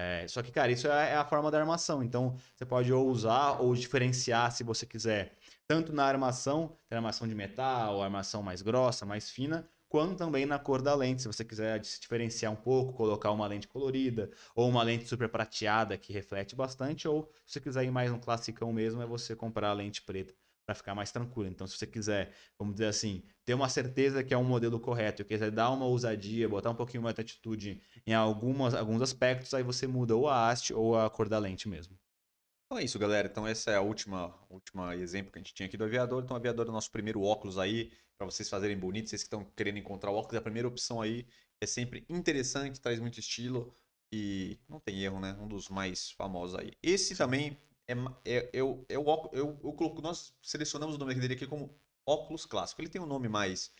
[0.00, 2.04] É, só que, cara, isso é, é, a forma da armação.
[2.04, 5.36] Então você pode ou usar ou diferenciar se você quiser,
[5.66, 10.56] tanto na armação, tem armação de metal, armação mais grossa, mais fina, quanto também na
[10.58, 14.68] cor da lente, se você quiser se diferenciar um pouco, colocar uma lente colorida, ou
[14.68, 18.72] uma lente super prateada que reflete bastante, ou se você quiser ir mais no classicão
[18.72, 20.32] mesmo, é você comprar a lente preta
[20.68, 21.48] para ficar mais tranquilo.
[21.48, 25.22] Então, se você quiser, vamos dizer assim, ter uma certeza que é um modelo correto,
[25.22, 29.54] e quiser dar uma ousadia, botar um pouquinho mais de atitude em algumas, alguns aspectos,
[29.54, 31.98] aí você muda ou a haste ou a cor da lente mesmo.
[32.66, 33.28] Então é isso, galera.
[33.28, 36.22] Então essa é a última, última exemplo que a gente tinha aqui do aviador.
[36.22, 39.08] Então o aviador é o nosso primeiro óculos aí, para vocês fazerem bonito.
[39.08, 41.26] Vocês que estão querendo encontrar o óculos, a primeira opção aí
[41.62, 43.74] é sempre interessante, traz muito estilo
[44.12, 45.34] e não tem erro, né?
[45.40, 46.72] Um dos mais famosos aí.
[46.82, 47.56] Esse também
[47.88, 51.74] é, é, eu, eu, eu, eu, coloco, nós selecionamos o nome dele aqui como
[52.06, 52.80] óculos clássico.
[52.82, 53.72] Ele tem um nome mais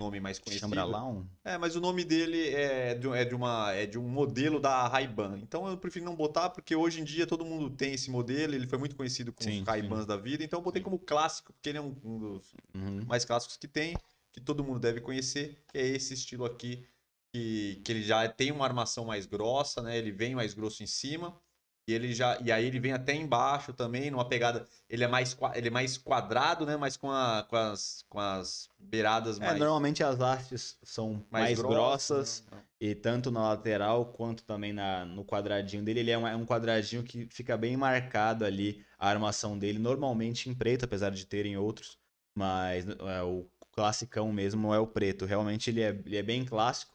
[0.00, 0.68] nome mais conhecido.
[0.68, 1.28] Chambralão?
[1.44, 4.88] É, mas o nome dele é de, é de, uma, é de um modelo da
[4.88, 5.38] Ray-Ban.
[5.42, 8.66] Então eu prefiro não botar, porque hoje em dia todo mundo tem esse modelo, ele
[8.66, 10.84] foi muito conhecido com sim, os Ray-Bans da vida, então eu botei sim.
[10.84, 13.04] como clássico, porque ele é um, um dos uhum.
[13.06, 13.96] mais clássicos que tem,
[14.32, 16.84] que todo mundo deve conhecer, que é esse estilo aqui,
[17.32, 19.96] que, que ele já tem uma armação mais grossa, né?
[19.96, 21.38] Ele vem mais grosso em cima.
[21.86, 25.36] E ele já e aí ele vem até embaixo também, numa pegada, ele é mais
[25.54, 29.58] ele é mais quadrado, né, mas com, a, com as com as beiradas é, mais
[29.58, 32.58] normalmente as hastes são mais, mais grossas, né?
[32.80, 36.46] e tanto na lateral quanto também na, no quadradinho dele, ele é um, é um
[36.46, 41.56] quadradinho que fica bem marcado ali a armação dele, normalmente em preto, apesar de terem
[41.56, 41.98] outros,
[42.34, 45.24] mas é, o classicão mesmo é o preto.
[45.26, 46.92] Realmente ele é, ele é bem clássico.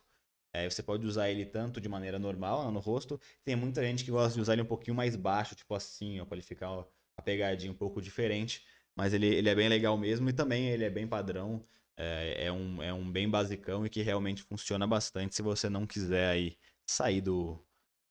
[0.57, 3.19] É, você pode usar ele tanto de maneira normal né, no rosto.
[3.43, 6.35] Tem muita gente que gosta de usar ele um pouquinho mais baixo, tipo assim, para
[6.35, 6.85] ele ficar
[7.15, 8.65] a pegadinha um pouco diferente.
[8.95, 11.63] Mas ele, ele é bem legal mesmo e também ele é bem padrão.
[11.95, 15.85] É, é, um, é um bem basicão e que realmente funciona bastante se você não
[15.85, 17.63] quiser aí sair do.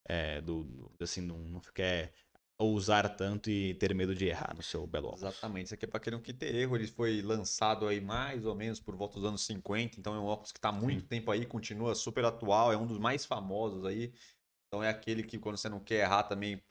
[0.08, 2.12] É, do, do assim, não, não quer
[2.58, 5.22] ousar tanto e ter medo de errar no seu belo óculos.
[5.22, 8.44] Exatamente, isso aqui é para quem não quer ter erro, ele foi lançado aí mais
[8.46, 11.02] ou menos por volta dos anos 50, então é um óculos que está há muito
[11.02, 11.06] Sim.
[11.06, 14.12] tempo aí, continua super atual, é um dos mais famosos aí,
[14.68, 16.62] então é aquele que quando você não quer errar também,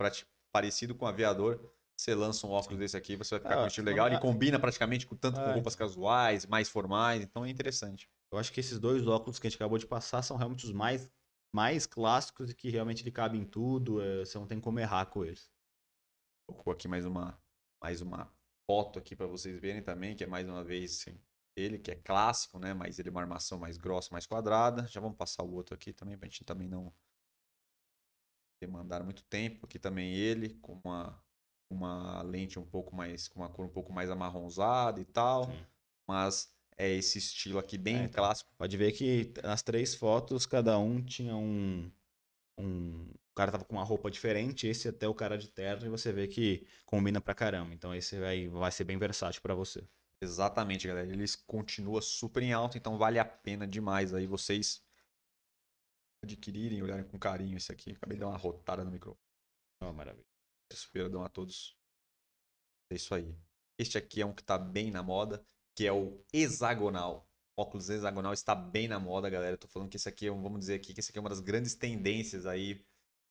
[0.52, 2.80] parecido com o aviador, você lança um óculos Sim.
[2.80, 5.40] desse aqui, você vai ficar ah, com um estilo legal, ele combina praticamente com tanto
[5.40, 5.54] com é.
[5.54, 8.10] roupas casuais, mais formais, então é interessante.
[8.32, 10.72] Eu acho que esses dois óculos que a gente acabou de passar são realmente os
[10.72, 11.10] mais
[11.54, 15.06] mais clássicos e que realmente ele cabe em tudo, é, você não tem como errar
[15.06, 15.50] com eles.
[16.48, 17.40] Colocou aqui mais uma,
[17.82, 18.32] mais uma
[18.66, 21.20] foto aqui para vocês verem também, que é mais uma vez Sim.
[21.56, 22.74] ele, que é clássico, né?
[22.74, 24.88] Mas ele é uma armação mais grossa, mais quadrada.
[24.88, 26.94] Já vamos passar o outro aqui também, pra gente também não
[28.62, 29.66] demandar muito tempo.
[29.66, 31.24] Aqui também ele, com uma,
[31.70, 35.46] uma lente um pouco mais, com uma cor um pouco mais amarronzada e tal.
[35.46, 35.66] Sim.
[36.08, 38.50] Mas é esse estilo aqui bem é, então, clássico.
[38.58, 41.92] Pode ver que nas três fotos, cada um tinha um,
[42.58, 45.90] um o cara tava com uma roupa diferente, esse até o cara de terno, e
[45.90, 47.74] você vê que combina pra caramba.
[47.74, 49.86] Então esse vai, vai ser bem versátil para você.
[50.22, 51.12] Exatamente, galera.
[51.12, 54.82] Eles continua super em alta, então vale a pena demais aí vocês
[56.24, 57.92] adquirirem, olharem com carinho esse aqui.
[57.92, 59.20] Acabei de dar uma rotada no microfone.
[59.84, 60.26] Oh, maravilha.
[60.70, 61.78] Peço perdão a todos.
[62.90, 63.36] É isso aí.
[63.78, 67.30] Este aqui é um que tá bem na moda, que é o hexagonal.
[67.58, 69.56] Óculos hexagonal está bem na moda, galera.
[69.56, 71.30] Eu tô falando que esse aqui, é vamos dizer aqui, que esse aqui é uma
[71.30, 72.82] das grandes tendências aí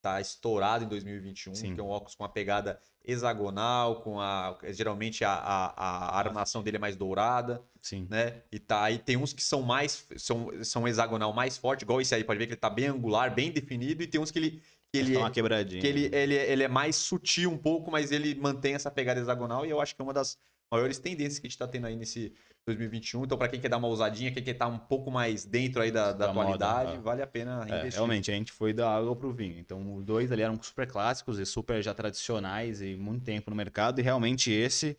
[0.04, 1.74] tá estourado em 2021, Sim.
[1.74, 6.62] que é um óculos com uma pegada hexagonal, com a geralmente a, a, a armação
[6.62, 8.06] dele é mais dourada, Sim.
[8.10, 8.42] né?
[8.52, 12.14] E tá aí tem uns que são mais são, são hexagonal mais forte, igual esse
[12.14, 14.62] aí, pode ver que ele tá bem angular, bem definido e tem uns que ele
[14.92, 15.80] que ele, uma quebradinha.
[15.80, 19.66] Que ele, ele, ele é mais sutil um pouco, mas ele mantém essa pegada hexagonal
[19.66, 20.38] e eu acho que é uma das
[20.74, 22.32] maiores tendências que a gente tá tendo aí nesse
[22.66, 23.24] 2021.
[23.24, 25.80] Então, para quem quer dar uma ousadinha, quem quer estar tá um pouco mais dentro
[25.80, 27.94] aí da, da, da atualidade, moda, vale a pena é, investir.
[27.94, 29.58] realmente, a gente foi da água pro vinho.
[29.58, 33.56] Então, os dois ali eram super clássicos e super já tradicionais e muito tempo no
[33.56, 34.00] mercado.
[34.00, 34.96] E realmente esse,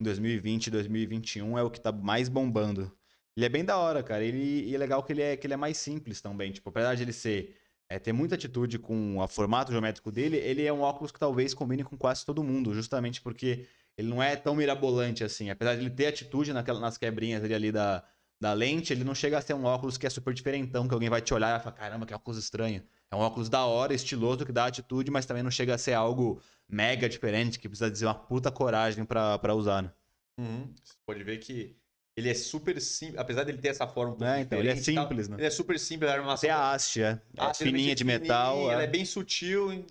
[0.00, 2.92] em 2020 e 2021, é o que tá mais bombando.
[3.36, 4.22] Ele é bem da hora, cara.
[4.22, 6.52] Ele, e é legal que ele é, que ele é mais simples também.
[6.52, 7.56] Tipo, apesar de ele ser
[7.88, 11.54] é, ter muita atitude com o formato geométrico dele, ele é um óculos que talvez
[11.54, 15.50] combine com quase todo mundo, justamente porque ele não é tão mirabolante assim.
[15.50, 18.04] Apesar de ele ter atitude naquela, nas quebrinhas ali, ali da,
[18.40, 21.08] da lente, ele não chega a ser um óculos que é super diferentão, que alguém
[21.08, 22.82] vai te olhar e falar, caramba, que óculos estranho.
[23.10, 25.92] É um óculos da hora, estiloso, que dá atitude, mas também não chega a ser
[25.92, 29.92] algo mega diferente, que precisa dizer uma puta coragem para usar, né?
[30.38, 30.74] Uhum.
[30.82, 31.76] Você pode ver que
[32.16, 35.28] ele é super simples, apesar dele ter essa forma um é, então, ele é simples,
[35.28, 35.36] né?
[35.36, 36.48] Ele é super simples, a armação.
[36.48, 37.20] Até a haste, é.
[37.36, 38.70] é fininha de metal.
[38.70, 38.84] Ela é.
[38.84, 39.86] é bem sutil e,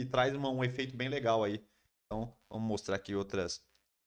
[0.00, 1.60] e traz uma, um efeito bem legal aí.
[2.06, 3.64] Então, vamos mostrar aqui outras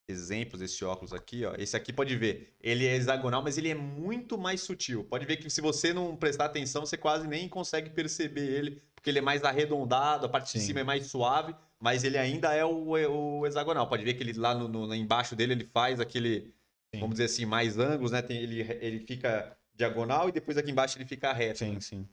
[0.07, 1.53] exemplos desse óculos aqui, ó.
[1.55, 5.03] Esse aqui pode ver, ele é hexagonal, mas ele é muito mais sutil.
[5.03, 9.09] Pode ver que se você não prestar atenção, você quase nem consegue perceber ele, porque
[9.09, 10.59] ele é mais arredondado, a parte Sim.
[10.59, 12.91] de cima é mais suave, mas ele ainda é o,
[13.39, 13.87] o hexagonal.
[13.89, 16.53] Pode ver que ele lá no, no- embaixo dele ele faz aquele,
[16.93, 17.01] Sim.
[17.01, 18.21] vamos dizer assim, mais ângulos, né?
[18.21, 21.59] Tem, ele, ele fica diagonal e depois aqui embaixo ele fica reto.
[21.59, 21.79] Sim, né?
[21.81, 22.09] sim.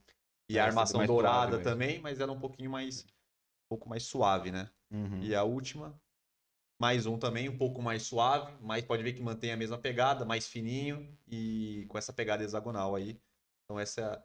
[0.48, 3.88] E a Parece armação mais dourada também, mas ela é um pouquinho mais, um pouco
[3.88, 4.70] mais suave, né?
[4.94, 5.22] Uhum.
[5.22, 6.00] E a última,
[6.80, 10.24] mais um também, um pouco mais suave, mas pode ver que mantém a mesma pegada,
[10.24, 13.18] mais fininho e com essa pegada hexagonal aí.
[13.64, 14.24] Então essa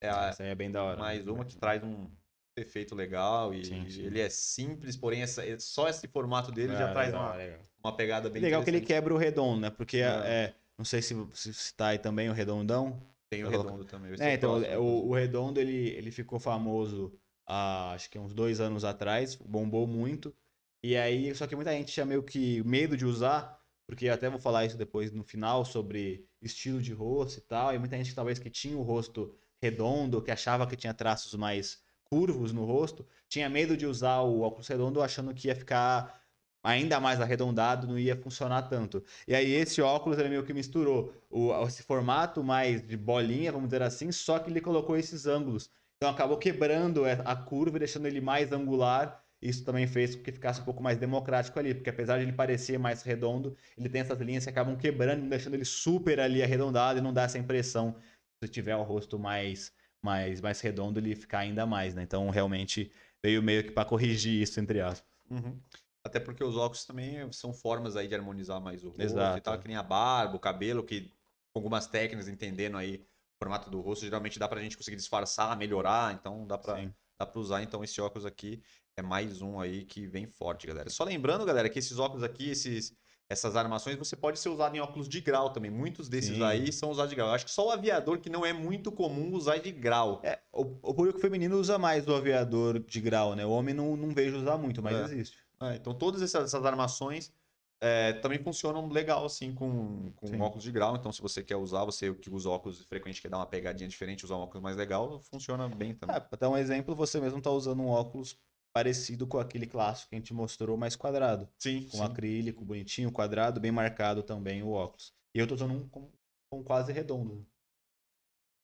[0.00, 0.98] é a Essa aí é bem da hora.
[0.98, 2.10] mais uma que traz um
[2.56, 4.02] efeito legal e Sim, sim.
[4.02, 7.60] ele é simples, porém essa, só esse formato dele já É, traz legal, uma, legal.
[7.84, 9.70] uma pegada bem legal que ele quebra o redondo, né?
[9.70, 10.08] Porque, É.
[10.08, 13.00] é, não sei se, se, se tá aí também o redondão.
[13.30, 14.12] Tem o coloca- redondo também.
[14.20, 17.12] É, então, o, o Redondo, ele, ele ficou famoso
[17.48, 20.34] há, acho que uns dois anos atrás, bombou muito.
[20.82, 24.38] E aí, só que muita gente tinha meio que medo de usar, porque até vou
[24.38, 27.74] falar isso depois no final, sobre estilo de rosto e tal.
[27.74, 31.82] E muita gente talvez que tinha o rosto redondo, que achava que tinha traços mais
[32.04, 36.22] curvos no rosto, tinha medo de usar o óculos redondo achando que ia ficar
[36.62, 39.02] ainda mais arredondado, não ia funcionar tanto.
[39.26, 43.68] E aí esse óculos ele meio que misturou o, esse formato mais de bolinha, vamos
[43.68, 45.70] dizer assim, só que ele colocou esses ângulos.
[45.98, 49.24] Então acabou quebrando a a curva e deixando ele mais angular.
[49.40, 52.32] Isso também fez com que ficasse um pouco mais democrático ali, porque apesar de ele
[52.32, 56.98] parecer mais redondo, ele tem essas linhas que acabam quebrando, deixando ele super ali arredondado
[56.98, 57.96] e não dá essa impressão.
[58.42, 59.72] Se tiver o rosto mais
[60.02, 62.02] mais mais redondo, ele ficar ainda mais, né?
[62.02, 62.90] Então realmente
[63.22, 65.08] veio meio que para corrigir isso entre aspas.
[65.30, 65.60] Uhum.
[66.04, 69.38] Até porque os óculos também são formas aí de harmonizar mais o rosto Exato.
[69.38, 71.12] e tal, que nem a barba, o cabelo, que
[71.52, 73.04] com algumas técnicas, entendendo aí
[73.38, 76.92] formato do rosto, geralmente dá pra gente conseguir disfarçar, melhorar, então dá pra, Sim.
[77.18, 77.62] dá pra usar.
[77.62, 78.60] Então esse óculos aqui
[78.96, 80.90] é mais um aí que vem forte, galera.
[80.90, 82.92] Só lembrando, galera, que esses óculos aqui, esses,
[83.28, 85.70] essas armações, você pode ser usado em óculos de grau também.
[85.70, 86.42] Muitos desses Sim.
[86.42, 87.28] aí são usados de grau.
[87.28, 90.20] Eu acho que só o aviador que não é muito comum usar de grau.
[90.24, 93.46] É, o, o público feminino usa mais o aviador de grau, né?
[93.46, 95.04] O homem não, não vejo usar muito, mas É.
[95.04, 95.38] existe.
[95.60, 97.32] É, então todas essas, essas armações
[97.80, 100.40] é, também funcionam legal assim com, com Sim.
[100.40, 100.96] óculos de grau.
[100.96, 104.24] Então se você quer usar, você que usa óculos frequente, quer dar uma pegadinha diferente,
[104.24, 106.16] usar um óculos mais legal, funciona bem também.
[106.16, 108.38] Ah, pra dar um exemplo, você mesmo tá usando um óculos
[108.72, 111.48] parecido com aquele clássico que a gente mostrou, mais quadrado.
[111.58, 115.12] sim, Com acrílico, bonitinho, quadrado, bem marcado também o óculos.
[115.34, 116.10] E eu tô usando um com,
[116.50, 117.46] com quase redondo.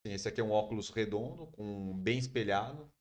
[0.07, 2.93] Sim, Esse aqui é um óculos redondo, com bem espelhado.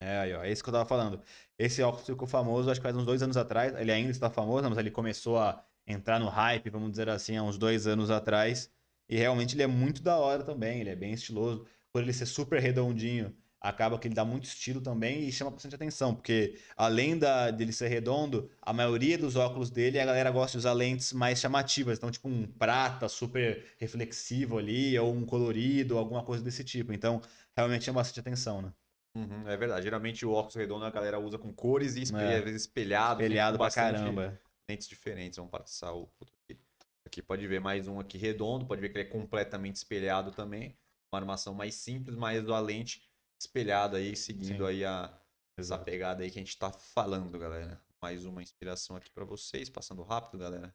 [0.00, 1.22] É, aí, ó, é isso que eu tava falando.
[1.58, 3.74] Esse óculos ficou famoso, acho que faz uns dois anos atrás.
[3.74, 7.42] Ele ainda está famoso, mas ele começou a entrar no hype, vamos dizer assim, há
[7.42, 8.70] uns dois anos atrás.
[9.08, 11.66] E realmente ele é muito da hora também, ele é bem estiloso.
[11.92, 15.74] Por ele ser super redondinho, acaba que ele dá muito estilo também e chama bastante
[15.74, 20.52] atenção, porque além da, dele ser redondo, a maioria dos óculos dele, a galera gosta
[20.52, 21.96] de usar lentes mais chamativas.
[21.96, 26.92] Então, tipo um prata super reflexivo ali, ou um colorido, alguma coisa desse tipo.
[26.92, 27.20] Então,
[27.56, 28.72] realmente chama bastante atenção, né?
[29.16, 29.84] Uhum, é verdade.
[29.84, 32.36] Geralmente o óculos redondo a galera usa com cores e espe- É.
[32.38, 33.22] às vezes espelhado.
[33.22, 34.40] Espelhado pra caramba.
[34.68, 35.36] Lentes diferentes.
[35.36, 36.60] Vamos passar o outro aqui.
[37.06, 40.76] Aqui pode ver mais um aqui redondo, pode ver que ele é completamente espelhado também.
[41.12, 43.08] Uma armação mais simples, mas a lente
[43.40, 44.70] espelhada aí, seguindo Sim.
[44.70, 45.16] aí a,
[45.56, 45.84] Exato.
[45.84, 47.80] pegada aí que a gente tá falando, galera.
[48.02, 50.74] Mais uma inspiração aqui pra vocês, passando rápido, galera.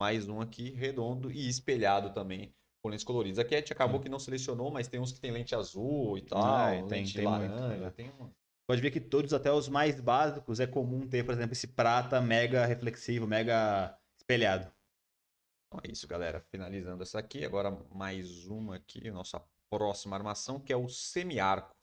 [0.00, 2.54] Mais um aqui redondo e espelhado também,
[2.86, 3.38] com lentes coloridas.
[3.38, 4.04] Aqui a gente acabou Sim.
[4.04, 7.14] que não selecionou, mas tem uns que tem lente azul e tal, é, tem- lente
[7.14, 7.90] tem muito, laranja, né?
[7.90, 8.30] tem um...
[8.68, 12.20] Pode ver que todos, até os mais básicos, é comum ter, por exemplo, esse prata
[12.20, 14.72] mega reflexivo, mega espelhado.
[15.68, 16.40] Então é isso, galera.
[16.50, 19.40] Finalizando essa aqui, agora mais uma aqui, nossa
[19.70, 21.75] próxima armação, que é o semi-arco,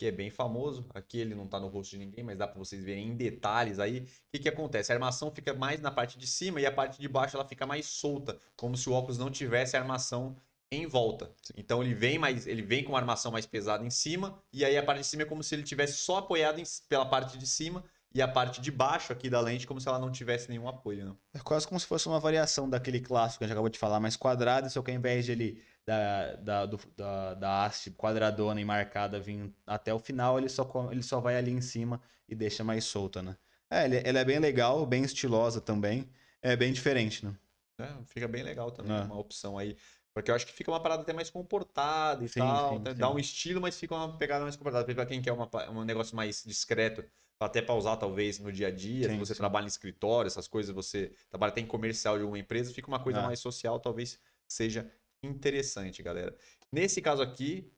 [0.00, 0.86] que é bem famoso.
[0.94, 3.78] Aqui ele não tá no rosto de ninguém, mas dá para vocês verem em detalhes
[3.78, 3.98] aí.
[3.98, 4.90] O que que acontece?
[4.90, 7.66] A armação fica mais na parte de cima e a parte de baixo ela fica
[7.66, 10.38] mais solta, como se o óculos não tivesse a armação
[10.72, 11.30] em volta.
[11.54, 14.78] Então ele vem mais, ele vem com uma armação mais pesada em cima e aí
[14.78, 17.46] a parte de cima é como se ele tivesse só apoiado em- pela parte de
[17.46, 20.66] cima e a parte de baixo aqui da lente como se ela não tivesse nenhum
[20.66, 21.14] apoio, né?
[21.34, 24.00] É quase como se fosse uma variação daquele clássico que a gente acabou de falar,
[24.00, 28.60] mais quadrado, só que ao invés de ele da, da, do- da, da haste quadradona
[28.60, 32.34] e marcada vir até o final, ele só, ele só vai ali em cima e
[32.34, 33.36] deixa mais solta, né?
[33.68, 36.08] É, ele, ela é bem legal, bem estilosa também.
[36.42, 37.36] É bem diferente, né?
[37.78, 39.04] É, fica bem legal também, É.
[39.04, 39.76] uma opção aí.
[40.12, 42.78] Porque eu acho que fica uma parada até mais comportada e Sim, tal.
[42.78, 42.94] sim, sim.
[42.98, 44.92] Dá um estilo, mas fica uma pegada mais comportada.
[44.94, 47.04] Pra quem quer uma um negócio mais discreto,
[47.38, 50.74] até pra usar talvez no dia a dia, se você trabalha em escritório, essas coisas,
[50.74, 53.22] você trabalha até em comercial de alguma empresa, fica uma coisa É.
[53.22, 54.90] mais social, talvez seja
[55.22, 56.36] interessante, galera.
[56.72, 57.72] Nesse caso aqui,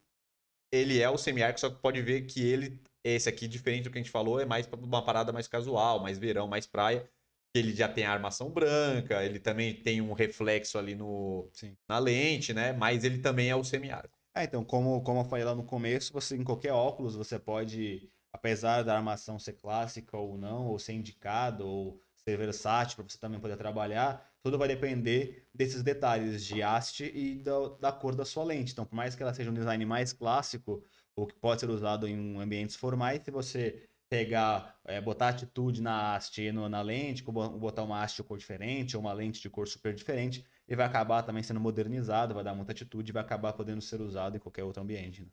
[0.70, 3.98] ele é o semi-arco, só que pode ver que ele, esse aqui, diferente do que
[3.98, 7.08] a gente falou, é mais uma parada mais casual, mais verão, mais praia.
[7.54, 11.76] Ele já tem a armação branca, ele também tem um reflexo ali no, Sim.
[11.86, 12.72] na lente, né?
[12.72, 14.16] Mas ele também é o semi-arco.
[14.34, 18.10] É, então, como, como eu falei lá no começo, você em qualquer óculos você pode,
[18.32, 23.18] apesar da armação ser clássica ou não, ou ser indicado, ou ser versátil para você
[23.18, 28.24] também poder trabalhar, tudo vai depender desses detalhes de haste e da, da cor da
[28.24, 28.72] sua lente.
[28.72, 30.84] Então, por mais que ela seja um design mais clássico,
[31.14, 36.14] ou que pode ser usado em ambientes formais, se você pegar, é, botar atitude na
[36.14, 39.48] haste e no, na lente, botar uma haste de cor diferente ou uma lente de
[39.50, 43.22] cor super diferente, ele vai acabar também sendo modernizado, vai dar muita atitude e vai
[43.22, 45.22] acabar podendo ser usado em qualquer outro ambiente.
[45.22, 45.28] Né?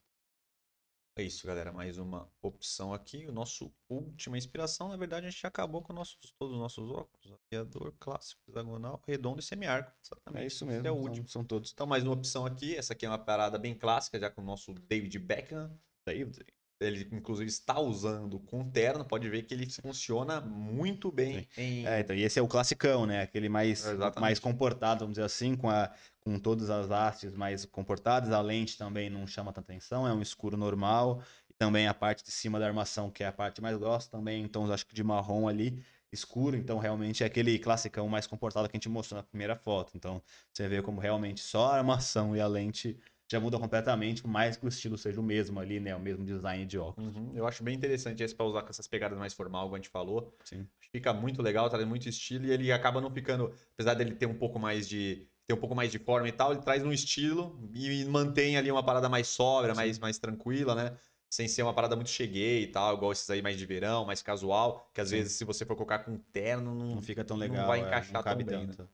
[1.20, 1.74] É isso, galera.
[1.74, 3.28] Mais uma opção aqui.
[3.28, 6.90] O nosso última inspiração, na verdade, a gente já acabou com nossos, todos os nossos
[6.90, 7.38] óculos.
[7.52, 9.92] Aviador, clássico, hexagonal, redondo e semi-arco.
[10.34, 10.88] É isso mesmo.
[10.88, 11.28] é o último.
[11.28, 11.74] São, são todos.
[11.74, 12.74] Então, mais uma opção aqui.
[12.74, 15.78] Essa aqui é uma parada bem clássica, já com o nosso David Beckham.
[16.06, 16.46] David.
[16.80, 19.04] Ele, inclusive, está usando com terno.
[19.04, 21.86] Pode ver que ele funciona muito bem em...
[21.86, 23.22] É, então, e esse é o classicão, né?
[23.22, 24.22] Aquele mais, Exatamente.
[24.22, 25.92] mais comportado, vamos dizer assim, com, a,
[26.22, 28.32] com todas as hastes mais comportadas.
[28.32, 31.22] A lente também não chama tanta atenção, é um escuro normal.
[31.50, 34.44] E também a parte de cima da armação, que é a parte mais grossa, também
[34.44, 36.56] então acho que de marrom ali, escuro.
[36.56, 39.92] Então, realmente é aquele classicão mais comportado que a gente mostrou na primeira foto.
[39.96, 42.98] Então, você vê como realmente só a armação e a lente
[43.30, 45.96] já muda completamente, por mais que o estilo seja o mesmo ali, né?
[45.96, 47.16] O mesmo design de óculos.
[47.16, 47.32] Uhum.
[47.36, 49.90] Eu acho bem interessante esse para usar com essas pegadas mais formal, como a gente
[49.90, 50.36] falou.
[50.44, 50.68] Sim.
[50.92, 54.34] Fica muito legal, traz muito estilo e ele acaba não ficando, apesar dele ter um
[54.34, 57.60] pouco mais de ter um pouco mais de forma e tal, ele traz um estilo
[57.74, 60.96] e mantém ali uma parada mais sóbria, mais, mais tranquila, né?
[61.28, 64.22] Sem ser uma parada muito cheguei e tal, igual esses aí mais de verão, mais
[64.22, 65.18] casual, que às Sim.
[65.18, 67.68] vezes se você for colocar com terno, não, Não fica tão não legal.
[67.68, 68.74] vai é, encaixar não cabe tão bem, né?
[68.76, 68.90] tanto.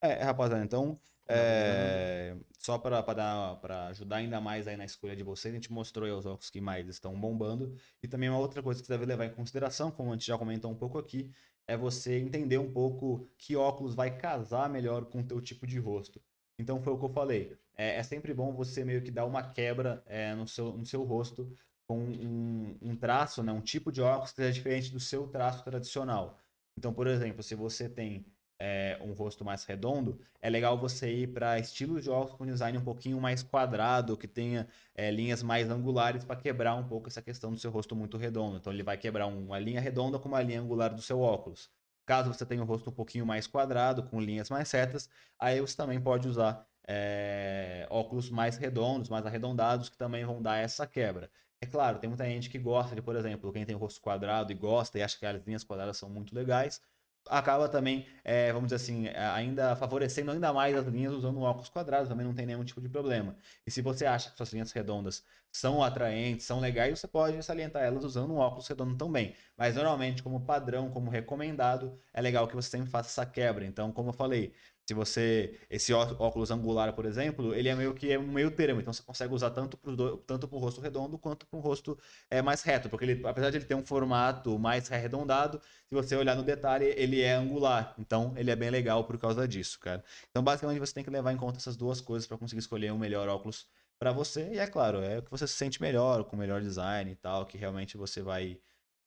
[0.00, 0.98] É, rapaziada, então,
[1.28, 6.26] é, só para ajudar ainda mais aí na escolha de vocês, a gente mostrou os
[6.26, 7.76] óculos que mais estão bombando.
[8.02, 10.38] E também uma outra coisa que você deve levar em consideração, como a gente já
[10.38, 11.30] comentou um pouco aqui,
[11.66, 15.78] é você entender um pouco que óculos vai casar melhor com o teu tipo de
[15.78, 16.20] rosto.
[16.58, 17.58] Então foi o que eu falei.
[17.76, 21.04] É, é sempre bom você meio que dar uma quebra é, no, seu, no seu
[21.04, 21.52] rosto
[21.86, 25.64] com um, um traço, né, um tipo de óculos que seja diferente do seu traço
[25.64, 26.38] tradicional.
[26.76, 28.26] Então, por exemplo, se você tem
[28.58, 32.76] é, um rosto mais redondo, é legal você ir para estilos de óculos com design
[32.78, 37.22] um pouquinho mais quadrado, que tenha é, linhas mais angulares para quebrar um pouco essa
[37.22, 38.56] questão do seu rosto muito redondo.
[38.56, 41.70] Então ele vai quebrar uma linha redonda com uma linha angular do seu óculos.
[42.06, 45.08] Caso você tenha um rosto um pouquinho mais quadrado, com linhas mais retas,
[45.38, 50.56] aí você também pode usar é, óculos mais redondos, mais arredondados, que também vão dar
[50.56, 51.30] essa quebra.
[51.60, 54.50] É claro, tem muita gente que gosta de, por exemplo, quem tem o rosto quadrado
[54.52, 56.80] e gosta e acha que as linhas quadradas são muito legais,
[57.28, 62.08] acaba também, é, vamos dizer assim, ainda favorecendo ainda mais as linhas usando óculos quadrados,
[62.08, 63.36] também não tem nenhum tipo de problema.
[63.66, 67.82] E se você acha que suas linhas redondas são atraentes, são legais, você pode salientar
[67.82, 69.34] elas usando um óculos redondo também.
[69.56, 73.64] Mas normalmente, como padrão, como recomendado, é legal que você sempre faça essa quebra.
[73.64, 74.54] Então, como eu falei,
[74.88, 75.60] se você.
[75.68, 78.80] Esse óculos angular, por exemplo, ele é meio que é um meio termo.
[78.80, 79.92] Então você consegue usar tanto para
[80.26, 81.98] tanto o rosto redondo quanto para o rosto
[82.30, 82.88] é, mais reto.
[82.88, 86.86] Porque ele, apesar de ele ter um formato mais arredondado, se você olhar no detalhe,
[86.96, 87.94] ele é angular.
[87.98, 90.02] Então ele é bem legal por causa disso, cara.
[90.30, 92.98] Então, basicamente, você tem que levar em conta essas duas coisas para conseguir escolher um
[92.98, 93.66] melhor óculos
[93.98, 94.48] para você.
[94.54, 97.44] E é claro, é o que você se sente melhor, com melhor design e tal,
[97.44, 98.58] que realmente você vai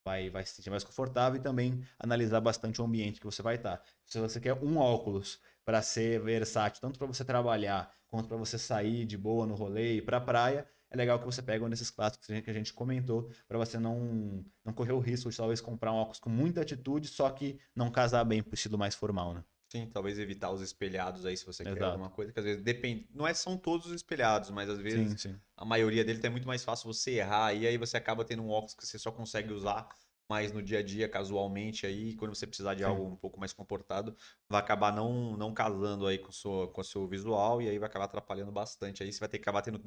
[0.04, 3.56] vai, vai se sentir mais confortável e também analisar bastante o ambiente que você vai
[3.56, 3.82] estar.
[4.06, 8.58] Se você quer um óculos para ser versátil, tanto para você trabalhar quanto para você
[8.58, 11.90] sair de boa no rolê e para praia, é legal que você pegue um desses
[11.90, 15.94] clássicos que a gente comentou, para você não, não correr o risco de talvez comprar
[15.94, 19.44] um óculos com muita atitude, só que não casar bem pro estilo mais formal, né?
[19.72, 21.86] Sim, talvez evitar os espelhados aí se você quer Exato.
[21.86, 23.08] alguma coisa, que às vezes depende.
[23.14, 25.40] Não é são todos os espelhados, mas às vezes sim.
[25.56, 28.50] a maioria deles é muito mais fácil você errar e aí você acaba tendo um
[28.50, 29.88] óculos que você só consegue usar
[30.32, 32.90] mais no dia a dia, casualmente aí, quando você precisar de Sim.
[32.90, 34.16] algo um pouco mais comportado,
[34.50, 37.78] vai acabar não, não casando aí com o seu, com o seu visual e aí
[37.78, 39.04] vai acabar atrapalhando bastante.
[39.04, 39.80] Aí você vai ter que acabar tendo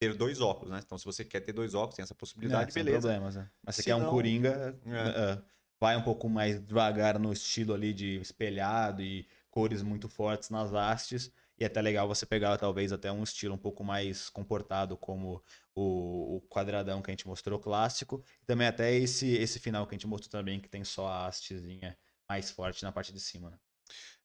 [0.00, 0.80] ter dois óculos, né?
[0.84, 3.08] Então se você quer ter dois óculos, tem essa possibilidade, É, sem beleza.
[3.08, 3.50] problemas, né?
[3.64, 5.32] Mas você Se quer um não- coringa, É.
[5.32, 5.42] é,
[5.80, 10.72] vai um pouco mais devagar no estilo ali de espelhado e cores muito fortes nas
[10.72, 11.32] hastes.
[11.58, 15.42] E é até legal você pegar talvez até um estilo um pouco mais comportado, como
[15.78, 18.24] o, o quadradão que a gente mostrou clássico.
[18.42, 21.26] E também até esse, esse final que a gente mostrou também, que tem só a
[21.28, 21.96] hastezinha
[22.28, 23.50] mais forte na parte de cima.
[23.50, 23.58] Né?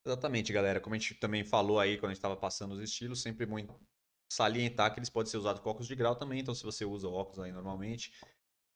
[0.03, 0.79] Exatamente, galera.
[0.79, 3.79] Como a gente também falou aí quando a gente estava passando os estilos, sempre muito
[4.31, 6.39] salientar que eles podem ser usados com óculos de grau também.
[6.39, 8.11] Então, se você usa óculos aí normalmente,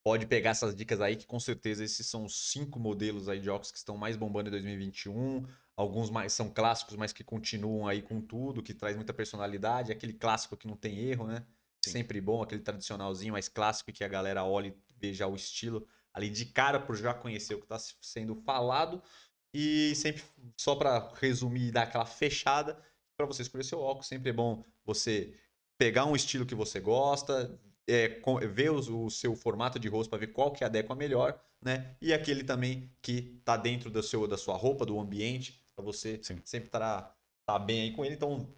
[0.03, 3.49] pode pegar essas dicas aí, que com certeza esses são os cinco modelos aí de
[3.49, 5.47] óculos que estão mais bombando em 2021.
[5.75, 9.91] Alguns mais são clássicos, mas que continuam aí com tudo, que traz muita personalidade.
[9.91, 11.43] Aquele clássico que não tem erro, né?
[11.87, 11.93] Sim.
[11.93, 16.29] Sempre bom, aquele tradicionalzinho mais clássico que a galera olha e veja o estilo ali
[16.29, 19.01] de cara por já conhecer o que está sendo falado.
[19.53, 20.23] E sempre,
[20.57, 22.81] só para resumir e dar aquela fechada,
[23.15, 25.33] para você escolher seu óculos, sempre é bom você
[25.77, 30.19] pegar um estilo que você gosta, é, ver os- o, seu formato de rosto para
[30.19, 31.95] ver qual que adequa melhor, né?
[32.01, 36.19] E aquele também que tá dentro do seu, da sua roupa, do ambiente, para você
[36.21, 36.41] Sim.
[36.43, 37.15] sempre estar
[37.45, 38.15] tá bem aí com ele.
[38.15, 38.53] Então,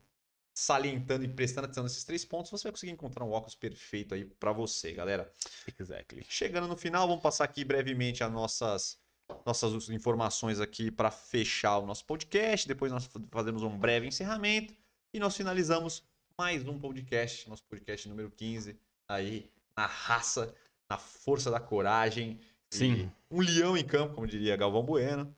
[0.60, 4.26] salientando e prestando atenção nesses três pontos, você vai conseguir encontrar um óculos perfeito aí
[4.26, 5.31] para você, galera.
[5.80, 6.26] Exactly.
[6.27, 8.99] Chegando no final, vamos passar aqui brevemente as nossas,
[9.45, 12.68] nossas informações aqui para fechar o nosso podcast.
[12.68, 14.76] Depois nós fazemos um breve encerramento
[15.14, 16.03] e nós finalizamos
[16.38, 18.77] mais um podcast, nosso podcast número 15,
[19.07, 20.53] aí na raça,
[20.90, 22.38] na força da coragem.
[22.69, 23.10] Sim.
[23.31, 25.34] Um leão em campo, como diria Galvão Bueno.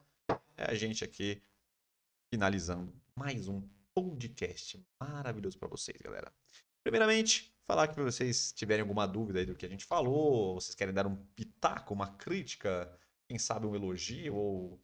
[0.56, 1.40] É a gente aqui
[2.28, 3.62] finalizando mais um
[3.94, 6.32] podcast maravilhoso para vocês, galera.
[6.82, 10.92] Primeiramente, falar que vocês tiverem alguma dúvida aí do que a gente falou, vocês querem
[10.92, 12.90] dar um pitaco, uma crítica,
[13.28, 14.80] quem sabe um elogio, ou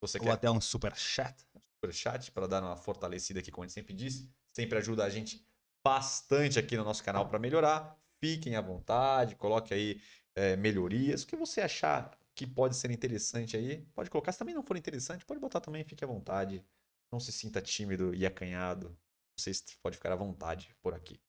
[0.00, 1.46] você Ou quer até um super chat.
[1.74, 5.10] super chat para dar uma fortalecida aqui, como a gente sempre diz, sempre ajuda a
[5.10, 5.46] gente
[5.84, 7.96] bastante aqui no nosso canal para melhorar.
[8.20, 10.00] Fiquem à vontade, coloque aí
[10.34, 14.32] é, melhorias, o que você achar que pode ser interessante aí, pode colocar.
[14.32, 16.64] Se também não for interessante, pode botar também, fique à vontade.
[17.12, 18.98] Não se sinta tímido e acanhado.
[19.38, 21.20] Vocês podem ficar à vontade por aqui.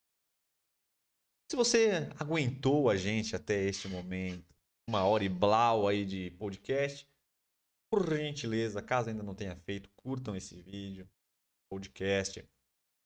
[1.51, 4.55] Se você aguentou a gente até este momento,
[4.87, 7.07] uma hora e blau aí de podcast,
[7.91, 11.07] por gentileza, caso ainda não tenha feito, curtam esse vídeo,
[11.69, 12.39] podcast.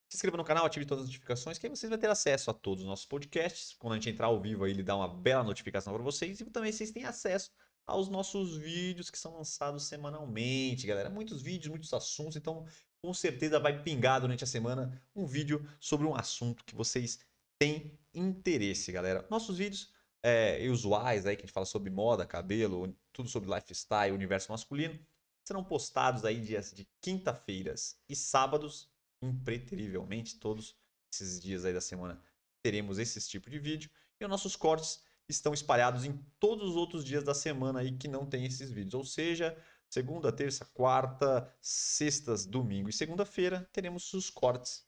[0.10, 2.54] Se inscreva no canal, ative todas as notificações, que aí vocês vão ter acesso a
[2.54, 3.76] todos os nossos podcasts.
[3.78, 6.40] Quando a gente entrar ao vivo aí, ele dá uma bela notificação para vocês.
[6.40, 7.52] E também vocês têm acesso
[7.88, 11.10] aos nossos vídeos que são lançados semanalmente, galera.
[11.10, 12.66] Muitos vídeos, muitos assuntos, então
[13.02, 17.20] com certeza vai pingar durante a semana um vídeo sobre um assunto que vocês
[17.58, 19.26] têm interesse, galera.
[19.30, 24.14] Nossos vídeos é, usuais aí, que a gente fala sobre moda, cabelo, tudo sobre lifestyle,
[24.14, 25.00] universo masculino,
[25.48, 28.92] serão postados aí dias de quinta-feiras e sábados,
[29.22, 30.76] impreterivelmente, todos
[31.14, 32.22] esses dias aí da semana
[32.62, 33.90] teremos esse tipo de vídeo.
[34.20, 38.08] E os nossos cortes estão espalhados em todos os outros dias da semana aí que
[38.08, 38.94] não tem esses vídeos.
[38.94, 39.58] Ou seja,
[39.90, 44.86] segunda, terça, quarta, sextas, domingo e segunda-feira teremos os cortes.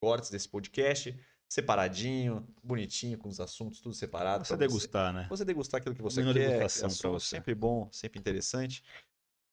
[0.00, 1.18] Cortes desse podcast,
[1.48, 4.46] separadinho, bonitinho, com os assuntos tudo separado.
[4.46, 5.26] Você degustar, né?
[5.28, 6.58] você degustar aquilo que você Uma quer.
[6.58, 7.26] degustação que pra só você.
[7.36, 8.82] Sempre bom, sempre interessante.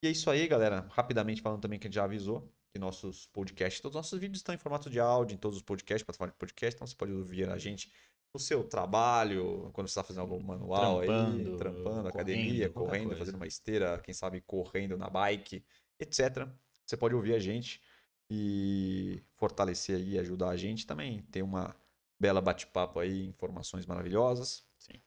[0.03, 0.87] E é isso aí, galera.
[0.91, 4.39] Rapidamente falando também que a gente já avisou que nossos podcasts, todos os nossos vídeos
[4.39, 7.11] estão em formato de áudio, em todos os podcasts, plataforma de podcast, então você pode
[7.11, 7.91] ouvir a gente
[8.37, 13.17] no seu trabalho, quando você está fazendo algum manual aí, Trampando, trampando, correndo, academia, correndo,
[13.17, 15.65] fazendo uma esteira, quem sabe correndo na bike,
[15.99, 16.47] etc.
[16.85, 17.81] Você pode ouvir a gente
[18.29, 21.23] e fortalecer aí, ajudar a gente também.
[21.23, 21.75] Ter uma
[22.19, 24.63] bela bate-papo aí, informações maravilhosas.
[24.77, 25.01] Sim.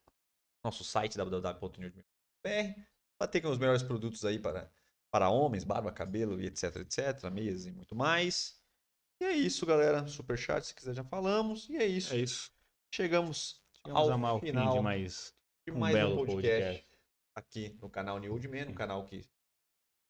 [0.65, 2.81] Nosso site www.news.br
[3.19, 4.69] vai ter os melhores produtos aí para,
[5.09, 8.61] para homens, barba, cabelo e etc, etc, meias e muito mais.
[9.21, 10.05] E é isso, galera.
[10.09, 11.69] Superchat, se quiser já falamos.
[11.69, 12.13] E é isso.
[12.13, 12.51] É isso.
[12.93, 15.35] Chegamos, Chegamos ao final de mais
[15.67, 16.99] de um mais um belo podcast, podcast.
[17.37, 18.75] aqui no canal New Old Man, um Sim.
[18.75, 19.25] canal que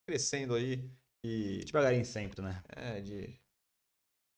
[0.07, 0.91] crescendo aí
[1.23, 2.63] e Devagarinho sempre, né?
[2.71, 3.39] é, de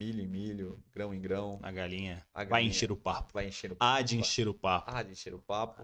[0.01, 2.27] milho em milho, grão em grão, A galinha.
[2.35, 2.70] A Vai galinha.
[2.70, 3.32] encher o papo.
[3.32, 4.90] vai encher o Há de encher o papo.
[4.90, 5.82] Ah, de encher o papo.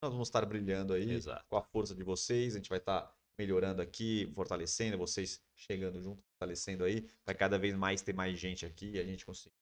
[0.00, 1.44] Nós vamos estar brilhando aí Exato.
[1.48, 2.54] com a força de vocês.
[2.54, 7.08] A gente vai estar melhorando aqui, fortalecendo, vocês chegando junto, fortalecendo aí.
[7.26, 9.52] Vai cada vez mais ter mais gente aqui e a gente conseguir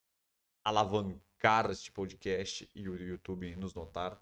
[0.62, 1.18] alavancar
[1.70, 4.20] este podcast e o YouTube nos notar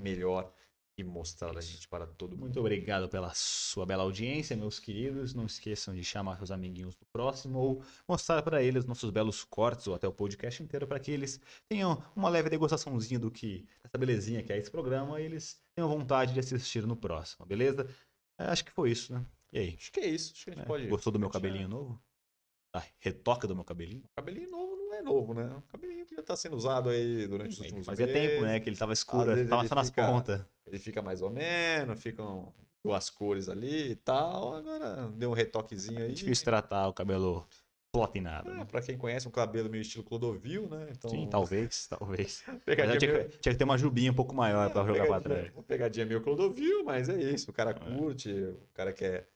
[0.00, 0.52] melhor
[0.96, 2.42] e mostrar a gente para todo mundo.
[2.42, 5.34] Muito obrigado pela sua bela audiência, meus queridos.
[5.34, 9.88] Não esqueçam de chamar seus amiguinhos do próximo ou mostrar para eles nossos belos cortes
[9.88, 13.98] ou até o podcast inteiro para que eles tenham uma leve degustaçãozinha do que essa
[13.98, 17.88] belezinha que é esse programa e eles tenham vontade de assistir no próximo, beleza?
[18.38, 19.26] É, acho que foi isso, né?
[19.52, 19.74] E aí?
[19.76, 20.32] Acho que é isso.
[20.32, 20.86] Acho que a gente É, pode.
[20.86, 22.03] Gostou do meu cabelinho novo?
[22.74, 24.02] A retoca do meu cabelinho?
[24.16, 25.44] Cabelinho novo não é novo, né?
[25.56, 28.30] O cabelinho que já está sendo usado aí durante os últimos Fazia meses.
[28.30, 28.58] tempo, né?
[28.58, 30.44] Que ele tava escuro, vezes tava ele só nas fica- pontas.
[30.66, 32.52] Ele fica mais ou menos, ficam
[32.84, 34.54] duas cores ali e tal.
[34.56, 36.12] Agora deu um retoquezinho aí.
[36.12, 37.46] Difícil tratar o cabelo
[37.92, 38.50] platinado.
[38.50, 38.64] É, né?
[38.64, 40.88] pra quem conhece, um cabelo meio estilo Clodovil, né?
[40.90, 42.42] Então, Sim, talvez, talvez.
[42.66, 42.98] Tinha, meio...
[42.98, 45.52] que, tinha que ter uma jubinha um pouco maior pra É, jogar pra trás.
[45.54, 47.52] Uma pegadinha meio Clodovil, mas é isso.
[47.52, 49.28] O cara curte, o cara quer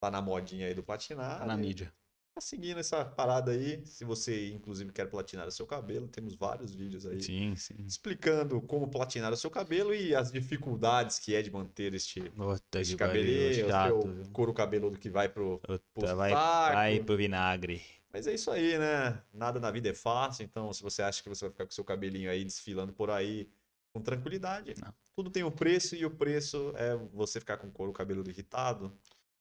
[0.00, 1.40] tá na modinha aí do platinar.
[1.40, 1.92] Tá na mídia.
[2.36, 3.80] Tá seguindo essa parada aí.
[3.86, 7.76] Se você, inclusive, quer platinar o seu cabelo, temos vários vídeos aí Sim, sim.
[7.86, 12.78] explicando como platinar o seu cabelo e as dificuldades que é de manter este, Puta
[12.78, 17.80] este cabelinho, o seu couro cabeludo que vai pro, pro Puta, vai, vai pro vinagre.
[18.12, 19.18] Mas é isso aí, né?
[19.32, 21.84] Nada na vida é fácil, então se você acha que você vai ficar com seu
[21.84, 23.48] cabelinho aí desfilando por aí
[23.94, 24.92] com tranquilidade, Não.
[25.14, 28.92] tudo tem um preço e o preço é você ficar com o couro cabeludo irritado,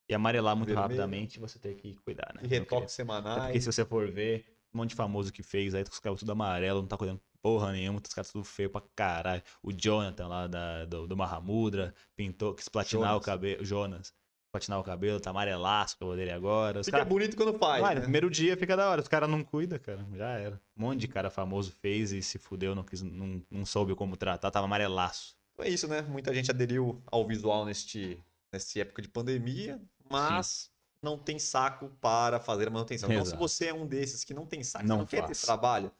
[0.07, 0.88] E amarelar muito Vermelho.
[0.88, 2.41] rapidamente, você tem que cuidar, né?
[2.44, 2.57] E?
[2.57, 3.44] Até semanais.
[3.45, 6.32] porque se você for ver, um monte de famoso que fez, aí os caras tudo
[6.32, 9.44] amarelo, não tá cuidando porra nenhuma, os caras tudo feio pra caralho.
[9.61, 13.22] O Jonathan lá da, do, do Mahamudra pintou, quis platinar Jonas.
[13.22, 13.64] o cabelo.
[13.64, 14.14] Jonas.
[14.52, 16.80] Platinar o cabelo, tá amarelaço o cabelo dele agora.
[16.80, 17.82] Os Fica caras bonito quando faz.
[17.82, 18.02] Vai, né?
[18.02, 18.99] primeiro dia fica da hora.
[18.99, 20.03] Os caras não cuidam, cara.
[20.15, 20.61] Já era.
[20.76, 24.18] Um monte de cara famoso fez e se fudeu, não, quis, não, não soube como
[24.18, 25.36] tratar, tava amarelaço.
[25.53, 26.02] Então é isso, né?
[26.02, 28.18] Muita gente aderiu ao visual neste,
[28.52, 29.80] nesta época de pandemia,
[30.10, 30.72] mas
[31.02, 33.10] não tem saco para fazer a manutenção.
[33.11, 33.40] Então, se Exato.
[33.40, 35.91] você é um desses que não tem saco, Não não, quer ter trabalho,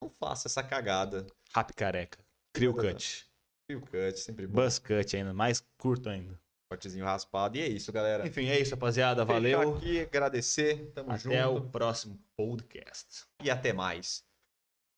[0.00, 1.26] não faça essa cagada.
[1.54, 2.18] Rap careca.
[2.52, 3.28] Crew cut.
[3.68, 4.62] E o cut, sempre bom.
[4.62, 6.38] Buzz cut ainda, mais curto ainda.
[6.68, 7.56] Cortezinho raspado.
[7.56, 8.26] E é isso, galera.
[8.26, 9.24] Enfim, é isso, rapaziada.
[9.24, 9.76] Valeu.
[9.76, 10.90] aqui, agradecer.
[10.94, 11.66] Tamo Até junto.
[11.66, 13.24] o próximo podcast.
[13.42, 14.24] E até mais.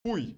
[0.05, 0.35] Fui.